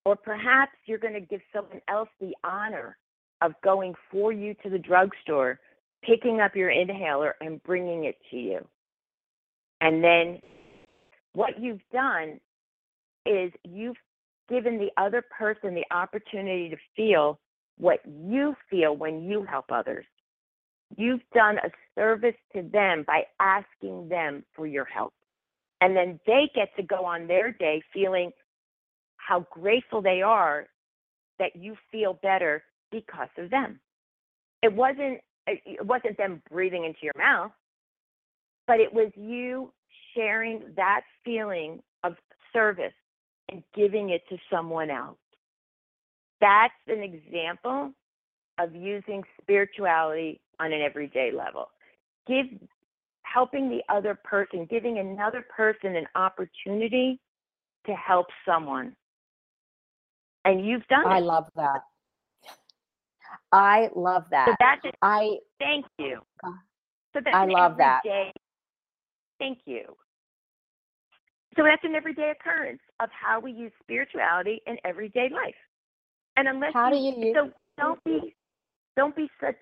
Or 0.06 0.16
perhaps 0.16 0.72
you're 0.86 0.98
going 0.98 1.12
to 1.12 1.20
give 1.20 1.42
someone 1.52 1.82
else 1.88 2.08
the 2.20 2.34
honor 2.42 2.96
of 3.42 3.52
going 3.62 3.94
for 4.10 4.32
you 4.32 4.54
to 4.62 4.70
the 4.70 4.78
drugstore 4.78 5.60
picking 6.04 6.40
up 6.40 6.56
your 6.56 6.70
inhaler 6.70 7.36
and 7.40 7.62
bringing 7.62 8.04
it 8.04 8.16
to 8.30 8.36
you. 8.36 8.66
And 9.80 10.02
then 10.02 10.40
what 11.32 11.60
you've 11.60 11.80
done 11.92 12.40
is 13.26 13.52
you've 13.64 13.96
given 14.48 14.78
the 14.78 14.90
other 15.00 15.22
person 15.36 15.74
the 15.74 15.84
opportunity 15.94 16.68
to 16.70 16.76
feel 16.96 17.38
what 17.78 18.00
you 18.06 18.54
feel 18.68 18.96
when 18.96 19.22
you 19.22 19.44
help 19.44 19.66
others. 19.70 20.04
You've 20.96 21.22
done 21.32 21.58
a 21.58 21.70
service 21.94 22.34
to 22.54 22.62
them 22.62 23.04
by 23.06 23.22
asking 23.38 24.08
them 24.08 24.44
for 24.54 24.66
your 24.66 24.84
help. 24.84 25.14
And 25.80 25.96
then 25.96 26.20
they 26.26 26.50
get 26.54 26.74
to 26.76 26.82
go 26.82 27.04
on 27.06 27.26
their 27.26 27.52
day 27.52 27.82
feeling 27.94 28.32
how 29.16 29.46
grateful 29.50 30.02
they 30.02 30.20
are 30.20 30.66
that 31.38 31.56
you 31.56 31.76
feel 31.90 32.18
better 32.22 32.62
because 32.90 33.28
of 33.38 33.50
them. 33.50 33.80
It 34.62 34.72
wasn't 34.72 35.20
it 35.64 35.84
wasn't 35.84 36.16
them 36.16 36.42
breathing 36.50 36.84
into 36.84 36.98
your 37.02 37.14
mouth, 37.16 37.52
but 38.66 38.80
it 38.80 38.92
was 38.92 39.10
you 39.16 39.72
sharing 40.14 40.62
that 40.76 41.02
feeling 41.24 41.80
of 42.04 42.14
service 42.52 42.92
and 43.50 43.62
giving 43.74 44.10
it 44.10 44.22
to 44.28 44.36
someone 44.50 44.90
else. 44.90 45.18
That's 46.40 46.72
an 46.88 47.02
example 47.02 47.92
of 48.58 48.74
using 48.74 49.22
spirituality 49.40 50.40
on 50.58 50.72
an 50.72 50.80
everyday 50.82 51.30
level. 51.32 51.68
Give 52.26 52.46
helping 53.22 53.68
the 53.68 53.82
other 53.92 54.18
person, 54.24 54.66
giving 54.70 54.98
another 54.98 55.44
person 55.54 55.96
an 55.96 56.06
opportunity 56.14 57.20
to 57.86 57.92
help 57.92 58.26
someone. 58.46 58.94
And 60.44 60.64
you've 60.66 60.86
done 60.88 61.06
I 61.06 61.18
it. 61.18 61.22
love 61.22 61.46
that. 61.56 61.80
I 63.52 63.88
love 63.94 64.24
So 64.24 64.30
that. 64.30 64.56
that's 64.60 64.84
it. 64.84 64.94
I 65.02 65.38
Thank 65.58 65.86
you. 65.98 66.20
So 67.12 67.20
that's 67.24 67.34
I 67.34 67.44
love 67.46 67.76
that. 67.78 68.00
everyday- 68.04 68.32
Thank 69.38 69.58
you. 69.66 69.96
So 71.56 71.64
that's 71.64 71.82
an 71.82 71.94
everyday 71.96 72.30
occurrence 72.30 72.80
of 73.00 73.10
how 73.10 73.40
we 73.40 73.50
use 73.52 73.72
spirituality 73.82 74.60
in 74.66 74.78
everyday 74.84 75.28
life. 75.30 75.56
And 76.36 76.46
unless 76.46 76.72
How 76.74 76.90
do 76.90 76.96
you 76.96 77.12
use- 77.16 77.34
so 77.34 77.52
don't 77.76 78.02
be 78.04 78.34
don't 78.96 79.16
be 79.16 79.28
such 79.40 79.56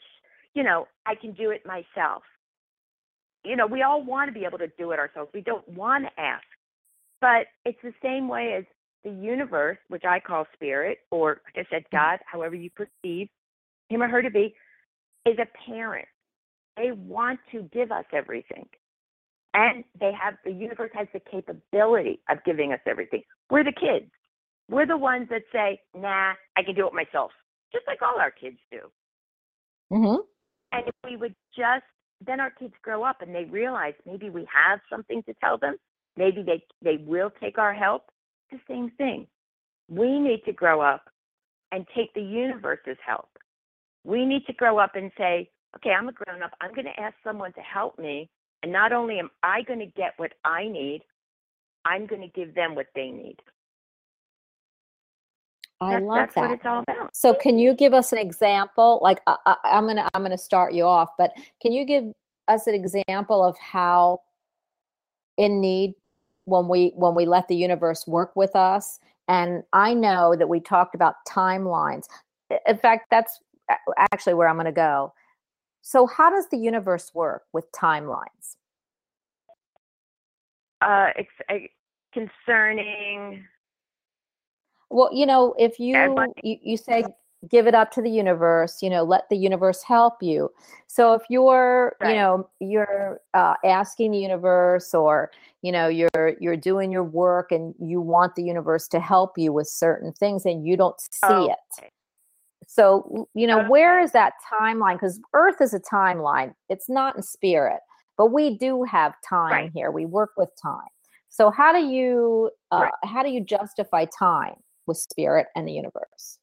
you 0.54 0.62
know 0.62 0.86
I 1.06 1.14
can 1.14 1.32
do 1.32 1.50
it 1.50 1.64
myself. 1.64 2.24
You 3.44 3.56
know 3.56 3.66
we 3.66 3.82
all 3.82 4.02
want 4.02 4.28
to 4.28 4.38
be 4.38 4.44
able 4.44 4.58
to 4.58 4.68
do 4.68 4.90
it 4.92 4.98
ourselves. 4.98 5.32
We 5.32 5.40
don't 5.40 5.66
want 5.68 6.04
to 6.04 6.20
ask, 6.20 6.46
but 7.20 7.46
it's 7.64 7.80
the 7.82 7.94
same 8.02 8.28
way 8.28 8.52
as 8.54 8.64
the 9.04 9.10
universe, 9.10 9.78
which 9.88 10.04
I 10.04 10.20
call 10.20 10.46
spirit, 10.52 10.98
or 11.10 11.40
like 11.46 11.66
I 11.66 11.70
said, 11.70 11.84
Mm-hmm. 11.84 11.96
God, 11.96 12.20
however 12.26 12.54
you 12.56 12.68
perceive 12.70 13.30
him 13.88 14.02
or 14.02 14.08
her 14.08 14.22
to 14.22 14.30
be, 14.30 14.54
is 15.26 15.38
a 15.38 15.46
parent. 15.70 16.08
They 16.76 16.92
want 16.92 17.40
to 17.52 17.62
give 17.72 17.90
us 17.90 18.04
everything. 18.12 18.66
And 19.54 19.84
they 19.98 20.12
have 20.12 20.34
the 20.44 20.52
universe 20.52 20.90
has 20.94 21.08
the 21.12 21.20
capability 21.20 22.20
of 22.30 22.38
giving 22.44 22.72
us 22.72 22.80
everything. 22.86 23.22
We're 23.50 23.64
the 23.64 23.72
kids. 23.72 24.10
We're 24.70 24.86
the 24.86 24.96
ones 24.98 25.28
that 25.30 25.42
say, 25.52 25.80
nah, 25.94 26.34
I 26.56 26.62
can 26.62 26.74
do 26.74 26.86
it 26.86 26.92
myself. 26.92 27.32
Just 27.72 27.86
like 27.86 28.02
all 28.02 28.20
our 28.20 28.30
kids 28.30 28.58
do. 28.70 28.90
Mhm. 29.90 30.18
And 30.72 30.86
if 30.86 30.94
we 31.02 31.16
would 31.16 31.34
just 31.56 31.84
then 32.20 32.40
our 32.40 32.50
kids 32.50 32.74
grow 32.82 33.04
up 33.04 33.22
and 33.22 33.34
they 33.34 33.44
realize 33.44 33.94
maybe 34.04 34.30
we 34.30 34.46
have 34.52 34.80
something 34.90 35.22
to 35.24 35.34
tell 35.34 35.56
them, 35.58 35.76
maybe 36.16 36.42
they 36.42 36.62
they 36.82 37.02
will 37.04 37.30
take 37.40 37.58
our 37.58 37.72
help. 37.72 38.10
The 38.50 38.58
same 38.68 38.90
thing. 38.92 39.26
We 39.88 40.18
need 40.18 40.44
to 40.44 40.52
grow 40.52 40.80
up 40.80 41.08
and 41.72 41.86
take 41.94 42.12
the 42.14 42.22
universe's 42.22 42.96
help. 43.04 43.28
We 44.08 44.24
need 44.24 44.46
to 44.46 44.54
grow 44.54 44.78
up 44.78 44.96
and 44.96 45.12
say, 45.18 45.50
okay, 45.76 45.90
I'm 45.90 46.08
a 46.08 46.12
grown 46.12 46.42
up. 46.42 46.52
I'm 46.62 46.72
going 46.72 46.86
to 46.86 46.98
ask 46.98 47.14
someone 47.22 47.52
to 47.52 47.60
help 47.60 47.98
me. 47.98 48.30
And 48.62 48.72
not 48.72 48.90
only 48.90 49.18
am 49.18 49.28
I 49.42 49.60
going 49.60 49.80
to 49.80 49.86
get 49.86 50.14
what 50.16 50.32
I 50.46 50.66
need, 50.66 51.02
I'm 51.84 52.06
going 52.06 52.22
to 52.22 52.28
give 52.28 52.54
them 52.54 52.74
what 52.74 52.86
they 52.94 53.10
need. 53.10 53.36
I 55.82 55.90
That's, 55.90 56.04
love 56.04 56.16
that's 56.16 56.34
that. 56.36 56.40
what 56.40 56.50
it's 56.52 56.64
all 56.64 56.80
about. 56.80 57.14
So 57.14 57.34
can 57.34 57.58
you 57.58 57.74
give 57.74 57.92
us 57.92 58.10
an 58.12 58.18
example? 58.18 58.98
Like 59.02 59.20
I, 59.26 59.36
I, 59.44 59.56
I'm 59.64 59.86
gonna 59.86 60.08
I'm 60.12 60.22
gonna 60.22 60.36
start 60.36 60.72
you 60.72 60.84
off, 60.84 61.10
but 61.16 61.30
can 61.62 61.70
you 61.70 61.84
give 61.84 62.12
us 62.48 62.66
an 62.66 62.74
example 62.74 63.44
of 63.44 63.56
how 63.58 64.22
in 65.36 65.60
need 65.60 65.94
when 66.46 66.66
we 66.66 66.92
when 66.96 67.14
we 67.14 67.26
let 67.26 67.46
the 67.46 67.54
universe 67.54 68.08
work 68.08 68.34
with 68.34 68.56
us? 68.56 68.98
And 69.28 69.62
I 69.72 69.94
know 69.94 70.34
that 70.36 70.48
we 70.48 70.58
talked 70.58 70.96
about 70.96 71.14
timelines. 71.28 72.06
In 72.66 72.78
fact, 72.78 73.06
that's 73.12 73.38
actually 74.12 74.34
where 74.34 74.48
I'm 74.48 74.56
going 74.56 74.66
to 74.66 74.72
go. 74.72 75.12
So 75.82 76.06
how 76.06 76.30
does 76.30 76.48
the 76.50 76.58
universe 76.58 77.12
work 77.14 77.42
with 77.52 77.70
timelines? 77.72 78.56
Uh, 80.80 81.08
it's 81.16 81.30
uh, 81.48 81.54
concerning. 82.12 83.44
Well, 84.90 85.10
you 85.12 85.26
know, 85.26 85.54
if 85.58 85.78
you 85.78 85.94
you, 86.42 86.56
you 86.62 86.76
say 86.76 87.04
give 87.50 87.66
it 87.66 87.74
up 87.74 87.90
to 87.92 88.02
the 88.02 88.10
universe, 88.10 88.82
you 88.82 88.90
know, 88.90 89.04
let 89.04 89.28
the 89.28 89.36
universe 89.36 89.82
help 89.82 90.22
you. 90.22 90.50
So 90.88 91.14
if 91.14 91.22
you're, 91.28 91.96
you 92.02 92.14
know, 92.14 92.50
you're 92.60 93.20
uh, 93.34 93.54
asking 93.64 94.12
the 94.12 94.18
universe, 94.18 94.94
or 94.94 95.30
you 95.62 95.72
know, 95.72 95.88
you're 95.88 96.36
you're 96.40 96.56
doing 96.56 96.90
your 96.90 97.04
work, 97.04 97.52
and 97.52 97.74
you 97.78 98.00
want 98.00 98.34
the 98.34 98.42
universe 98.42 98.88
to 98.88 99.00
help 99.00 99.38
you 99.38 99.52
with 99.52 99.68
certain 99.68 100.12
things, 100.12 100.46
and 100.46 100.66
you 100.66 100.76
don't 100.76 101.00
see 101.00 101.26
it. 101.26 101.58
Okay. 101.78 101.90
So 102.70 103.28
you 103.34 103.46
know, 103.46 103.64
where 103.64 103.98
is 104.00 104.12
that 104.12 104.34
timeline? 104.52 104.94
Because 104.96 105.20
Earth 105.34 105.60
is 105.62 105.74
a 105.74 105.80
timeline; 105.80 106.54
it's 106.68 106.88
not 106.90 107.16
in 107.16 107.22
spirit. 107.22 107.80
but 108.18 108.26
we 108.32 108.58
do 108.58 108.84
have 108.84 109.14
time 109.28 109.50
Right. 109.50 109.72
here. 109.74 109.90
We 109.92 110.06
work 110.06 110.32
with 110.36 110.50
time. 110.60 110.88
So 111.30 111.50
how 111.50 111.72
do 111.72 111.80
you 111.80 112.50
uh, 112.72 112.80
Right. 112.82 112.92
how 113.04 113.22
do 113.24 113.30
you 113.30 113.40
justify 113.42 114.06
time 114.06 114.56
with 114.86 114.98
spirit 114.98 115.48
and 115.56 115.66
the 115.68 115.72
universe? 115.72 116.38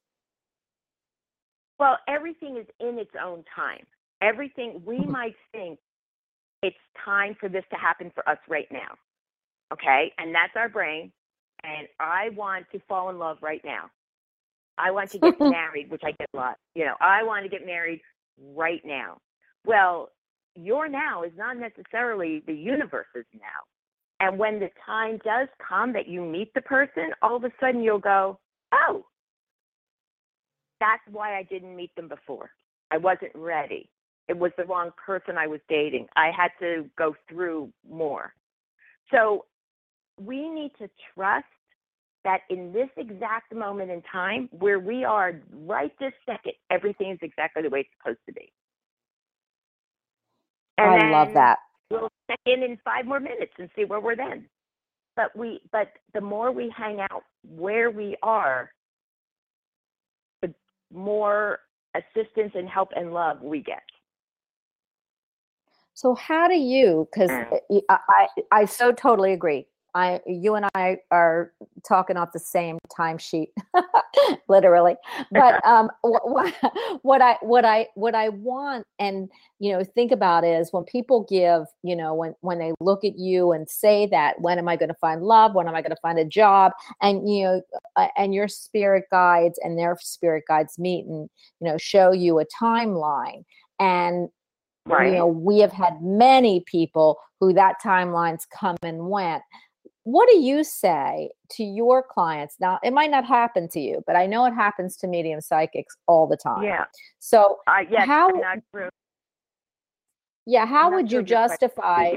Well, 1.80 1.98
everything 2.08 2.58
is 2.58 2.68
in 2.80 2.98
its 3.00 3.12
own 3.22 3.44
time. 3.56 3.86
Everything 4.22 4.82
we 4.86 5.06
Mhm. 5.06 5.12
might 5.12 5.36
think 5.52 5.80
it's 6.64 6.78
time 7.04 7.36
for 7.36 7.50
this 7.50 7.66
to 7.72 7.78
happen 7.78 8.12
for 8.12 8.28
us 8.30 8.40
right 8.48 8.72
now. 8.72 8.98
Okay? 9.74 10.14
And 10.18 10.34
that's 10.34 10.56
our 10.56 10.70
brain. 10.70 11.14
And 11.64 11.88
I 12.00 12.30
want 12.30 12.70
to 12.72 12.80
fall 12.88 13.10
in 13.10 13.20
love 13.20 13.38
right 13.44 13.64
now. 13.66 13.92
I 14.78 14.92
want 14.92 15.12
to 15.12 15.20
get 15.20 15.40
married, 15.40 15.90
which 15.90 16.02
I 16.04 16.12
get 16.12 16.30
a 16.34 16.38
lot. 16.38 16.56
You 16.74 16.86
know, 16.86 16.96
I 17.02 17.24
want 17.24 17.44
to 17.44 17.50
get 17.50 17.66
married 17.66 18.02
right 18.54 18.82
now. 18.86 19.18
Well, 19.66 20.10
your 20.56 20.88
now 20.88 21.24
is 21.24 21.32
not 21.38 21.58
necessarily 21.58 22.44
the 22.46 22.54
universe's 22.54 23.26
now. 23.34 23.40
And 24.20 24.40
when 24.40 24.60
the 24.60 24.70
time 24.86 25.20
does 25.26 25.48
come 25.68 25.92
that 25.94 26.08
you 26.08 26.24
meet 26.24 26.54
the 26.54 26.62
person, 26.62 27.12
all 27.22 27.36
of 27.36 27.44
a 27.44 27.52
sudden 27.60 27.84
you'll 27.84 28.00
go, 28.00 28.40
oh, 28.74 29.06
that's 30.80 31.02
why 31.12 31.38
I 31.38 31.44
didn't 31.44 31.76
meet 31.76 31.94
them 31.96 32.08
before. 32.08 32.52
I 32.92 32.98
wasn't 32.98 33.32
ready. 33.36 33.90
It 34.28 34.38
was 34.38 34.52
the 34.58 34.66
wrong 34.66 34.92
person 35.04 35.38
I 35.38 35.48
was 35.48 35.60
dating. 35.70 36.08
I 36.16 36.32
had 36.36 36.52
to 36.60 36.90
go 36.98 37.16
through 37.30 37.72
more. 37.90 38.34
So 39.12 39.46
we 40.20 40.50
need 40.50 40.72
to 40.80 40.90
trust 41.14 41.46
that 42.26 42.42
in 42.50 42.74
this 42.74 42.90
exact 42.98 43.56
moment 43.56 43.90
in 43.90 44.02
time, 44.12 44.50
where 44.52 44.80
we 44.80 45.06
are 45.06 45.40
right 45.54 45.92
this 46.00 46.12
second, 46.26 46.54
everything 46.70 47.12
is 47.12 47.20
exactly 47.22 47.62
the 47.62 47.70
way 47.70 47.82
it's 47.82 47.90
supposed 47.98 48.20
to 48.28 48.34
be. 48.34 48.52
And 50.78 51.04
I 51.04 51.10
love 51.10 51.34
that. 51.36 51.60
We'll 51.90 52.12
check 52.30 52.40
in 52.46 52.64
in 52.64 52.78
five 52.84 53.06
more 53.06 53.22
minutes 53.22 53.54
and 53.58 53.70
see 53.76 53.86
where 53.86 54.02
we're 54.02 54.18
then. 54.18 54.48
But 55.16 55.34
we, 55.38 55.62
but 55.72 55.88
the 56.14 56.20
more 56.20 56.52
we 56.52 56.74
hang 56.76 57.00
out 57.00 57.24
where 57.48 57.90
we 57.90 58.18
are, 58.22 58.72
the 60.42 60.54
more 60.94 61.60
assistance 61.96 62.52
and 62.56 62.68
help 62.68 62.90
and 62.96 63.14
love 63.14 63.42
we 63.42 63.62
get. 63.62 63.84
So 65.94 66.14
how 66.16 66.50
do 66.50 66.56
you? 66.56 67.08
Because. 67.14 67.30
I, 67.32 67.60
I 67.90 68.28
I 68.52 68.66
so 68.66 68.92
totally 68.92 69.32
agree. 69.32 69.66
I 69.96 70.20
you 70.28 70.56
and 70.56 70.66
I 70.76 70.98
are 71.10 71.54
talking 71.88 72.18
off 72.18 72.34
the 72.34 72.40
same 72.40 72.78
timesheet, 72.96 73.48
literally. 74.50 74.96
But 75.32 75.66
um, 75.66 75.90
what, 76.02 76.54
what 77.02 77.22
I 77.22 77.38
what 77.42 77.64
I 77.64 77.88
what 77.96 78.14
I 78.14 78.30
want 78.30 78.86
and 79.00 79.30
you 79.60 79.72
know 79.72 79.84
think 79.84 80.12
about 80.12 80.44
is 80.44 80.74
when 80.74 80.84
people 80.84 81.26
give 81.30 81.64
you 81.82 81.96
know 81.96 82.14
when 82.14 82.36
when 82.42 82.60
they 82.60 82.74
look 82.82 83.06
at 83.06 83.18
you 83.18 83.54
and 83.54 83.70
say 83.70 84.06
that 84.08 84.40
when 84.42 84.60
am 84.60 84.68
I 84.68 84.76
going 84.76 84.90
to 84.90 84.96
find 84.96 85.24
love? 85.24 85.56
When 85.56 85.68
am 85.68 85.76
I 85.76 85.82
going 85.82 85.96
to 85.96 86.02
find 86.02 86.20
a 86.20 86.26
job? 86.26 86.74
And 87.02 87.28
you 87.30 87.46
know 87.46 87.62
uh, 87.96 88.08
and 88.18 88.34
your 88.34 88.50
spirit 88.50 89.06
guides 89.12 89.58
and 89.64 89.80
their 89.80 89.98
spirit 90.02 90.44
guides 90.48 90.78
meet 90.78 91.06
and 91.06 91.30
you 91.62 91.72
know 91.72 91.78
show 91.78 92.12
you 92.12 92.40
a 92.40 92.46
timeline 92.62 93.46
and 93.80 94.30
Right. 94.88 95.08
you 95.08 95.18
know 95.18 95.26
we 95.26 95.58
have 95.62 95.72
had 95.72 96.00
many 96.04 96.64
people 96.68 97.18
who 97.40 97.54
that 97.54 97.78
timeline's 97.84 98.46
come 98.46 98.76
and 98.84 99.10
went 99.10 99.42
what 100.06 100.30
do 100.30 100.38
you 100.38 100.64
say 100.64 101.30
to 101.50 101.64
your 101.64 102.02
clients 102.04 102.56
now 102.60 102.80
it 102.84 102.94
might 102.94 103.10
not 103.12 103.26
happen 103.26 103.68
to 103.68 103.80
you 103.80 104.04
but 104.08 104.16
i 104.16 104.26
know 104.26 104.46
it 104.46 104.54
happens 104.54 104.96
to 104.96 105.08
medium 105.08 105.42
psychics 105.42 105.98
all 106.08 106.28
the 106.28 106.38
time 106.38 106.64
yeah. 106.64 106.86
so 107.20 107.58
Uh, 107.68 107.84
yes, 107.90 108.06
How- 108.08 108.32
yeah 110.46 110.66
how 110.66 110.92
would 110.92 111.12
you 111.12 111.20
of 111.20 111.30
your 111.30 111.38
question. 111.40 111.58
justify 111.70 112.14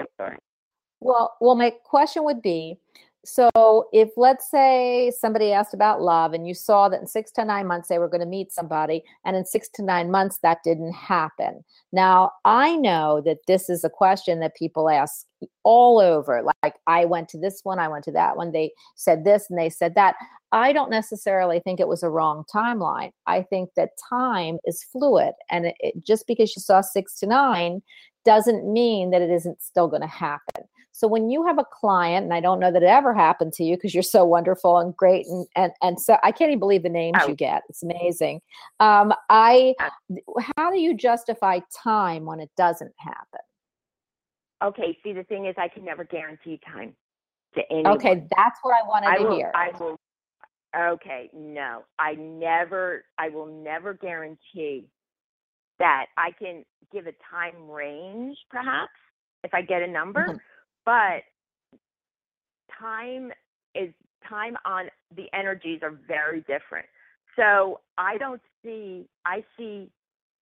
Well, 1.00 1.36
well, 1.40 1.54
my 1.54 1.70
question 1.84 2.24
would 2.24 2.42
be 2.42 2.76
so 3.28 3.88
if 3.92 4.08
let's 4.16 4.50
say 4.50 5.12
somebody 5.18 5.52
asked 5.52 5.74
about 5.74 6.00
love 6.00 6.32
and 6.32 6.48
you 6.48 6.54
saw 6.54 6.88
that 6.88 7.00
in 7.00 7.06
six 7.06 7.30
to 7.32 7.44
nine 7.44 7.66
months 7.66 7.88
they 7.88 7.98
were 7.98 8.08
going 8.08 8.22
to 8.22 8.26
meet 8.26 8.52
somebody, 8.52 9.02
and 9.24 9.36
in 9.36 9.44
six 9.44 9.68
to 9.74 9.82
nine 9.82 10.10
months 10.10 10.38
that 10.42 10.58
didn't 10.64 10.92
happen. 10.92 11.62
Now, 11.92 12.32
I 12.44 12.76
know 12.76 13.20
that 13.24 13.38
this 13.46 13.68
is 13.68 13.84
a 13.84 13.90
question 13.90 14.40
that 14.40 14.56
people 14.56 14.88
ask 14.88 15.26
all 15.62 16.00
over. 16.00 16.42
Like, 16.62 16.76
I 16.86 17.04
went 17.04 17.28
to 17.30 17.38
this 17.38 17.60
one, 17.64 17.78
I 17.78 17.88
went 17.88 18.04
to 18.04 18.12
that 18.12 18.36
one, 18.36 18.52
they 18.52 18.72
said 18.96 19.24
this 19.24 19.46
and 19.50 19.58
they 19.58 19.70
said 19.70 19.94
that. 19.94 20.14
I 20.50 20.72
don't 20.72 20.90
necessarily 20.90 21.60
think 21.60 21.78
it 21.78 21.88
was 21.88 22.02
a 22.02 22.08
wrong 22.08 22.44
timeline. 22.52 23.10
I 23.26 23.42
think 23.42 23.68
that 23.76 23.90
time 24.08 24.56
is 24.64 24.82
fluid, 24.90 25.34
and 25.50 25.66
it, 25.66 25.74
it, 25.80 26.06
just 26.06 26.26
because 26.26 26.56
you 26.56 26.62
saw 26.62 26.80
six 26.80 27.18
to 27.20 27.26
nine 27.26 27.82
doesn't 28.24 28.72
mean 28.72 29.10
that 29.10 29.22
it 29.22 29.30
isn't 29.30 29.60
still 29.60 29.88
going 29.88 30.02
to 30.02 30.08
happen. 30.08 30.64
So 30.98 31.06
when 31.06 31.30
you 31.30 31.46
have 31.46 31.60
a 31.60 31.64
client, 31.64 32.24
and 32.24 32.34
I 32.34 32.40
don't 32.40 32.58
know 32.58 32.72
that 32.72 32.82
it 32.82 32.88
ever 32.88 33.14
happened 33.14 33.52
to 33.52 33.62
you 33.62 33.76
because 33.76 33.94
you're 33.94 34.02
so 34.02 34.24
wonderful 34.24 34.78
and 34.78 34.96
great, 34.96 35.26
and 35.28 35.46
and 35.54 35.70
and 35.80 36.00
so 36.00 36.16
I 36.24 36.32
can't 36.32 36.50
even 36.50 36.58
believe 36.58 36.82
the 36.82 36.88
names 36.88 37.18
Oh. 37.22 37.28
you 37.28 37.36
get. 37.36 37.62
It's 37.68 37.84
amazing. 37.84 38.40
Um, 38.80 39.14
I, 39.30 39.76
how 40.56 40.72
do 40.72 40.80
you 40.80 40.96
justify 40.96 41.60
time 41.84 42.24
when 42.24 42.40
it 42.40 42.50
doesn't 42.56 42.92
happen? 42.98 43.38
Okay, 44.60 44.98
see, 45.04 45.12
the 45.12 45.22
thing 45.22 45.46
is, 45.46 45.54
I 45.56 45.68
can 45.68 45.84
never 45.84 46.02
guarantee 46.02 46.58
time 46.66 46.96
to 47.54 47.62
anyone. 47.70 47.92
Okay, 47.94 48.26
that's 48.36 48.58
what 48.62 48.74
I 48.74 48.84
wanted 48.88 49.10
I 49.10 49.18
to 49.18 49.22
will, 49.22 49.36
hear. 49.36 49.52
I 49.54 49.70
will. 49.78 50.00
Okay, 50.76 51.30
no, 51.32 51.84
I 52.00 52.14
never, 52.14 53.04
I 53.18 53.28
will 53.28 53.46
never 53.46 53.94
guarantee 53.94 54.88
that 55.78 56.06
I 56.16 56.32
can 56.32 56.64
give 56.92 57.06
a 57.06 57.12
time 57.30 57.70
range, 57.70 58.36
perhaps, 58.50 58.90
if 59.44 59.54
I 59.54 59.62
get 59.62 59.82
a 59.82 59.86
number, 59.86 60.26
Mhm. 60.26 60.40
But 60.88 61.22
time 62.80 63.30
is 63.74 63.92
time 64.26 64.56
on 64.64 64.86
the 65.14 65.26
energies 65.34 65.80
are 65.82 65.98
very 66.08 66.40
different. 66.40 66.86
So 67.36 67.80
I 67.98 68.16
don't 68.16 68.40
see, 68.64 69.06
I 69.26 69.44
see 69.58 69.90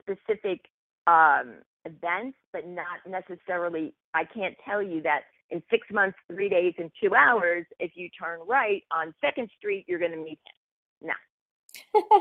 specific 0.00 0.60
um, 1.08 1.56
events, 1.84 2.38
but 2.52 2.64
not 2.64 3.00
necessarily, 3.08 3.92
I 4.14 4.22
can't 4.24 4.54
tell 4.64 4.80
you 4.80 5.02
that 5.02 5.22
in 5.50 5.64
six 5.68 5.88
months, 5.92 6.16
three 6.32 6.48
days, 6.48 6.74
and 6.78 6.92
two 7.02 7.16
hours, 7.16 7.66
if 7.80 7.92
you 7.96 8.08
turn 8.16 8.38
right 8.46 8.84
on 8.92 9.12
Second 9.20 9.50
Street, 9.58 9.84
you're 9.88 9.98
going 9.98 10.12
to 10.12 10.16
meet 10.16 10.38
him. 11.02 11.12
No. 11.98 12.20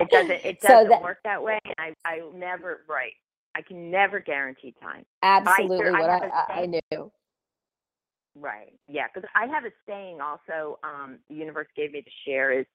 It 0.00 0.10
doesn't. 0.10 0.30
It 0.44 0.60
doesn't 0.60 0.90
that- 0.90 1.02
work 1.02 1.18
that 1.24 1.42
way. 1.42 1.58
I 1.76 1.92
I 2.04 2.20
never 2.32 2.84
right. 2.88 3.14
I 3.56 3.62
can 3.62 3.90
never 3.90 4.20
guarantee 4.20 4.72
time. 4.80 5.04
Absolutely, 5.24 5.88
I 5.88 5.90
what 5.90 6.08
I, 6.08 6.28
I, 6.28 6.60
I, 6.60 6.66
knew. 6.66 7.10
Right. 8.40 8.72
Yeah. 8.88 9.06
Because 9.12 9.28
I 9.34 9.46
have 9.46 9.64
a 9.64 9.70
saying 9.86 10.20
also. 10.20 10.78
Um, 10.84 11.18
the 11.28 11.34
universe 11.34 11.68
gave 11.76 11.92
me 11.92 12.02
to 12.02 12.10
share 12.26 12.52
is 12.52 12.66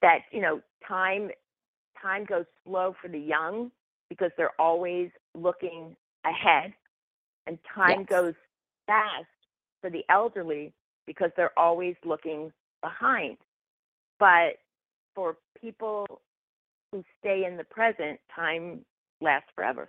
that 0.00 0.20
you 0.32 0.40
know 0.40 0.60
time 0.86 1.30
time 2.00 2.24
goes 2.24 2.46
slow 2.64 2.94
for 3.00 3.08
the 3.08 3.18
young 3.18 3.70
because 4.08 4.30
they're 4.36 4.60
always 4.60 5.10
looking 5.34 5.96
ahead, 6.24 6.72
and 7.46 7.58
time 7.74 8.00
Yes. 8.00 8.08
goes 8.08 8.34
fast 8.86 9.26
for 9.80 9.90
the 9.90 10.04
elderly 10.08 10.72
because 11.06 11.30
they're 11.36 11.56
always 11.58 11.96
looking 12.04 12.52
behind. 12.82 13.38
But 14.18 14.58
for 15.14 15.36
people 15.60 16.06
who 16.92 17.04
stay 17.20 17.44
in 17.44 17.56
the 17.56 17.64
present, 17.64 18.20
time 18.34 18.84
lasts 19.20 19.50
forever. 19.54 19.88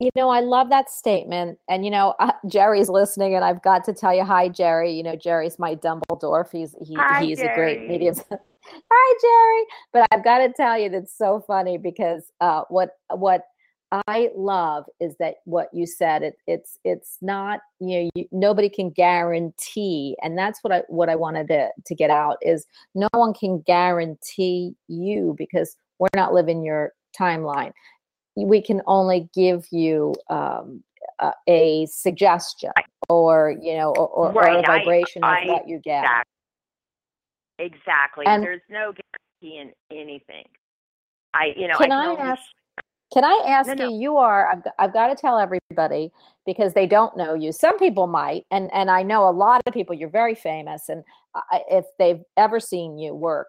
You 0.00 0.10
know, 0.16 0.30
I 0.30 0.40
love 0.40 0.70
that 0.70 0.90
statement. 0.90 1.58
And, 1.68 1.84
you 1.84 1.90
know, 1.90 2.14
uh, 2.18 2.32
Jerry's 2.46 2.88
listening, 2.88 3.34
and 3.34 3.44
I've 3.44 3.62
got 3.62 3.84
to 3.84 3.92
tell 3.92 4.14
you, 4.14 4.24
hi, 4.24 4.48
Jerry. 4.48 4.92
You 4.92 5.02
know, 5.02 5.14
Jerry's 5.14 5.58
my 5.58 5.76
Dumbledore. 5.76 6.50
He's, 6.50 6.74
he, 6.82 6.94
Hi, 6.94 7.22
he's 7.22 7.38
a 7.40 7.52
great 7.54 7.80
Jerry. 7.80 7.88
medium. 7.88 8.16
hi, 8.90 9.18
Jerry. 9.20 9.66
But 9.92 10.06
I've 10.10 10.24
got 10.24 10.38
to 10.38 10.52
tell 10.54 10.78
you, 10.78 10.88
that's 10.88 11.16
so 11.16 11.44
funny 11.46 11.76
because 11.76 12.32
uh, 12.40 12.62
what, 12.70 12.96
what, 13.10 13.44
I 14.06 14.30
love 14.36 14.84
is 15.00 15.16
that 15.18 15.36
what 15.46 15.68
you 15.72 15.84
said 15.84 16.22
it 16.22 16.36
it's 16.46 16.78
it's 16.84 17.18
not 17.20 17.58
you 17.80 18.04
know 18.04 18.10
you, 18.14 18.24
nobody 18.30 18.68
can 18.68 18.90
guarantee 18.90 20.16
and 20.22 20.38
that's 20.38 20.62
what 20.62 20.72
I 20.72 20.82
what 20.86 21.08
I 21.08 21.16
wanted 21.16 21.48
to 21.48 21.70
to 21.84 21.94
get 21.96 22.08
out 22.08 22.36
is 22.40 22.66
no 22.94 23.08
one 23.12 23.34
can 23.34 23.62
guarantee 23.62 24.76
you 24.86 25.34
because 25.36 25.76
we're 25.98 26.06
not 26.14 26.32
living 26.32 26.62
your 26.62 26.92
timeline 27.18 27.72
we 28.46 28.62
can 28.62 28.82
only 28.86 29.28
give 29.34 29.66
you 29.70 30.14
um, 30.28 30.82
a, 31.20 31.32
a 31.48 31.86
suggestion 31.86 32.72
or 33.08 33.54
you 33.60 33.76
know 33.76 33.90
or, 33.90 34.08
or, 34.08 34.28
or 34.28 34.32
Right, 34.32 34.64
a 34.64 34.70
I- 34.70 34.78
vibration 34.78 35.22
I- 35.24 35.40
of 35.42 35.48
what 35.48 35.68
you 35.68 35.78
get 35.78 36.04
Exactly. 36.04 36.24
Exactly. 37.58 38.26
And- 38.26 38.42
There's 38.42 38.62
no 38.70 38.92
guarantee 39.42 39.58
in 39.58 39.72
anything. 39.96 40.44
I, 41.34 41.52
you 41.56 41.68
know, 41.68 41.76
Can 41.76 41.92
I 41.92 41.98
I 42.00 42.02
can 42.06 42.10
only 42.18 42.22
ask- 42.32 42.42
Can 43.12 43.24
I 43.24 43.42
ask 43.46 43.68
No, 43.68 43.74
no. 43.74 43.88
you? 43.90 44.00
You 44.00 44.16
are. 44.16 44.50
I've, 44.50 44.64
got- 44.64 44.74
I've 44.78 44.92
got 44.92 45.08
to 45.08 45.14
tell 45.14 45.38
everybody 45.38 46.10
because 46.46 46.72
they 46.74 46.86
don't 46.86 47.16
know 47.16 47.34
you. 47.34 47.52
Some 47.52 47.78
people 47.78 48.06
might, 48.06 48.46
and 48.50 48.72
and 48.72 48.90
I 48.90 49.02
know 49.02 49.28
a 49.28 49.30
lot 49.30 49.60
of 49.66 49.74
people. 49.74 49.94
You're 49.94 50.08
very 50.08 50.34
famous, 50.34 50.88
and 50.88 51.04
I, 51.34 51.62
if 51.70 51.84
they've 51.98 52.22
ever 52.36 52.58
seen 52.60 52.98
you 52.98 53.14
work, 53.14 53.48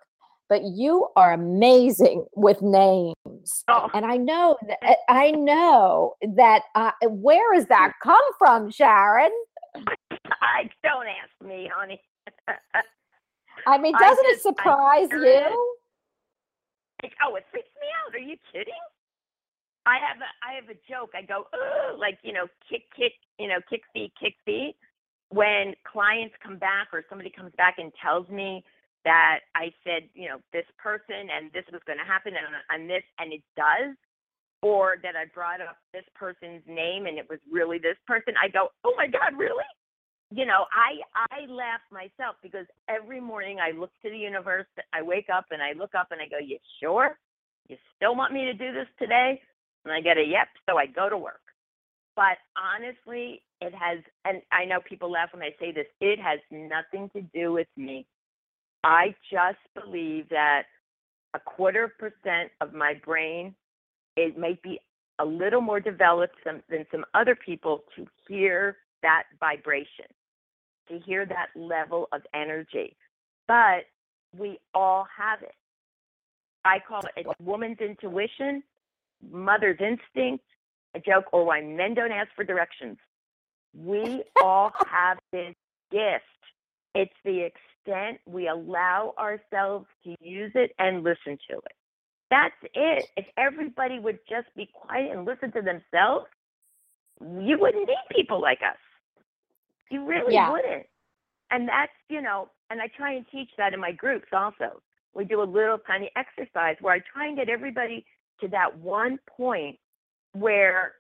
but 0.52 0.64
you 0.64 1.08
are 1.16 1.32
amazing 1.32 2.26
with 2.36 2.62
names. 2.62 3.64
Oh. 3.70 3.90
And 3.94 4.06
I 4.06 4.18
know 4.18 4.58
that 4.68 4.98
I 5.08 5.32
know 5.32 6.16
that 6.36 6.64
uh, 6.76 6.92
where 7.08 7.56
does 7.56 7.68
that 7.68 7.94
come 8.04 8.20
from, 8.38 8.70
Sharon? 8.70 9.32
I 9.74 10.70
don't 10.84 11.08
ask 11.08 11.48
me, 11.48 11.72
honey. 11.74 12.02
I 13.66 13.78
mean, 13.78 13.94
doesn't 13.98 14.26
it 14.26 14.34
just- 14.34 14.46
I 14.46 14.50
surprise 14.50 15.08
it. 15.10 15.16
you? 15.16 15.76
Like, 17.02 17.14
oh, 17.26 17.36
it 17.36 17.46
freaks 17.50 17.70
me 17.80 17.88
out. 18.06 18.14
Are 18.14 18.20
you 18.20 18.36
kidding? 18.52 18.74
I 19.86 20.00
have 20.06 20.18
a 20.18 20.30
I 20.46 20.56
have 20.56 20.66
a 20.66 20.78
joke. 20.92 21.12
I 21.16 21.22
go, 21.22 21.46
like 21.98 22.20
you 22.24 22.34
know, 22.34 22.48
kick, 22.70 22.84
kick, 22.94 23.14
you 23.40 23.48
know, 23.48 23.60
kick 23.70 23.84
feet, 23.94 24.12
kick 24.22 24.34
feet. 24.46 24.76
When 25.30 25.76
clients 25.90 26.36
come 26.44 26.58
back 26.58 26.90
or 26.92 27.06
somebody 27.08 27.30
comes 27.30 27.54
back 27.56 27.76
and 27.78 27.90
tells 28.04 28.28
me 28.28 28.66
that 29.06 29.40
I 29.56 29.74
said, 29.84 30.10
you 30.14 30.30
know, 30.30 30.38
this 30.54 30.66
person 30.78 31.30
and 31.34 31.52
this 31.54 31.66
was 31.72 31.82
going 31.86 32.00
to 32.00 32.06
happen 32.06 32.34
and 32.70 32.90
this 32.90 33.04
and 33.20 33.34
it 33.34 33.42
does, 33.56 33.96
or 34.62 34.98
that 35.02 35.16
I 35.16 35.26
brought 35.34 35.62
up 35.62 35.78
this 35.94 36.06
person's 36.14 36.62
name 36.68 37.08
and 37.08 37.18
it 37.18 37.28
was 37.30 37.40
really 37.52 37.80
this 37.80 37.98
person, 38.06 38.36
I 38.42 38.48
go, 38.48 38.70
oh 38.84 38.94
my 38.96 39.08
God, 39.08 39.38
really? 39.38 39.66
You 40.34 40.46
know, 40.46 40.66
I 40.72 41.02
I 41.34 41.52
laugh 41.52 41.82
myself 41.92 42.38
because 42.42 42.66
every 42.88 43.20
morning 43.20 43.58
I 43.60 43.78
look 43.78 43.92
to 44.04 44.10
the 44.10 44.18
universe. 44.18 44.68
I 44.94 45.02
wake 45.02 45.28
up 45.34 45.46
and 45.52 45.62
I 45.62 45.74
look 45.74 45.94
up 45.94 46.08
and 46.12 46.22
I 46.22 46.28
go, 46.28 46.38
you 46.38 46.58
sure? 46.82 47.18
You 47.68 47.78
still 47.96 48.16
want 48.16 48.34
me 48.34 48.46
to 48.46 48.54
do 48.54 48.72
this 48.72 48.88
today? 48.98 49.42
And 49.84 49.94
I 49.94 50.00
get 50.00 50.18
a 50.18 50.24
yep, 50.24 50.48
so 50.70 50.78
I 50.78 50.86
go 50.86 51.10
to 51.10 51.18
work. 51.18 51.42
But 52.16 52.38
honestly, 52.56 53.42
it 53.62 53.74
has, 53.74 54.00
and 54.26 54.42
I 54.52 54.66
know 54.66 54.80
people 54.88 55.12
laugh 55.12 55.30
when 55.34 55.44
I 55.44 55.56
say 55.60 55.72
this, 55.72 55.88
it 56.00 56.20
has 56.20 56.40
nothing 56.52 57.10
to 57.16 57.22
do 57.34 57.52
with 57.52 57.68
me. 57.76 58.06
I 58.84 59.16
just 59.32 59.60
believe 59.76 60.30
that 60.30 60.64
a 61.34 61.40
quarter 61.40 61.94
percent 62.00 62.52
of 62.60 62.74
my 62.74 62.96
brain, 63.06 63.56
it 64.16 64.38
might 64.38 64.62
be 64.62 64.80
a 65.20 65.26
little 65.26 65.62
more 65.62 65.80
developed 65.80 66.36
than, 66.46 66.64
than 66.70 66.86
some 66.92 67.06
other 67.14 67.36
people 67.36 67.84
to 67.96 68.08
hear 68.28 68.78
that 69.04 69.24
vibration, 69.40 70.06
to 70.90 71.00
hear 71.00 71.26
that 71.26 71.48
level 71.56 72.08
of 72.12 72.22
energy. 72.34 72.96
But 73.48 73.86
we 74.38 74.60
all 74.74 75.08
have 75.16 75.42
it. 75.44 75.56
I 76.66 76.80
call 76.80 77.02
it 77.16 77.26
woman's 77.42 77.80
intuition, 77.80 78.64
mother's 79.32 79.80
instinct, 79.80 80.44
a 80.96 81.00
joke, 81.00 81.26
or 81.32 81.46
why 81.46 81.62
men 81.62 81.94
don't 81.94 82.12
ask 82.12 82.30
for 82.36 82.44
directions. 82.44 82.98
We 83.74 84.24
all 84.42 84.72
have 84.90 85.18
this 85.32 85.56
gift. 85.92 86.26
It's 86.94 87.14
the 87.24 87.42
extent 87.42 88.20
we 88.26 88.48
allow 88.48 89.14
ourselves 89.18 89.88
to 90.04 90.16
use 90.20 90.52
it 90.56 90.74
and 90.78 91.04
listen 91.04 91.38
to 91.50 91.58
it. 91.58 91.76
That's 92.30 92.56
it. 92.74 93.10
If 93.18 93.26
everybody 93.38 94.00
would 94.00 94.20
just 94.30 94.48
be 94.56 94.70
quiet 94.74 95.12
and 95.12 95.26
listen 95.26 95.52
to 95.54 95.62
themselves, 95.62 96.28
you 97.20 97.58
wouldn't 97.60 97.88
need 97.88 97.98
people 98.10 98.42
like 98.42 98.62
us. 98.62 98.78
You 99.90 100.06
really 100.06 100.34
Yeah. 100.34 100.52
wouldn't. 100.52 100.88
And 101.50 101.68
that's, 101.68 101.92
you 102.08 102.22
know, 102.22 102.50
and 102.70 102.82
I 102.82 102.88
try 102.88 103.12
and 103.14 103.28
teach 103.30 103.54
that 103.58 103.74
in 103.74 103.80
my 103.80 103.92
groups 103.92 104.32
also. 104.32 104.82
We 105.14 105.26
do 105.26 105.42
a 105.42 105.44
little 105.44 105.78
tiny 105.80 106.10
exercise 106.16 106.78
where 106.80 106.94
I 106.94 107.00
try 107.00 107.28
and 107.28 107.36
get 107.36 107.50
everybody 107.50 108.06
to 108.40 108.48
that 108.50 108.78
one 108.78 109.18
point 109.28 109.78
where 110.32 110.96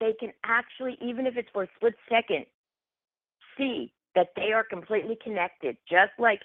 they 0.00 0.14
can 0.14 0.32
actually, 0.44 0.96
even 1.00 1.26
if 1.26 1.36
it's 1.36 1.50
for 1.50 1.64
a 1.64 1.68
split 1.76 1.94
second, 2.08 2.46
see 3.58 3.92
that 4.14 4.28
they 4.36 4.52
are 4.52 4.64
completely 4.64 5.16
connected, 5.22 5.76
just 5.88 6.12
like 6.18 6.40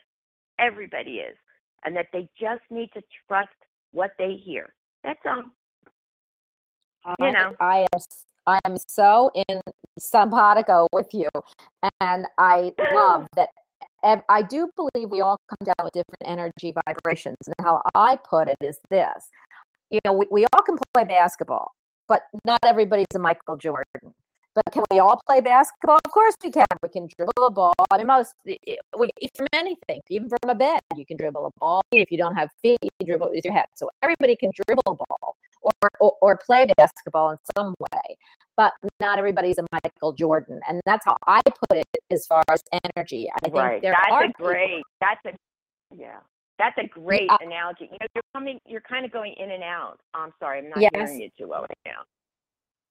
everybody 0.59 1.17
is, 1.17 1.35
and 1.83 1.95
that 1.95 2.07
they 2.13 2.29
just 2.39 2.61
need 2.69 2.89
to 2.93 3.01
trust 3.27 3.49
what 3.91 4.11
they 4.17 4.35
hear. 4.43 4.73
That's 5.03 5.19
all. 5.25 5.43
You 7.19 7.31
know. 7.31 7.55
I 7.59 7.85
am 7.93 7.99
I 8.45 8.59
am 8.65 8.77
so 8.87 9.31
in 9.47 9.61
simpatico 9.99 10.87
with 10.91 11.13
you, 11.13 11.29
and 12.01 12.25
I 12.37 12.71
love 12.93 13.27
that. 13.35 13.49
I 14.27 14.41
do 14.41 14.69
believe 14.75 15.11
we 15.11 15.21
all 15.21 15.39
come 15.49 15.65
down 15.65 15.85
with 15.85 15.93
different 15.93 16.23
energy 16.25 16.73
vibrations, 16.85 17.37
and 17.45 17.55
how 17.61 17.81
I 17.95 18.17
put 18.17 18.49
it 18.49 18.57
is 18.61 18.77
this: 18.89 19.29
you 19.89 19.99
know, 20.03 20.13
we, 20.13 20.25
we 20.29 20.45
all 20.53 20.61
can 20.61 20.77
play 20.93 21.05
basketball, 21.05 21.71
but 22.07 22.23
not 22.45 22.59
everybody's 22.65 23.07
a 23.15 23.19
Michael 23.19 23.57
Jordan. 23.57 24.13
But 24.55 24.65
can 24.71 24.83
we 24.91 24.99
all 24.99 25.19
play 25.27 25.41
basketball? 25.41 25.99
Of 26.05 26.11
course 26.11 26.35
we 26.43 26.51
can. 26.51 26.65
We 26.83 26.89
can 26.89 27.07
dribble 27.17 27.45
a 27.47 27.49
ball. 27.49 27.73
I 27.91 27.97
mean, 27.97 28.07
most 28.07 28.33
i- 28.47 28.57
i- 28.67 28.77
we, 28.99 29.09
from 29.35 29.47
anything, 29.53 30.01
even 30.09 30.29
from 30.29 30.49
a 30.49 30.55
bed, 30.55 30.79
you 30.95 31.05
can 31.05 31.17
dribble 31.17 31.45
a 31.47 31.49
ball. 31.59 31.81
If 31.91 32.11
you 32.11 32.17
don't 32.17 32.35
have 32.35 32.49
feet, 32.61 32.77
you 32.83 33.05
dribble 33.05 33.31
with 33.31 33.43
your 33.43 33.53
head. 33.53 33.65
So 33.75 33.89
everybody 34.03 34.35
can 34.35 34.51
dribble 34.67 34.83
a 34.85 34.93
ball 34.95 35.35
or, 35.63 35.71
or, 35.99 36.13
or 36.21 36.37
play 36.37 36.67
basketball 36.77 37.31
in 37.31 37.37
some 37.57 37.73
way. 37.79 38.15
But 38.55 38.73
not 38.99 39.17
everybody's 39.17 39.57
a 39.57 39.65
Michael 39.71 40.13
Jordan, 40.13 40.59
and 40.67 40.79
that's 40.85 41.03
how 41.05 41.17
I 41.25 41.41
put 41.45 41.77
it 41.77 41.87
as 42.11 42.27
far 42.27 42.43
as 42.51 42.61
energy. 42.95 43.31
I 43.35 43.39
think 43.39 43.55
right. 43.55 43.81
there 43.81 43.93
That's 43.99 44.11
are 44.13 44.23
a 44.25 44.27
people- 44.27 44.45
great. 44.45 44.83
That's 45.01 45.25
a 45.25 45.31
yeah. 45.95 46.19
That's 46.59 46.77
a 46.77 46.87
great 46.87 47.29
I- 47.31 47.37
analogy. 47.41 47.85
You 47.91 47.97
know, 47.99 48.07
you're 48.13 48.23
coming. 48.35 48.59
You're 48.67 48.81
kind 48.81 49.05
of 49.05 49.11
going 49.11 49.33
in 49.33 49.49
and 49.49 49.63
out. 49.63 49.99
I'm 50.13 50.31
sorry, 50.39 50.59
I'm 50.59 50.69
not 50.69 50.79
Yes. 50.79 50.91
hearing 50.93 51.21
you 51.21 51.29
too 51.37 51.47
well 51.47 51.61
right 51.61 51.77
now. 51.85 52.03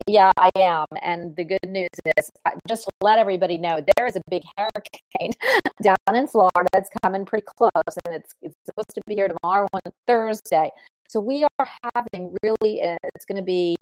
Yeah, 0.07 0.33
I 0.37 0.51
am. 0.57 0.87
And 1.03 1.35
the 1.37 1.45
good 1.45 1.61
news 1.69 1.89
is, 2.17 2.31
just 2.69 2.89
let 3.01 3.19
everybody 3.19 3.57
know, 3.59 3.85
there 3.97 4.07
is 4.07 4.17
a 4.17 4.23
big 4.29 4.43
hurricane 4.57 5.33
down 5.83 5.97
in 6.15 6.27
Florida 6.27 6.69
that's 6.73 6.91
coming 7.03 7.25
pretty 7.25 7.47
close, 7.57 7.71
and 8.05 8.15
it's 8.15 8.35
it's 8.43 8.57
supposed 8.67 8.95
to 8.95 9.01
be 9.07 9.15
here 9.15 9.29
tomorrow 9.29 9.69
on 9.73 9.81
Thursday. 10.07 10.71
So 11.09 11.21
we 11.21 11.45
are 11.45 11.69
having 11.95 12.35
really, 12.43 12.83
uh, 12.83 12.97
it's 13.15 13.25
going 13.27 13.37
to 13.37 13.43
be. 13.45 13.77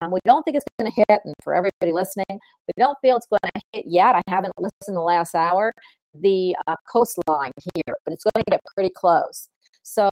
Um, 0.00 0.10
we 0.10 0.20
don't 0.24 0.42
think 0.44 0.56
it's 0.56 0.64
going 0.78 0.90
to 0.90 1.04
hit, 1.08 1.20
and 1.24 1.34
for 1.42 1.54
everybody 1.54 1.92
listening, 1.92 2.26
we 2.30 2.72
don't 2.76 2.96
feel 3.02 3.16
it's 3.16 3.26
going 3.26 3.40
to 3.54 3.60
hit 3.72 3.86
yet. 3.86 4.14
I 4.14 4.22
haven't 4.28 4.54
listened 4.58 4.96
the 4.96 5.00
last 5.00 5.34
hour. 5.34 5.72
The 6.20 6.56
uh, 6.66 6.76
coastline 6.90 7.52
here, 7.74 7.96
but 8.04 8.14
it's 8.14 8.24
going 8.24 8.44
to 8.44 8.50
get 8.50 8.60
pretty 8.74 8.90
close. 8.90 9.48
So 9.82 10.10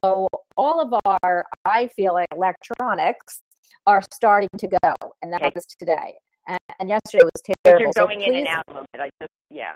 all 0.56 0.80
of 0.80 0.92
our, 1.04 1.46
I 1.64 1.88
feel 1.96 2.12
like 2.14 2.28
electronics 2.34 3.40
are 3.86 4.02
starting 4.12 4.48
to 4.58 4.68
go, 4.68 4.94
and 5.22 5.32
that 5.32 5.42
Okay. 5.42 5.52
was 5.54 5.66
today. 5.66 6.14
And, 6.48 6.58
and 6.80 6.88
yesterday 6.88 7.24
was 7.24 7.42
But 7.46 7.56
terrible. 7.64 7.82
you're 7.84 7.92
So 7.92 8.06
going 8.06 8.22
in 8.22 8.34
and 8.34 8.46
out 8.48 8.64
a 8.68 8.72
little 8.72 8.86
bit. 8.92 9.00
I 9.00 9.10
just 9.20 9.32
yeah. 9.50 9.74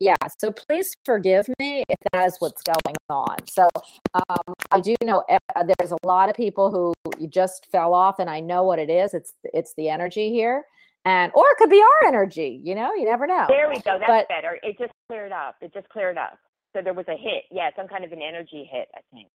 Yeah, 0.00 0.16
so 0.40 0.50
please 0.50 0.92
forgive 1.04 1.46
me 1.60 1.84
if 1.88 1.96
that 2.12 2.26
is 2.26 2.34
what's 2.40 2.60
going 2.62 2.96
on. 3.08 3.36
So 3.48 3.68
um, 4.14 4.54
I 4.72 4.80
do 4.80 4.96
know 5.04 5.22
uh, 5.30 5.38
there's 5.78 5.92
a 5.92 5.96
lot 6.04 6.28
of 6.28 6.34
people 6.34 6.72
who 6.72 6.92
just 7.28 7.66
fell 7.70 7.94
off, 7.94 8.18
and 8.18 8.28
I 8.28 8.40
know 8.40 8.64
what 8.64 8.80
it 8.80 8.90
is. 8.90 9.14
It's 9.14 9.32
it's 9.54 9.72
the 9.76 9.88
energy 9.88 10.30
here, 10.32 10.64
and 11.04 11.30
or 11.36 11.44
it 11.52 11.56
could 11.58 11.70
be 11.70 11.80
our 11.80 12.08
energy. 12.08 12.60
You 12.64 12.74
know, 12.74 12.92
you 12.94 13.04
never 13.04 13.28
know. 13.28 13.46
There 13.48 13.68
we 13.68 13.76
go. 13.76 13.96
That's 13.98 14.06
But- 14.08 14.28
better. 14.28 14.58
It 14.64 14.76
just 14.76 14.92
cleared 15.08 15.30
up. 15.30 15.54
It 15.60 15.72
just 15.72 15.88
cleared 15.88 16.18
up. 16.18 16.36
So 16.74 16.82
there 16.82 16.92
was 16.94 17.06
a 17.08 17.16
hit. 17.16 17.44
Yeah, 17.52 17.70
some 17.76 17.86
kind 17.86 18.04
of 18.04 18.10
an 18.10 18.22
energy 18.22 18.68
hit. 18.70 18.88
I 18.94 19.00
think. 19.12 19.28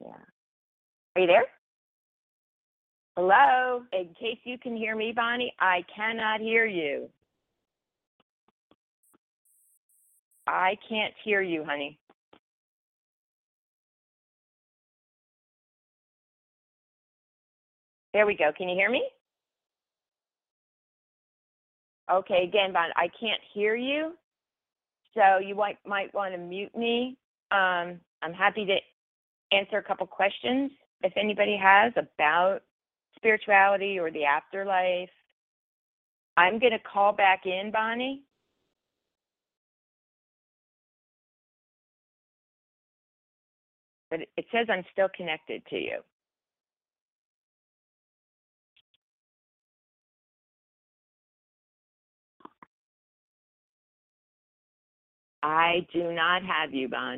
Yeah. 0.00 0.14
Are 1.14 1.20
you 1.20 1.26
there? 1.26 1.44
Hello. 3.16 3.82
In 3.92 4.14
case 4.18 4.38
you 4.44 4.56
can 4.56 4.74
hear 4.74 4.96
me, 4.96 5.12
Bonnie, 5.14 5.52
I 5.60 5.84
cannot 5.94 6.40
hear 6.40 6.64
you. 6.64 7.10
I 10.46 10.76
can't 10.88 11.12
hear 11.22 11.42
you, 11.42 11.64
honey. 11.64 11.98
There 18.14 18.26
we 18.26 18.34
go. 18.34 18.50
Can 18.56 18.68
you 18.68 18.74
hear 18.74 18.90
me? 18.90 19.06
Okay, 22.10 22.44
again, 22.44 22.72
Bon, 22.72 22.90
I 22.96 23.08
can't 23.20 23.40
hear 23.54 23.74
you. 23.74 24.14
So 25.14 25.38
you 25.38 25.54
might 25.54 25.78
might 25.86 26.12
want 26.14 26.32
to 26.32 26.38
mute 26.38 26.74
me. 26.76 27.16
Um, 27.50 28.00
I'm 28.22 28.32
happy 28.32 28.66
to 28.66 29.56
answer 29.56 29.76
a 29.76 29.82
couple 29.82 30.06
questions 30.06 30.70
if 31.02 31.12
anybody 31.16 31.58
has 31.62 31.92
about 31.96 32.60
spirituality 33.16 33.98
or 33.98 34.10
the 34.10 34.24
afterlife. 34.24 35.10
I'm 36.36 36.58
going 36.60 36.72
to 36.72 36.80
call 36.80 37.12
back 37.12 37.42
in, 37.46 37.70
Bonnie. 37.72 38.22
But 44.10 44.22
it- 44.22 44.30
says 44.52 44.68
I'm 44.70 44.84
still 44.92 45.08
connected 45.16 45.64
to 45.68 45.76
you. 45.76 46.00
I 55.42 55.86
do 55.92 56.12
not 56.12 56.42
have 56.44 56.74
you, 56.74 56.88
Bonnie. 56.88 57.10